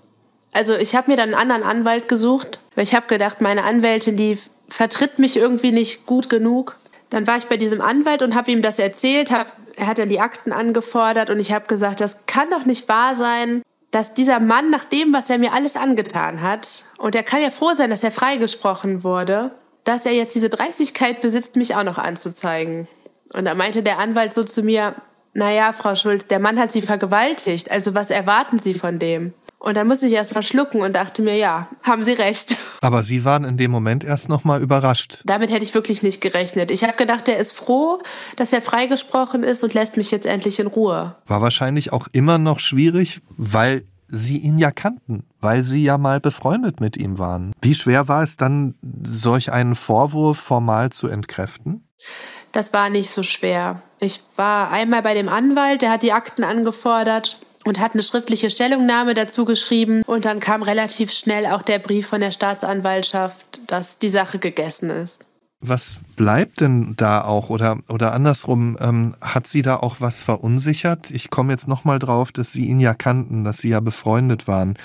Also 0.53 0.73
ich 0.73 0.95
habe 0.95 1.11
mir 1.11 1.17
dann 1.17 1.33
einen 1.33 1.51
anderen 1.51 1.63
Anwalt 1.63 2.07
gesucht, 2.07 2.61
weil 2.75 2.85
ich 2.85 2.95
habe 2.95 3.07
gedacht, 3.07 3.41
meine 3.41 3.65
Anwältin, 3.65 4.15
die 4.15 4.39
vertritt 4.69 5.19
mich 5.19 5.35
irgendwie 5.35 5.73
nicht 5.73 6.05
gut 6.05 6.29
genug. 6.29 6.77
Dann 7.09 7.27
war 7.27 7.37
ich 7.37 7.47
bei 7.47 7.57
diesem 7.57 7.81
Anwalt 7.81 8.23
und 8.23 8.33
habe 8.33 8.49
ihm 8.49 8.61
das 8.61 8.79
erzählt, 8.79 9.29
hab, 9.31 9.51
er 9.75 9.87
hat 9.87 9.97
dann 9.97 10.09
die 10.09 10.19
Akten 10.19 10.51
angefordert 10.51 11.29
und 11.29 11.39
ich 11.39 11.51
habe 11.51 11.67
gesagt, 11.67 12.01
das 12.01 12.25
kann 12.25 12.49
doch 12.49 12.65
nicht 12.65 12.87
wahr 12.87 13.15
sein, 13.15 13.61
dass 13.91 14.13
dieser 14.13 14.39
Mann 14.39 14.69
nach 14.69 14.85
dem, 14.85 15.13
was 15.13 15.29
er 15.29 15.37
mir 15.37 15.53
alles 15.53 15.75
angetan 15.75 16.41
hat, 16.41 16.83
und 16.97 17.15
er 17.15 17.23
kann 17.23 17.41
ja 17.41 17.49
froh 17.49 17.73
sein, 17.75 17.89
dass 17.89 18.03
er 18.03 18.11
freigesprochen 18.11 19.03
wurde, 19.03 19.51
dass 19.83 20.05
er 20.05 20.13
jetzt 20.13 20.35
diese 20.35 20.49
Dreistigkeit 20.49 21.21
besitzt, 21.21 21.55
mich 21.55 21.75
auch 21.75 21.83
noch 21.83 21.97
anzuzeigen. 21.97 22.87
Und 23.33 23.45
da 23.45 23.55
meinte 23.55 23.83
der 23.83 23.99
Anwalt 23.99 24.33
so 24.33 24.43
zu 24.43 24.63
mir, 24.63 24.95
naja, 25.33 25.71
Frau 25.71 25.95
Schulz, 25.95 26.27
der 26.27 26.39
Mann 26.39 26.59
hat 26.59 26.71
Sie 26.71 26.81
vergewaltigt, 26.81 27.71
also 27.71 27.95
was 27.95 28.11
erwarten 28.11 28.59
Sie 28.59 28.73
von 28.73 28.99
dem? 28.99 29.33
Und 29.61 29.77
dann 29.77 29.87
musste 29.87 30.07
ich 30.07 30.13
erst 30.13 30.33
mal 30.33 30.41
schlucken 30.41 30.81
und 30.81 30.93
dachte 30.93 31.21
mir, 31.21 31.35
ja, 31.35 31.67
haben 31.83 32.03
Sie 32.03 32.13
recht. 32.13 32.57
Aber 32.81 33.03
Sie 33.03 33.25
waren 33.25 33.43
in 33.43 33.57
dem 33.57 33.69
Moment 33.69 34.03
erst 34.03 34.27
noch 34.27 34.43
mal 34.43 34.59
überrascht. 34.59 35.21
Damit 35.25 35.51
hätte 35.51 35.61
ich 35.61 35.75
wirklich 35.75 36.01
nicht 36.01 36.19
gerechnet. 36.19 36.71
Ich 36.71 36.83
habe 36.83 36.97
gedacht, 36.97 37.27
er 37.27 37.37
ist 37.37 37.51
froh, 37.51 37.99
dass 38.37 38.51
er 38.53 38.63
freigesprochen 38.63 39.43
ist 39.43 39.63
und 39.63 39.75
lässt 39.75 39.97
mich 39.97 40.09
jetzt 40.09 40.25
endlich 40.25 40.59
in 40.59 40.65
Ruhe. 40.65 41.15
War 41.27 41.41
wahrscheinlich 41.43 41.93
auch 41.93 42.07
immer 42.11 42.39
noch 42.39 42.59
schwierig, 42.59 43.21
weil 43.37 43.83
Sie 44.07 44.39
ihn 44.39 44.57
ja 44.57 44.71
kannten, 44.71 45.27
weil 45.39 45.63
Sie 45.63 45.83
ja 45.83 45.99
mal 45.99 46.19
befreundet 46.19 46.79
mit 46.81 46.97
ihm 46.97 47.19
waren. 47.19 47.51
Wie 47.61 47.75
schwer 47.75 48.07
war 48.07 48.23
es 48.23 48.37
dann, 48.37 48.73
solch 49.05 49.51
einen 49.51 49.75
Vorwurf 49.75 50.39
formal 50.39 50.91
zu 50.91 51.07
entkräften? 51.07 51.87
Das 52.51 52.73
war 52.73 52.89
nicht 52.89 53.11
so 53.11 53.21
schwer. 53.21 53.83
Ich 53.99 54.21
war 54.37 54.71
einmal 54.71 55.03
bei 55.03 55.13
dem 55.13 55.29
Anwalt, 55.29 55.83
der 55.83 55.91
hat 55.91 56.01
die 56.01 56.13
Akten 56.13 56.43
angefordert 56.43 57.37
und 57.65 57.79
hat 57.79 57.93
eine 57.93 58.03
schriftliche 58.03 58.49
Stellungnahme 58.49 59.13
dazu 59.13 59.45
geschrieben. 59.45 60.03
Und 60.05 60.25
dann 60.25 60.39
kam 60.39 60.63
relativ 60.63 61.11
schnell 61.11 61.45
auch 61.45 61.61
der 61.61 61.79
Brief 61.79 62.07
von 62.07 62.21
der 62.21 62.31
Staatsanwaltschaft, 62.31 63.61
dass 63.67 63.99
die 63.99 64.09
Sache 64.09 64.39
gegessen 64.39 64.89
ist. 64.89 65.25
Was 65.63 65.97
bleibt 66.15 66.59
denn 66.61 66.95
da 66.97 67.23
auch 67.23 67.51
oder 67.51 67.77
oder 67.87 68.13
andersrum 68.13 68.77
ähm, 68.79 69.15
hat 69.21 69.45
Sie 69.45 69.61
da 69.61 69.75
auch 69.75 69.97
was 69.99 70.23
verunsichert? 70.23 71.11
Ich 71.11 71.29
komme 71.29 71.53
jetzt 71.53 71.67
noch 71.67 71.85
mal 71.85 71.99
drauf, 71.99 72.31
dass 72.31 72.51
Sie 72.51 72.65
ihn 72.65 72.79
ja 72.79 72.95
kannten, 72.95 73.43
dass 73.43 73.59
Sie 73.59 73.69
ja 73.69 73.79
befreundet 73.79 74.47
waren. 74.47 74.75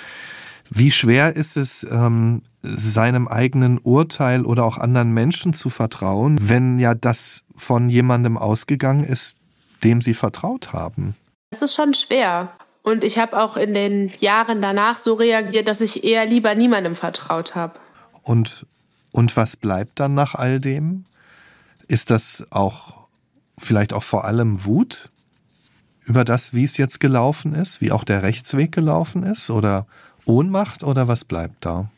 Wie 0.68 0.90
schwer 0.90 1.34
ist 1.34 1.56
es, 1.56 1.86
ähm, 1.90 2.42
seinem 2.62 3.26
eigenen 3.26 3.78
Urteil 3.78 4.44
oder 4.44 4.64
auch 4.64 4.76
anderen 4.76 5.12
Menschen 5.12 5.54
zu 5.54 5.70
vertrauen, 5.70 6.36
wenn 6.40 6.78
ja 6.78 6.94
das 6.94 7.44
von 7.54 7.88
jemandem 7.88 8.36
ausgegangen 8.36 9.04
ist, 9.04 9.38
dem 9.82 10.02
Sie 10.02 10.14
vertraut 10.14 10.74
haben? 10.74 11.14
Das 11.50 11.62
ist 11.62 11.74
schon 11.74 11.94
schwer. 11.94 12.52
Und 12.86 13.02
ich 13.02 13.18
habe 13.18 13.36
auch 13.36 13.56
in 13.56 13.74
den 13.74 14.12
Jahren 14.20 14.62
danach 14.62 14.98
so 14.98 15.14
reagiert, 15.14 15.66
dass 15.66 15.80
ich 15.80 16.04
eher 16.04 16.24
lieber 16.24 16.54
niemandem 16.54 16.94
vertraut 16.94 17.56
habe. 17.56 17.80
Und, 18.22 18.64
und 19.10 19.36
was 19.36 19.56
bleibt 19.56 19.98
dann 19.98 20.14
nach 20.14 20.36
all 20.36 20.60
dem? 20.60 21.02
Ist 21.88 22.12
das 22.12 22.46
auch 22.50 23.08
vielleicht 23.58 23.92
auch 23.92 24.04
vor 24.04 24.24
allem 24.24 24.64
Wut 24.64 25.08
über 26.04 26.22
das, 26.22 26.54
wie 26.54 26.62
es 26.62 26.76
jetzt 26.76 27.00
gelaufen 27.00 27.56
ist, 27.56 27.80
wie 27.80 27.90
auch 27.90 28.04
der 28.04 28.22
Rechtsweg 28.22 28.70
gelaufen 28.70 29.24
ist? 29.24 29.50
Oder 29.50 29.88
Ohnmacht 30.24 30.84
oder 30.84 31.08
was 31.08 31.24
bleibt 31.24 31.66
da? 31.66 31.90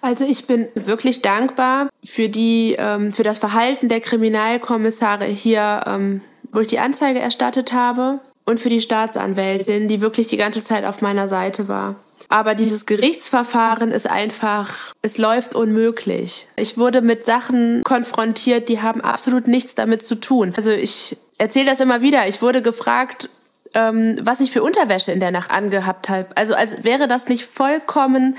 Also 0.00 0.26
ich 0.26 0.48
bin 0.48 0.66
wirklich 0.74 1.22
dankbar 1.22 1.90
für 2.02 2.28
die 2.28 2.74
ähm, 2.76 3.12
für 3.12 3.22
das 3.22 3.38
Verhalten 3.38 3.88
der 3.88 4.00
Kriminalkommissare 4.00 5.26
hier, 5.26 5.84
ähm, 5.86 6.22
wo 6.50 6.58
ich 6.58 6.66
die 6.66 6.80
Anzeige 6.80 7.20
erstattet 7.20 7.72
habe 7.72 8.18
und 8.48 8.58
für 8.58 8.70
die 8.70 8.80
Staatsanwältin, 8.80 9.88
die 9.88 10.00
wirklich 10.00 10.26
die 10.26 10.38
ganze 10.38 10.64
Zeit 10.64 10.86
auf 10.86 11.02
meiner 11.02 11.28
Seite 11.28 11.68
war. 11.68 11.96
Aber 12.30 12.54
dieses 12.54 12.86
Gerichtsverfahren 12.86 13.92
ist 13.92 14.08
einfach, 14.08 14.94
es 15.02 15.18
läuft 15.18 15.54
unmöglich. 15.54 16.48
Ich 16.56 16.78
wurde 16.78 17.02
mit 17.02 17.26
Sachen 17.26 17.82
konfrontiert, 17.84 18.70
die 18.70 18.80
haben 18.80 19.02
absolut 19.02 19.48
nichts 19.48 19.74
damit 19.74 20.04
zu 20.04 20.14
tun. 20.14 20.54
Also 20.56 20.70
ich 20.70 21.18
erzähle 21.36 21.66
das 21.66 21.80
immer 21.80 22.00
wieder. 22.00 22.26
Ich 22.26 22.40
wurde 22.40 22.62
gefragt, 22.62 23.28
ähm, 23.74 24.16
was 24.22 24.40
ich 24.40 24.50
für 24.50 24.62
Unterwäsche 24.62 25.12
in 25.12 25.20
der 25.20 25.30
Nacht 25.30 25.50
angehabt 25.50 26.08
habe. 26.08 26.28
Also 26.34 26.54
als 26.54 26.84
wäre 26.84 27.06
das 27.06 27.28
nicht 27.28 27.44
vollkommen 27.44 28.38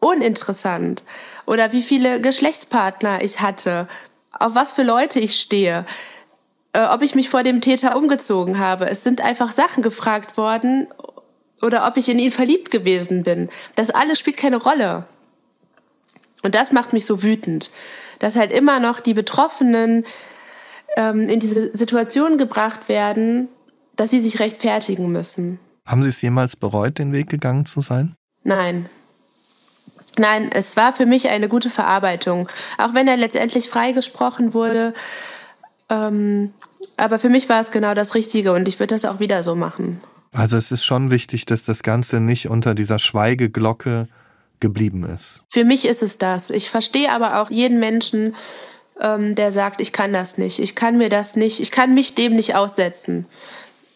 uninteressant. 0.00 1.04
Oder 1.46 1.72
wie 1.72 1.82
viele 1.82 2.20
Geschlechtspartner 2.20 3.22
ich 3.22 3.40
hatte, 3.40 3.86
auf 4.32 4.56
was 4.56 4.72
für 4.72 4.82
Leute 4.82 5.20
ich 5.20 5.40
stehe 5.40 5.86
äh, 6.78 6.86
ob 6.86 7.02
ich 7.02 7.16
mich 7.16 7.28
vor 7.28 7.42
dem 7.42 7.60
Täter 7.60 7.96
umgezogen 7.96 8.60
habe. 8.60 8.88
Es 8.88 9.02
sind 9.02 9.20
einfach 9.20 9.50
Sachen 9.50 9.82
gefragt 9.82 10.36
worden 10.36 10.86
oder 11.60 11.88
ob 11.88 11.96
ich 11.96 12.08
in 12.08 12.20
ihn 12.20 12.30
verliebt 12.30 12.70
gewesen 12.70 13.24
bin. 13.24 13.48
Das 13.74 13.90
alles 13.90 14.20
spielt 14.20 14.36
keine 14.36 14.58
Rolle. 14.58 15.04
Und 16.44 16.54
das 16.54 16.70
macht 16.70 16.92
mich 16.92 17.04
so 17.04 17.24
wütend, 17.24 17.72
dass 18.20 18.36
halt 18.36 18.52
immer 18.52 18.78
noch 18.78 19.00
die 19.00 19.14
Betroffenen 19.14 20.04
ähm, 20.96 21.28
in 21.28 21.40
diese 21.40 21.76
Situation 21.76 22.38
gebracht 22.38 22.88
werden, 22.88 23.48
dass 23.96 24.10
sie 24.10 24.22
sich 24.22 24.38
rechtfertigen 24.38 25.10
müssen. 25.10 25.58
Haben 25.84 26.04
Sie 26.04 26.10
es 26.10 26.22
jemals 26.22 26.54
bereut, 26.54 27.00
den 27.00 27.12
Weg 27.12 27.28
gegangen 27.28 27.66
zu 27.66 27.80
sein? 27.80 28.14
Nein. 28.44 28.88
Nein, 30.16 30.50
es 30.52 30.76
war 30.76 30.92
für 30.92 31.06
mich 31.06 31.28
eine 31.28 31.48
gute 31.48 31.70
Verarbeitung. 31.70 32.48
Auch 32.76 32.94
wenn 32.94 33.08
er 33.08 33.16
letztendlich 33.16 33.68
freigesprochen 33.68 34.54
wurde, 34.54 34.94
ähm, 35.88 36.52
aber 36.98 37.18
für 37.18 37.28
mich 37.28 37.48
war 37.48 37.60
es 37.60 37.70
genau 37.70 37.94
das 37.94 38.14
Richtige 38.14 38.52
und 38.52 38.68
ich 38.68 38.78
würde 38.78 38.94
das 38.94 39.04
auch 39.04 39.20
wieder 39.20 39.42
so 39.42 39.54
machen. 39.54 40.00
Also 40.32 40.56
es 40.56 40.72
ist 40.72 40.84
schon 40.84 41.10
wichtig, 41.10 41.46
dass 41.46 41.64
das 41.64 41.82
Ganze 41.82 42.20
nicht 42.20 42.48
unter 42.48 42.74
dieser 42.74 42.98
Schweigeglocke 42.98 44.08
geblieben 44.60 45.04
ist. 45.04 45.44
Für 45.48 45.64
mich 45.64 45.84
ist 45.84 46.02
es 46.02 46.18
das. 46.18 46.50
Ich 46.50 46.68
verstehe 46.68 47.10
aber 47.10 47.40
auch 47.40 47.50
jeden 47.50 47.78
Menschen, 47.78 48.34
ähm, 49.00 49.34
der 49.34 49.52
sagt, 49.52 49.80
ich 49.80 49.92
kann 49.92 50.12
das 50.12 50.38
nicht, 50.38 50.58
ich 50.58 50.74
kann 50.74 50.98
mir 50.98 51.08
das 51.08 51.36
nicht, 51.36 51.60
ich 51.60 51.70
kann 51.70 51.94
mich 51.94 52.14
dem 52.14 52.34
nicht 52.34 52.56
aussetzen. 52.56 53.26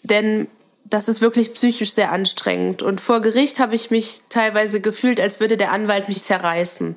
Denn 0.03 0.47
das 0.85 1.09
ist 1.09 1.21
wirklich 1.21 1.55
psychisch 1.55 1.95
sehr 1.95 2.13
anstrengend. 2.13 2.83
Und 2.83 3.01
vor 3.01 3.21
Gericht 3.21 3.59
habe 3.61 3.75
ich 3.75 3.91
mich 3.91 4.23
teilweise 4.29 4.81
gefühlt, 4.81 5.21
als 5.21 5.41
würde 5.41 5.57
der 5.57 5.73
Anwalt 5.73 6.09
mich 6.09 6.23
zerreißen. 6.23 6.97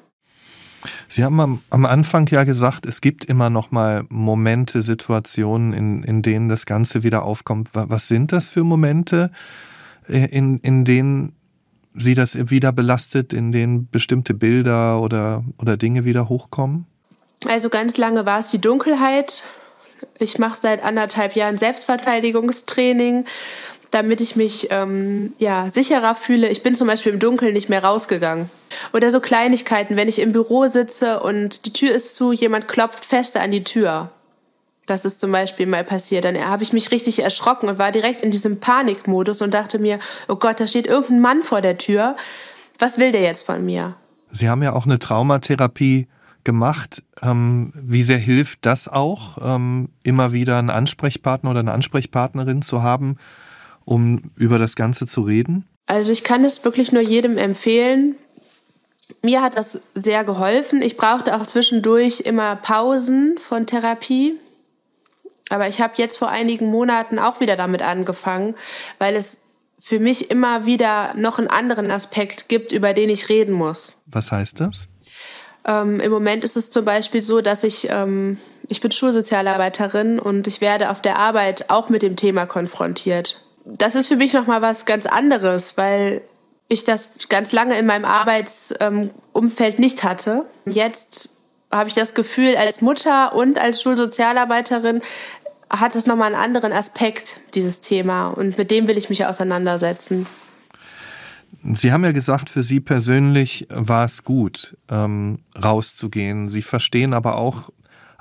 Sie 1.07 1.23
haben 1.23 1.39
am, 1.39 1.61
am, 1.69 1.85
Anfang 1.85 2.27
ja 2.27 2.43
gesagt, 2.43 2.85
es 2.85 3.01
gibt 3.01 3.25
immer 3.25 3.49
noch 3.49 3.71
mal 3.71 4.05
Momente, 4.09 4.81
Situationen, 4.81 5.73
in, 5.73 6.03
in 6.03 6.21
denen 6.21 6.49
das 6.49 6.65
Ganze 6.65 7.03
wieder 7.03 7.23
aufkommt. 7.23 7.69
Was 7.73 8.07
sind 8.07 8.31
das 8.31 8.49
für 8.49 8.63
Momente, 8.63 9.31
äh, 10.07 10.25
in, 10.25 10.59
in 10.59 10.85
denen 10.85 11.33
Sie 11.93 12.13
das 12.13 12.49
wieder 12.49 12.73
belastet, 12.73 13.31
in 13.31 13.53
denen 13.53 13.89
bestimmte 13.89 14.33
Bilder 14.33 15.01
oder, 15.01 15.45
oder 15.57 15.77
Dinge 15.77 16.03
wieder 16.03 16.27
hochkommen? 16.27 16.85
Also 17.47 17.69
ganz 17.69 17.97
lange 17.97 18.25
war 18.25 18.39
es 18.39 18.49
die 18.49 18.59
Dunkelheit. 18.59 19.43
Ich 20.19 20.37
mache 20.39 20.59
seit 20.61 20.83
anderthalb 20.83 21.35
Jahren 21.35 21.57
Selbstverteidigungstraining 21.57 23.25
damit 23.95 24.19
ich 24.19 24.35
mich 24.35 24.67
ähm, 24.71 25.33
ja, 25.37 25.71
sicherer 25.71 26.15
fühle. 26.15 26.49
Ich 26.49 26.63
bin 26.63 26.75
zum 26.75 26.87
Beispiel 26.87 27.13
im 27.13 27.19
Dunkeln 27.19 27.53
nicht 27.53 27.69
mehr 27.69 27.81
rausgegangen. 27.81 28.49
Oder 28.91 29.09
so 29.09 29.21
Kleinigkeiten, 29.21 29.95
wenn 29.95 30.09
ich 30.09 30.19
im 30.19 30.33
Büro 30.33 30.67
sitze 30.67 31.21
und 31.21 31.65
die 31.65 31.71
Tür 31.71 31.93
ist 31.95 32.13
zu, 32.13 32.33
jemand 32.33 32.67
klopft 32.67 33.05
fester 33.05 33.41
an 33.41 33.51
die 33.51 33.63
Tür. 33.63 34.11
Das 34.85 35.05
ist 35.05 35.21
zum 35.21 35.31
Beispiel 35.31 35.65
mal 35.65 35.85
passiert. 35.85 36.25
Dann 36.25 36.37
habe 36.37 36.61
ich 36.61 36.73
mich 36.73 36.91
richtig 36.91 37.19
erschrocken 37.19 37.69
und 37.69 37.79
war 37.79 37.93
direkt 37.93 38.19
in 38.19 38.31
diesem 38.31 38.59
Panikmodus 38.59 39.41
und 39.41 39.53
dachte 39.53 39.79
mir, 39.79 39.99
oh 40.27 40.35
Gott, 40.35 40.59
da 40.59 40.67
steht 40.67 40.87
irgendein 40.87 41.21
Mann 41.21 41.41
vor 41.41 41.61
der 41.61 41.77
Tür. 41.77 42.17
Was 42.77 42.97
will 42.97 43.13
der 43.13 43.21
jetzt 43.21 43.45
von 43.45 43.63
mir? 43.63 43.95
Sie 44.29 44.49
haben 44.49 44.61
ja 44.61 44.73
auch 44.73 44.85
eine 44.85 44.99
Traumatherapie 44.99 46.09
gemacht. 46.43 47.01
Ähm, 47.21 47.71
wie 47.73 48.03
sehr 48.03 48.17
hilft 48.17 48.65
das 48.65 48.89
auch, 48.89 49.37
ähm, 49.41 49.87
immer 50.03 50.33
wieder 50.33 50.59
einen 50.59 50.69
Ansprechpartner 50.69 51.51
oder 51.51 51.61
eine 51.61 51.71
Ansprechpartnerin 51.71 52.61
zu 52.61 52.83
haben, 52.83 53.15
um 53.85 54.31
über 54.35 54.59
das 54.59 54.75
Ganze 54.75 55.07
zu 55.07 55.21
reden? 55.21 55.65
Also 55.85 56.11
ich 56.11 56.23
kann 56.23 56.43
es 56.43 56.63
wirklich 56.65 56.91
nur 56.91 57.01
jedem 57.01 57.37
empfehlen. 57.37 58.15
Mir 59.21 59.41
hat 59.41 59.57
das 59.57 59.81
sehr 59.93 60.23
geholfen. 60.23 60.81
Ich 60.81 60.97
brauchte 60.97 61.35
auch 61.35 61.45
zwischendurch 61.45 62.21
immer 62.21 62.55
Pausen 62.55 63.37
von 63.37 63.67
Therapie. 63.67 64.33
Aber 65.49 65.67
ich 65.67 65.79
habe 65.79 65.93
jetzt 65.97 66.17
vor 66.17 66.29
einigen 66.29 66.71
Monaten 66.71 67.19
auch 67.19 67.39
wieder 67.39 67.55
damit 67.55 67.83
angefangen, 67.83 68.55
weil 68.97 69.15
es 69.15 69.41
für 69.79 69.99
mich 69.99 70.31
immer 70.31 70.65
wieder 70.65 71.13
noch 71.15 71.37
einen 71.37 71.47
anderen 71.47 71.91
Aspekt 71.91 72.49
gibt, 72.49 72.71
über 72.71 72.93
den 72.93 73.09
ich 73.09 73.29
reden 73.29 73.53
muss. 73.53 73.95
Was 74.07 74.31
heißt 74.31 74.59
das? 74.59 74.87
Ähm, 75.65 75.99
Im 75.99 76.11
Moment 76.11 76.43
ist 76.43 76.57
es 76.57 76.71
zum 76.71 76.85
Beispiel 76.85 77.21
so, 77.21 77.41
dass 77.41 77.63
ich, 77.63 77.87
ähm, 77.91 78.39
ich 78.67 78.81
bin 78.81 78.89
Schulsozialarbeiterin 78.89 80.17
und 80.19 80.47
ich 80.47 80.61
werde 80.61 80.89
auf 80.89 81.01
der 81.01 81.17
Arbeit 81.19 81.69
auch 81.69 81.89
mit 81.89 82.01
dem 82.01 82.15
Thema 82.15 82.47
konfrontiert. 82.47 83.44
Das 83.65 83.95
ist 83.95 84.07
für 84.07 84.15
mich 84.15 84.33
nochmal 84.33 84.61
was 84.61 84.85
ganz 84.85 85.05
anderes, 85.05 85.77
weil 85.77 86.21
ich 86.67 86.83
das 86.83 87.27
ganz 87.29 87.51
lange 87.51 87.77
in 87.77 87.85
meinem 87.85 88.05
Arbeitsumfeld 88.05 89.79
nicht 89.79 90.03
hatte. 90.03 90.45
Jetzt 90.65 91.29
habe 91.71 91.89
ich 91.89 91.95
das 91.95 92.13
Gefühl, 92.13 92.55
als 92.55 92.81
Mutter 92.81 93.33
und 93.35 93.59
als 93.59 93.81
Schulsozialarbeiterin 93.81 95.01
hat 95.69 95.95
es 95.95 96.05
nochmal 96.05 96.33
einen 96.33 96.41
anderen 96.41 96.71
Aspekt, 96.71 97.41
dieses 97.53 97.81
Thema. 97.81 98.29
Und 98.29 98.57
mit 98.57 98.71
dem 98.71 98.87
will 98.87 98.97
ich 98.97 99.09
mich 99.09 99.25
auseinandersetzen. 99.25 100.27
Sie 101.73 101.91
haben 101.91 102.03
ja 102.03 102.11
gesagt, 102.11 102.49
für 102.49 102.63
Sie 102.63 102.79
persönlich 102.79 103.67
war 103.69 104.05
es 104.05 104.23
gut, 104.23 104.77
ähm, 104.89 105.39
rauszugehen. 105.61 106.49
Sie 106.49 106.61
verstehen 106.61 107.13
aber 107.13 107.37
auch 107.37 107.71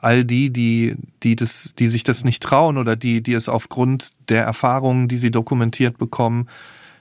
all 0.04 0.24
die, 0.24 0.52
die, 0.52 0.96
die, 1.22 1.34
das, 1.34 1.74
die 1.78 1.88
sich 1.88 2.04
das 2.04 2.24
nicht 2.24 2.42
trauen 2.42 2.78
oder 2.78 2.94
die, 2.94 3.22
die 3.22 3.32
es 3.32 3.48
aufgrund 3.48 4.10
der 4.28 4.44
Erfahrungen, 4.44 5.08
die 5.08 5.18
Sie 5.18 5.30
dokumentiert 5.30 5.98
bekommen, 5.98 6.48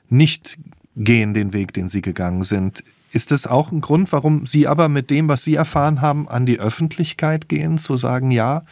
nicht 0.09 0.57
gehen 0.95 1.33
den 1.33 1.53
Weg, 1.53 1.73
den 1.73 1.89
Sie 1.89 2.01
gegangen 2.01 2.43
sind. 2.43 2.83
Ist 3.11 3.31
das 3.31 3.45
auch 3.45 3.71
ein 3.71 3.81
Grund, 3.81 4.11
warum 4.11 4.45
Sie 4.45 4.67
aber 4.67 4.89
mit 4.89 5.09
dem, 5.09 5.27
was 5.27 5.43
Sie 5.43 5.55
erfahren 5.55 6.01
haben, 6.01 6.27
an 6.27 6.45
die 6.45 6.59
Öffentlichkeit 6.59 7.49
gehen, 7.49 7.77
zu 7.77 7.95
sagen, 7.95 8.31
ja, 8.31 8.63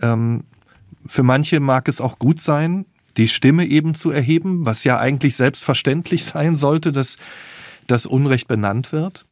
ähm, 0.00 0.44
für 1.06 1.22
manche 1.22 1.60
mag 1.60 1.88
es 1.88 2.00
auch 2.00 2.18
gut 2.18 2.40
sein, 2.40 2.84
die 3.16 3.28
Stimme 3.28 3.66
eben 3.66 3.94
zu 3.94 4.10
erheben, 4.10 4.66
was 4.66 4.84
ja 4.84 4.98
eigentlich 4.98 5.36
selbstverständlich 5.36 6.24
sein 6.26 6.56
sollte, 6.56 6.92
dass 6.92 7.16
das 7.86 8.06
Unrecht 8.06 8.48
benannt 8.48 8.92
wird? 8.92 9.24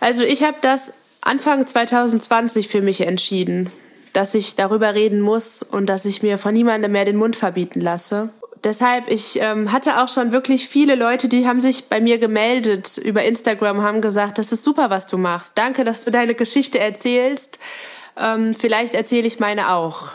Also 0.00 0.22
ich 0.22 0.42
habe 0.42 0.56
das 0.60 0.92
Anfang 1.26 1.66
2020 1.66 2.68
für 2.68 2.82
mich 2.82 3.00
entschieden, 3.00 3.70
dass 4.12 4.34
ich 4.34 4.56
darüber 4.56 4.94
reden 4.94 5.20
muss 5.20 5.62
und 5.62 5.86
dass 5.86 6.04
ich 6.04 6.22
mir 6.22 6.38
von 6.38 6.54
niemandem 6.54 6.92
mehr 6.92 7.04
den 7.04 7.16
Mund 7.16 7.36
verbieten 7.36 7.80
lasse. 7.80 8.30
Deshalb, 8.64 9.10
ich 9.10 9.38
ähm, 9.40 9.70
hatte 9.70 10.02
auch 10.02 10.08
schon 10.08 10.32
wirklich 10.32 10.68
viele 10.68 10.94
Leute, 10.94 11.28
die 11.28 11.46
haben 11.46 11.60
sich 11.60 11.88
bei 11.88 12.00
mir 12.00 12.18
gemeldet 12.18 12.98
über 12.98 13.22
Instagram, 13.22 13.82
haben 13.82 14.00
gesagt, 14.00 14.38
das 14.38 14.50
ist 14.50 14.64
super, 14.64 14.90
was 14.90 15.06
du 15.06 15.18
machst. 15.18 15.58
Danke, 15.58 15.84
dass 15.84 16.04
du 16.04 16.10
deine 16.10 16.34
Geschichte 16.34 16.78
erzählst. 16.78 17.58
Ähm, 18.16 18.54
vielleicht 18.54 18.94
erzähle 18.94 19.26
ich 19.26 19.38
meine 19.38 19.72
auch. 19.72 20.14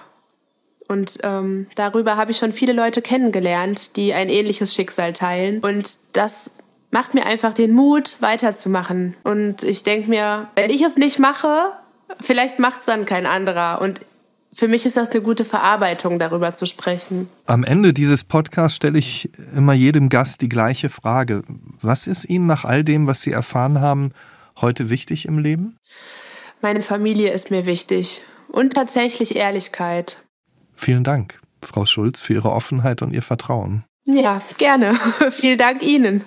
Und 0.88 1.20
ähm, 1.24 1.68
darüber 1.76 2.18
habe 2.18 2.32
ich 2.32 2.38
schon 2.38 2.51
viele 2.51 2.74
Leute 2.74 3.01
kennengelernt, 3.01 3.95
die 3.95 4.14
ein 4.14 4.28
ähnliches 4.28 4.74
Schicksal 4.74 5.14
teilen. 5.14 5.59
Und 5.59 5.95
das 6.14 6.51
macht 6.92 7.14
mir 7.14 7.26
einfach 7.26 7.54
den 7.54 7.74
Mut, 7.74 8.18
weiterzumachen. 8.22 9.16
Und 9.24 9.64
ich 9.64 9.84
denke 9.84 10.10
mir, 10.10 10.50
wenn 10.56 10.70
ich 10.70 10.82
es 10.82 10.98
nicht 10.98 11.20
mache, 11.20 11.72
vielleicht 12.20 12.60
macht 12.60 12.82
es 12.82 12.86
dann 12.86 13.06
kein 13.06 13.26
anderer. 13.26 13.82
Und 13.82 14.02
für 14.54 14.68
mich 14.68 14.86
ist 14.86 14.98
das 14.98 15.10
eine 15.12 15.22
gute 15.22 15.46
Verarbeitung, 15.46 16.20
darüber 16.20 16.56
zu 16.56 16.66
sprechen. 16.66 17.30
Am 17.46 17.64
Ende 17.64 17.94
dieses 17.94 18.26
Podcasts 18.26 18.76
stelle 18.76 19.00
ich 19.00 19.30
immer 19.56 19.74
jedem 19.74 20.10
Gast 20.10 20.42
die 20.42 20.50
gleiche 20.50 20.89
Frage. 20.89 21.42
Was 21.82 22.06
ist 22.08 22.26
Ihnen 22.26 22.48
nach 22.48 22.66
all 22.66 22.84
dem, 22.84 23.08
was 23.08 23.22
Sie 23.22 23.32
erfahren 23.32 23.80
haben, 23.80 24.12
heute 24.60 24.89
wichtig 24.89 25.26
im 25.26 25.39
Leben? 25.39 25.78
Meine 26.62 26.82
Familie 26.82 27.32
ist 27.32 27.50
mir 27.50 27.66
wichtig 27.66 28.24
und 28.50 28.74
tatsächlich 28.74 29.38
Ehrlichkeit. 29.38 30.18
Vielen 30.76 31.04
Dank, 31.04 31.39
Frau 31.64 31.86
Schulz, 31.86 32.22
für 32.22 32.34
Ihre 32.34 32.52
Offenheit 32.52 33.02
und 33.02 33.14
Ihr 33.14 33.22
Vertrauen. 33.22 33.86
Ja, 34.06 34.42
gerne. 34.58 34.96
Vielen 35.32 35.58
Dank 35.58 35.82
Ihnen. 35.82 36.24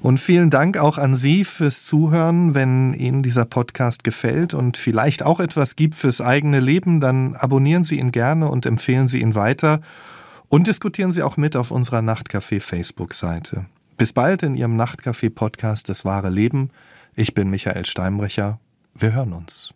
Und 0.00 0.18
vielen 0.18 0.50
Dank 0.50 0.76
auch 0.76 0.98
an 0.98 1.16
Sie 1.16 1.44
fürs 1.44 1.84
Zuhören. 1.84 2.54
Wenn 2.54 2.92
Ihnen 2.92 3.22
dieser 3.22 3.44
Podcast 3.44 4.04
gefällt 4.04 4.54
und 4.54 4.76
vielleicht 4.76 5.22
auch 5.22 5.40
etwas 5.40 5.76
gibt 5.76 5.94
fürs 5.94 6.20
eigene 6.20 6.60
Leben, 6.60 7.00
dann 7.00 7.34
abonnieren 7.34 7.84
Sie 7.84 7.98
ihn 7.98 8.12
gerne 8.12 8.48
und 8.48 8.66
empfehlen 8.66 9.08
Sie 9.08 9.20
ihn 9.20 9.34
weiter. 9.34 9.80
Und 10.48 10.66
diskutieren 10.66 11.12
Sie 11.12 11.22
auch 11.22 11.36
mit 11.36 11.56
auf 11.56 11.70
unserer 11.70 12.00
Nachtcafé 12.00 12.60
Facebook-Seite. 12.60 13.66
Bis 13.96 14.12
bald 14.12 14.42
in 14.42 14.54
Ihrem 14.54 14.76
Nachtcafé-Podcast 14.76 15.88
Das 15.88 16.04
wahre 16.04 16.28
Leben. 16.30 16.70
Ich 17.14 17.34
bin 17.34 17.48
Michael 17.48 17.86
Steinbrecher. 17.86 18.60
Wir 18.94 19.12
hören 19.12 19.32
uns. 19.32 19.74